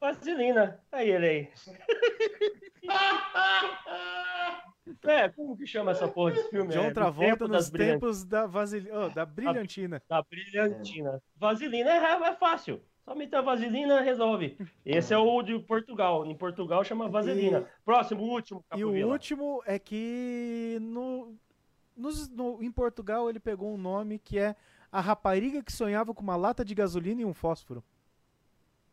Vaselina. 0.00 0.80
Aí 0.90 1.10
ele 1.10 1.26
aí. 1.26 1.52
É, 5.04 5.28
como 5.28 5.56
que 5.56 5.66
chama 5.66 5.90
essa 5.90 6.06
porra 6.06 6.32
de 6.32 6.42
filme? 6.44 6.72
John 6.72 6.84
é, 6.84 6.90
Travolta 6.92 7.48
nos 7.48 7.70
tempos 7.70 8.24
da 8.24 8.46
vaselina, 8.46 9.06
oh, 9.06 9.08
da 9.08 9.24
brilhantina. 9.24 10.02
Da, 10.08 10.16
da 10.16 10.22
brilhantina. 10.22 11.22
Vaselina 11.36 11.90
é, 11.90 12.28
é 12.28 12.34
fácil. 12.34 12.80
Só 13.04 13.14
meter 13.14 13.36
a 13.36 13.42
vaselina 13.42 14.00
resolve. 14.00 14.56
Esse 14.86 15.12
é 15.12 15.18
o 15.18 15.42
de 15.42 15.58
Portugal. 15.58 16.24
Em 16.24 16.36
Portugal 16.36 16.84
chama 16.84 17.08
vaselina. 17.08 17.60
E... 17.60 17.84
Próximo, 17.84 18.22
último. 18.22 18.64
E 18.76 18.84
o 18.84 19.08
último 19.08 19.62
é 19.66 19.78
que 19.78 20.78
no, 20.80 21.36
no, 21.96 22.62
em 22.62 22.70
Portugal 22.70 23.28
ele 23.28 23.40
pegou 23.40 23.74
um 23.74 23.78
nome 23.78 24.20
que 24.20 24.38
é 24.38 24.54
a 24.90 25.00
rapariga 25.00 25.62
que 25.62 25.72
sonhava 25.72 26.14
com 26.14 26.22
uma 26.22 26.36
lata 26.36 26.64
de 26.64 26.74
gasolina 26.74 27.22
e 27.22 27.24
um 27.24 27.34
fósforo. 27.34 27.82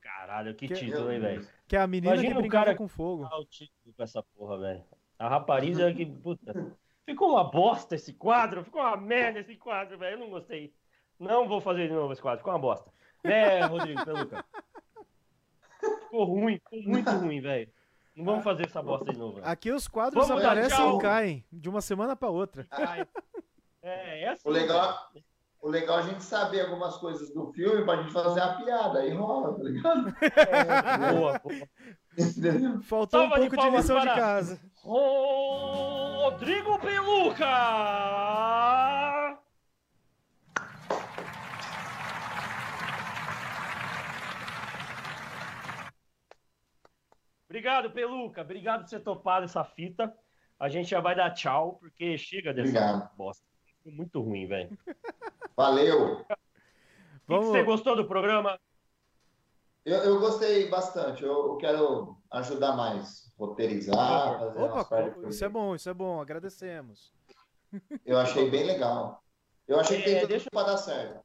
Caralho, 0.01 0.55
que, 0.55 0.67
que 0.67 0.73
título, 0.73 1.11
hein, 1.11 1.19
velho? 1.19 1.47
Que 1.69 1.75
é 1.75 1.81
a 1.81 1.85
menina 1.85 2.15
Imagina 2.15 2.33
que 2.33 2.41
brincava 2.41 2.65
cara 2.65 2.77
com 2.77 2.87
fogo. 2.87 3.29
o 3.31 3.45
título 3.45 3.93
com 3.95 4.01
essa 4.03 4.23
porra, 4.23 4.57
velho. 4.57 4.83
A 5.19 5.29
rapariga 5.29 5.93
que, 5.93 6.03
puta. 6.03 6.75
Ficou 7.05 7.33
uma 7.33 7.43
bosta 7.43 7.93
esse 7.93 8.11
quadro, 8.11 8.63
ficou 8.63 8.81
uma 8.81 8.97
merda 8.97 9.39
esse 9.39 9.55
quadro, 9.55 9.95
velho. 9.95 10.15
Eu 10.15 10.19
não 10.19 10.31
gostei. 10.31 10.73
Não 11.19 11.47
vou 11.47 11.61
fazer 11.61 11.87
de 11.87 11.93
novo 11.93 12.11
esse 12.11 12.21
quadro, 12.21 12.39
ficou 12.39 12.53
uma 12.53 12.59
bosta. 12.59 12.91
Né, 13.23 13.63
Rodrigo 13.65 14.03
Peluca? 14.03 14.43
Ficou 15.79 16.23
ruim, 16.25 16.55
ficou 16.57 16.81
muito 16.81 17.11
ruim, 17.11 17.39
velho. 17.39 17.71
Não 18.15 18.25
vamos 18.25 18.43
fazer 18.43 18.65
essa 18.65 18.81
bosta 18.81 19.13
de 19.13 19.19
novo. 19.19 19.35
Véio. 19.35 19.47
Aqui 19.47 19.71
os 19.71 19.87
quadros 19.87 20.27
vamos 20.27 20.43
aparecem 20.43 20.95
e 20.95 20.99
caem 20.99 21.45
de 21.51 21.69
uma 21.69 21.81
semana 21.81 22.15
para 22.15 22.29
outra. 22.29 22.65
Ai. 22.71 23.07
É, 23.81 24.23
é 24.23 24.29
assim. 24.29 24.49
O 24.49 24.51
legal, 24.51 25.07
o 25.61 25.69
legal 25.69 25.99
é 25.99 26.03
a 26.03 26.05
gente 26.05 26.23
saber 26.23 26.61
algumas 26.61 26.95
coisas 26.97 27.33
do 27.33 27.51
filme 27.51 27.83
pra 27.83 28.01
gente 28.01 28.13
fazer 28.13 28.39
a 28.39 28.53
piada. 28.55 28.99
Aí 28.99 29.13
rola, 29.13 29.57
tá 29.57 29.63
ligado? 29.63 30.15
É, 30.21 31.11
boa, 31.13 31.39
boa. 31.39 31.69
Faltou 32.83 33.19
Salva 33.21 33.35
um 33.35 33.39
pouco 33.39 33.57
de, 33.57 33.63
de 33.63 33.77
lição 33.77 33.99
de 33.99 34.05
casa. 34.07 34.59
Rodrigo 34.81 36.79
Peluca! 36.79 37.45
Obrigado, 47.49 47.91
Peluca. 47.91 48.41
Obrigado 48.41 48.83
por 48.83 48.89
ter 48.89 48.99
topado 48.99 49.45
essa 49.45 49.63
fita. 49.63 50.13
A 50.59 50.69
gente 50.69 50.89
já 50.89 51.01
vai 51.01 51.15
dar 51.15 51.31
tchau, 51.31 51.77
porque 51.79 52.17
chega 52.17 52.53
dessa 52.53 52.69
Obrigado. 52.69 53.15
bosta. 53.17 53.43
Muito 53.85 54.21
ruim, 54.21 54.45
velho. 54.47 54.77
Valeu. 55.55 56.25
Vamos... 57.27 57.47
Você 57.47 57.63
gostou 57.63 57.95
do 57.95 58.07
programa? 58.07 58.59
Eu, 59.85 59.97
eu 59.97 60.19
gostei 60.19 60.69
bastante. 60.69 61.23
Eu, 61.23 61.31
eu, 61.31 61.57
quero 61.57 62.17
ajudar 62.31 62.75
mais, 62.75 63.31
roteirizar. 63.37 64.39
Fazer 64.39 64.61
Opa, 64.61 65.29
isso 65.29 65.45
é 65.45 65.49
bom, 65.49 65.75
isso 65.75 65.89
é 65.89 65.93
bom. 65.93 66.21
Agradecemos. 66.21 67.13
Eu 68.05 68.17
achei 68.17 68.49
bem 68.49 68.63
legal. 68.63 69.23
Eu 69.67 69.79
achei 69.79 69.97
que 69.97 70.03
tem 70.03 70.15
é, 70.15 70.19
tudo 70.21 70.29
deixa... 70.29 70.49
para 70.51 70.67
dar 70.67 70.77
certo. 70.77 71.19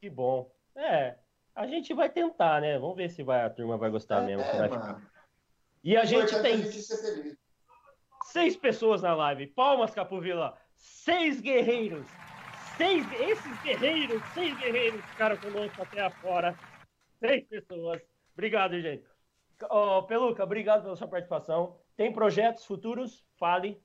Que 0.00 0.10
bom. 0.10 0.50
É, 0.76 1.16
a 1.54 1.66
gente 1.66 1.94
vai 1.94 2.10
tentar, 2.10 2.60
né? 2.60 2.78
Vamos 2.78 2.96
ver 2.96 3.10
se 3.10 3.22
vai, 3.22 3.42
a 3.42 3.50
turma 3.50 3.76
vai 3.78 3.90
gostar 3.90 4.22
é, 4.22 4.26
mesmo. 4.26 4.42
É, 4.42 4.68
vai 4.68 4.96
e 5.82 5.96
a 5.96 6.04
gente 6.04 6.40
tem 6.40 6.54
a 6.54 6.56
gente 6.56 7.38
seis 8.24 8.56
pessoas 8.56 9.02
na 9.02 9.14
live. 9.14 9.46
Palmas, 9.48 9.92
Capovila. 9.92 10.56
Seis 10.74 11.40
guerreiros 11.40 12.06
seis, 12.76 13.06
esses 13.12 13.62
guerreiros, 13.62 14.22
seis 14.32 14.56
guerreiros 14.58 15.04
ficaram 15.06 15.36
conosco 15.36 15.82
até 15.82 16.00
afora. 16.00 16.56
Seis 17.20 17.44
pessoas. 17.46 18.02
Obrigado, 18.34 18.80
gente. 18.80 19.04
Oh, 19.70 20.02
Peluca, 20.02 20.42
obrigado 20.42 20.82
pela 20.82 20.96
sua 20.96 21.08
participação. 21.08 21.76
Tem 21.96 22.12
projetos 22.12 22.64
futuros? 22.64 23.24
Fale. 23.38 23.80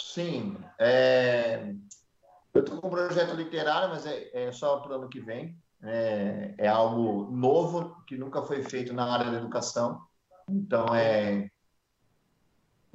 Sim. 0.00 0.56
É... 0.78 1.74
Eu 2.54 2.60
estou 2.60 2.80
com 2.80 2.88
um 2.88 2.90
projeto 2.90 3.34
literário, 3.34 3.90
mas 3.90 4.06
é, 4.06 4.30
é 4.32 4.52
só 4.52 4.78
para 4.80 4.92
o 4.92 4.94
ano 4.96 5.08
que 5.08 5.20
vem. 5.20 5.56
É, 5.82 6.54
é, 6.58 6.66
algo 6.66 7.30
novo 7.30 8.02
que 8.04 8.16
nunca 8.16 8.42
foi 8.42 8.62
feito 8.62 8.92
na 8.92 9.12
área 9.12 9.30
da 9.30 9.36
educação. 9.36 10.02
Então 10.48 10.86
é. 10.94 11.48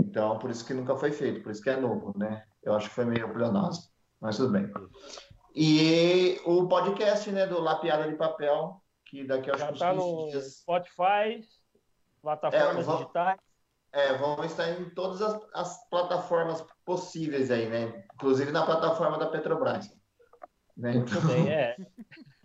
Então, 0.03 0.37
por 0.39 0.49
isso 0.49 0.65
que 0.65 0.73
nunca 0.73 0.95
foi 0.97 1.11
feito, 1.11 1.41
por 1.41 1.51
isso 1.51 1.61
que 1.61 1.69
é 1.69 1.77
novo, 1.77 2.13
né? 2.17 2.43
Eu 2.61 2.73
acho 2.73 2.89
que 2.89 2.95
foi 2.95 3.05
meio 3.05 3.31
pleonasmo 3.31 3.92
mas 4.23 4.37
tudo 4.37 4.53
bem. 4.53 4.71
E 5.53 6.39
o 6.45 6.65
podcast, 6.67 7.29
né, 7.29 7.45
do 7.45 7.59
Lapiada 7.59 8.09
de 8.09 8.15
Papel, 8.15 8.81
que 9.05 9.25
daqui 9.25 9.51
a 9.51 9.53
uns 9.53 9.77
tá 9.77 9.93
no 9.93 10.29
dias... 10.29 10.61
Spotify, 10.61 11.45
plataformas 12.21 12.87
é, 12.87 12.91
digitais. 12.93 13.39
É, 13.91 14.17
vão 14.17 14.43
estar 14.45 14.69
em 14.69 14.89
todas 14.91 15.21
as, 15.21 15.39
as, 15.53 15.89
plataformas 15.89 16.65
possíveis 16.85 17.51
aí, 17.51 17.69
né? 17.69 18.05
Inclusive 18.15 18.51
na 18.51 18.65
plataforma 18.65 19.19
da 19.19 19.27
Petrobras. 19.27 19.93
Né? 20.75 20.95
Então... 20.95 21.27
Bem, 21.27 21.51
é. 21.51 21.75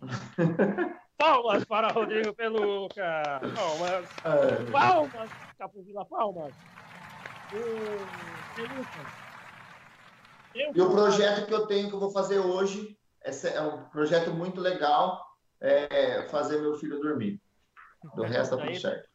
palmas 1.17 1.63
para 1.63 1.87
Rodrigo 1.87 2.33
Peluca! 2.35 3.39
Palmas! 3.55 4.05
É. 4.25 4.71
Palmas, 4.71 5.29
Capovila, 5.57 6.05
palmas! 6.05 6.53
Peluca, 7.49 9.28
e 10.55 10.81
o 10.81 10.91
projeto 10.91 11.47
que 11.47 11.53
eu 11.53 11.67
tenho 11.67 11.89
que 11.89 11.95
eu 11.95 11.99
vou 11.99 12.11
fazer 12.11 12.39
hoje 12.39 12.97
é 13.21 13.61
um 13.61 13.89
projeto 13.89 14.31
muito 14.31 14.59
legal, 14.61 15.23
é 15.59 16.27
fazer 16.29 16.61
meu 16.61 16.75
filho 16.75 16.99
dormir. 16.99 17.41
Do 18.15 18.23
resto 18.23 18.57
tá 18.57 18.65
tudo 18.65 18.79
certo. 18.79 19.09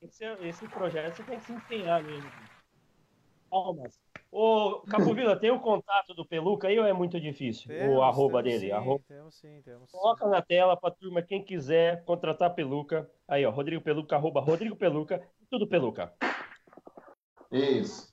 Esse, 0.00 0.24
esse 0.24 0.68
projeto 0.68 1.16
você 1.16 1.22
tem 1.24 1.38
que 1.38 1.44
se 1.44 1.52
empenhar 1.52 2.02
mesmo. 2.02 2.30
Palmas. 3.50 4.00
Ô, 4.30 4.80
Capovila, 4.88 5.38
tem 5.38 5.50
o 5.50 5.60
contato 5.60 6.14
do 6.14 6.24
Peluca 6.24 6.68
aí 6.68 6.78
ou 6.78 6.86
é 6.86 6.92
muito 6.92 7.20
difícil? 7.20 7.68
Temos, 7.68 7.96
o 7.96 8.02
arroba 8.02 8.42
dele? 8.42 8.66
Sim, 8.66 8.72
arroba... 8.72 9.04
Temos 9.06 9.34
sim, 9.34 9.60
temos 9.62 9.90
Coloca 9.90 10.26
na 10.26 10.40
tela 10.40 10.74
pra 10.74 10.90
turma, 10.90 11.20
quem 11.20 11.44
quiser 11.44 12.02
contratar 12.04 12.54
Peluca. 12.54 13.10
Aí, 13.28 13.44
ó, 13.44 13.50
Rodrigo 13.50 13.82
Peluca, 13.82 14.16
arroba 14.16 14.40
Rodrigo 14.40 14.74
Peluca, 14.74 15.22
tudo 15.50 15.66
Peluca. 15.66 16.14
Isso. 17.50 18.10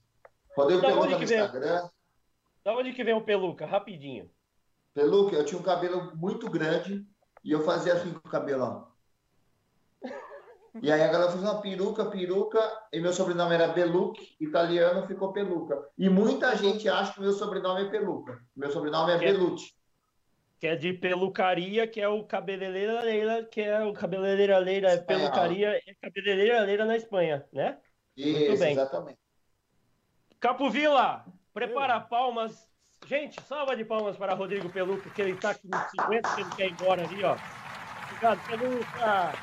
Rodrigo 0.57 0.81
Da 0.81 0.87
Peluca 0.89 1.17
no? 1.17 1.23
Instagram. 1.23 1.89
Da 2.69 2.75
onde 2.75 2.93
que 2.93 3.03
vem 3.03 3.15
o 3.15 3.21
Peluca? 3.21 3.65
Rapidinho. 3.65 4.29
Peluca, 4.93 5.35
eu 5.35 5.43
tinha 5.43 5.59
um 5.59 5.63
cabelo 5.63 6.15
muito 6.15 6.47
grande 6.47 7.03
e 7.43 7.51
eu 7.51 7.63
fazia 7.63 7.93
assim 7.93 8.13
com 8.13 8.27
o 8.27 8.31
cabelão. 8.31 8.87
E 10.79 10.91
aí 10.91 11.01
a 11.01 11.07
galera 11.07 11.31
fez 11.31 11.41
uma 11.41 11.59
peruca, 11.59 12.05
peruca, 12.05 12.59
e 12.93 12.99
meu 12.99 13.11
sobrenome 13.11 13.55
era 13.55 13.69
Beluc, 13.69 14.35
italiano 14.39 15.07
ficou 15.07 15.33
Peluca. 15.33 15.83
E 15.97 16.07
muita 16.09 16.55
gente 16.55 16.87
acha 16.87 17.11
que 17.11 17.21
meu 17.21 17.33
sobrenome 17.33 17.87
é 17.87 17.89
Peluca. 17.89 18.39
Meu 18.55 18.69
sobrenome 18.69 19.13
é 19.13 19.17
Que 19.17 19.25
é- 19.25 19.31
Belucci. 19.31 19.73
Que 20.59 20.67
é 20.67 20.75
de 20.75 20.93
pelucaria, 20.93 21.87
que 21.87 21.99
é 21.99 22.07
o 22.07 22.23
cabeleireira 22.23 23.01
leira, 23.01 23.43
que 23.45 23.61
é 23.61 23.83
o 23.83 23.93
cabeleireira 23.93 24.59
leira, 24.59 24.91
é 24.91 24.97
pelucaria, 24.97 25.69
é 25.69 25.95
cabeleireira 25.99 26.61
leira 26.61 26.85
na 26.85 26.95
Espanha, 26.95 27.47
né? 27.51 27.79
Isso, 28.15 28.59
bem. 28.59 28.73
exatamente. 28.73 29.17
Capovila, 30.39 31.25
prepara 31.53 31.99
palmas. 31.99 32.67
Gente, 33.05 33.41
salva 33.41 33.75
de 33.75 33.85
palmas 33.85 34.17
para 34.17 34.33
Rodrigo 34.33 34.69
Peluca, 34.69 35.09
que 35.09 35.21
ele 35.21 35.35
tá 35.37 35.53
com 35.55 35.69
50, 35.71 36.35
que 36.35 36.41
ele 36.41 36.55
quer 36.55 36.67
ir 36.67 36.71
embora 36.71 37.03
ali, 37.03 37.23
ó. 37.23 37.35
Obrigado, 38.07 38.47
Peluca. 38.47 39.33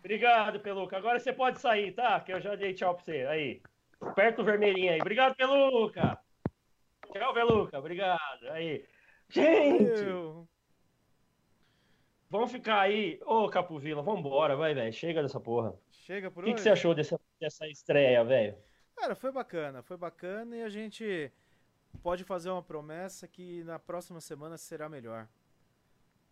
Obrigado, 0.00 0.60
Peluca. 0.60 0.96
Agora 0.96 1.18
você 1.18 1.32
pode 1.32 1.60
sair, 1.60 1.92
tá? 1.92 2.18
Que 2.20 2.32
eu 2.32 2.40
já 2.40 2.54
dei 2.56 2.74
tchau 2.74 2.94
pra 2.94 3.04
você. 3.04 3.24
Aí. 3.26 3.62
Aperta 4.00 4.42
o 4.42 4.44
vermelhinho 4.44 4.92
aí. 4.92 5.00
Obrigado, 5.00 5.36
Peluca. 5.36 6.18
Tchau, 7.12 7.34
Peluca. 7.34 7.78
Obrigado. 7.78 8.48
Aí. 8.50 8.84
Gente! 9.28 10.02
Eu- 10.02 10.48
Vamos 12.28 12.50
ficar 12.50 12.80
aí. 12.80 13.20
Ô, 13.26 13.46
Capovila, 13.48 14.02
vambora, 14.02 14.56
vai, 14.56 14.72
velho. 14.74 14.92
Chega 14.92 15.22
dessa 15.22 15.38
porra. 15.38 15.74
Chega 15.90 16.30
por 16.30 16.42
O 16.42 16.46
que, 16.46 16.54
que 16.54 16.60
você 16.62 16.70
achou 16.70 16.94
dessa, 16.94 17.20
dessa 17.38 17.68
estreia, 17.68 18.24
velho? 18.24 18.56
Cara, 19.02 19.16
foi 19.16 19.32
bacana, 19.32 19.82
foi 19.82 19.96
bacana 19.96 20.56
e 20.56 20.62
a 20.62 20.68
gente 20.68 21.28
pode 22.04 22.22
fazer 22.22 22.50
uma 22.50 22.62
promessa 22.62 23.26
que 23.26 23.64
na 23.64 23.76
próxima 23.76 24.20
semana 24.20 24.56
será 24.56 24.88
melhor. 24.88 25.26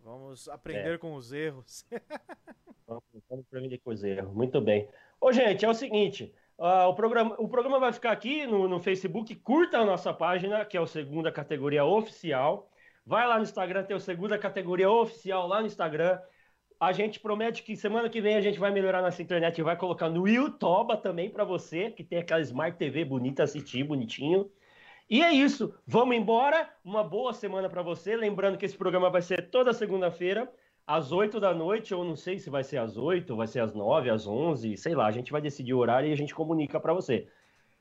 Vamos 0.05 0.49
aprender 0.49 0.95
É. 0.95 0.99
com 0.99 1.15
os 1.15 1.33
erros. 1.33 1.85
Vamos, 2.87 3.03
vamos 3.29 3.45
aprender 3.49 3.79
coisa 3.79 4.09
erro. 4.09 4.33
Muito 4.33 4.61
bem. 4.61 4.89
Ô, 5.21 5.33
gente, 5.33 5.65
é 5.65 5.69
o 5.69 5.75
seguinte. 5.75 6.33
ah, 6.59 6.87
o, 6.87 6.95
programa, 6.95 7.35
o 7.41 7.49
programa 7.49 7.81
vai 7.81 7.93
ficar 7.93 8.13
aqui 8.13 8.47
no, 8.47 8.69
no 8.69 8.79
Facebook. 8.79 9.35
Curta 9.35 9.79
a 9.79 9.85
nossa 9.85 10.15
página, 10.15 10.65
que 10.65 10.77
é 10.77 10.81
o 10.81 10.87
segunda 10.87 11.33
categoria 11.33 11.85
oficial. 11.85 12.71
Vai 13.05 13.27
lá 13.27 13.37
no 13.37 13.43
Instagram, 13.43 13.83
tem 13.83 13.97
o 13.97 14.01
segunda 14.01 14.39
categoria 14.39 14.89
oficial 14.89 15.49
lá 15.49 15.61
no 15.61 15.67
Instagram. 15.67 16.21
A 16.81 16.93
gente 16.93 17.21
promete 17.21 17.63
que 17.63 17.77
semana 17.77 18.09
que 18.09 18.23
vem 18.23 18.37
a 18.37 18.41
gente 18.41 18.59
vai 18.59 18.71
melhorar 18.71 19.03
nossa 19.03 19.21
internet 19.21 19.59
e 19.59 19.63
vai 19.63 19.77
colocar 19.77 20.09
no 20.09 20.27
YouTube 20.27 20.97
também 21.03 21.29
para 21.29 21.45
você, 21.45 21.91
que 21.91 22.03
tem 22.03 22.21
aquela 22.21 22.41
Smart 22.41 22.79
TV 22.79 23.05
bonita 23.05 23.43
assistir, 23.43 23.85
bonitinho. 23.85 24.51
E 25.09 25.23
é 25.23 25.31
isso. 25.31 25.75
Vamos 25.87 26.17
embora. 26.17 26.73
Uma 26.83 27.05
boa 27.05 27.35
semana 27.35 27.69
para 27.69 27.83
você. 27.83 28.17
Lembrando 28.17 28.57
que 28.57 28.65
esse 28.65 28.79
programa 28.79 29.11
vai 29.11 29.21
ser 29.21 29.51
toda 29.51 29.75
segunda-feira, 29.75 30.51
às 30.87 31.13
8 31.13 31.39
da 31.39 31.53
noite, 31.53 31.95
ou 31.95 32.03
não 32.03 32.17
sei 32.17 32.39
se 32.39 32.49
vai 32.49 32.65
ser 32.65 32.79
às 32.79 32.97
8, 32.97 33.37
vai 33.37 33.47
ser 33.47 33.61
às 33.61 33.75
9, 33.75 34.09
às 34.09 34.27
11, 34.27 34.79
sei 34.79 34.95
lá. 34.95 35.07
A 35.07 35.13
gente 35.13 35.31
vai 35.31 35.43
decidir 35.43 35.75
o 35.75 35.79
horário 35.79 36.09
e 36.09 36.13
a 36.15 36.17
gente 36.17 36.35
comunica 36.35 36.81
para 36.81 36.95
você. 36.95 37.29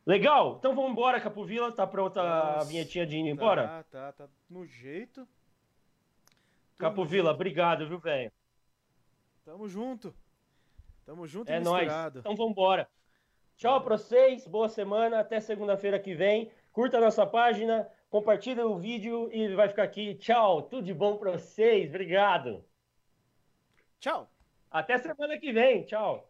Legal? 0.05 0.57
Então 0.59 0.75
vamos 0.75 0.91
embora, 0.91 1.21
Capovila. 1.21 1.71
Tá 1.71 1.87
pronta 1.87 2.21
a 2.21 2.63
vinhetinha 2.65 3.05
de 3.05 3.15
ir 3.15 3.21
embora? 3.21 3.65
Tá, 3.65 3.83
tá, 3.89 4.11
tá 4.11 4.27
no 4.49 4.65
jeito. 4.65 5.25
Capovila, 6.77 7.31
obrigado, 7.31 7.87
viu, 7.87 7.99
velho? 7.99 8.29
Tamo 9.43 9.67
junto. 9.67 10.13
Tamo 11.05 11.25
junto 11.27 11.51
É 11.51 11.57
e 11.57 11.59
nóis. 11.59 11.83
misturado. 11.83 12.19
Então 12.19 12.35
vamos 12.35 12.51
embora. 12.51 12.87
Tchau 13.55 13.83
pra 13.83 13.97
vocês, 13.97 14.47
boa 14.47 14.69
semana, 14.69 15.19
até 15.19 15.39
segunda-feira 15.39 15.99
que 15.99 16.13
vem. 16.13 16.51
Curta 16.71 16.97
a 16.97 17.01
nossa 17.01 17.25
página, 17.25 17.89
compartilha 18.09 18.65
o 18.65 18.77
vídeo 18.77 19.29
e 19.33 19.53
vai 19.53 19.67
ficar 19.67 19.83
aqui. 19.83 20.15
Tchau, 20.15 20.61
tudo 20.61 20.85
de 20.85 20.93
bom 20.93 21.17
pra 21.17 21.31
vocês, 21.31 21.89
obrigado. 21.89 22.63
Tchau. 23.99 24.29
Até 24.71 24.97
semana 24.97 25.37
que 25.37 25.51
vem, 25.51 25.83
tchau. 25.83 26.29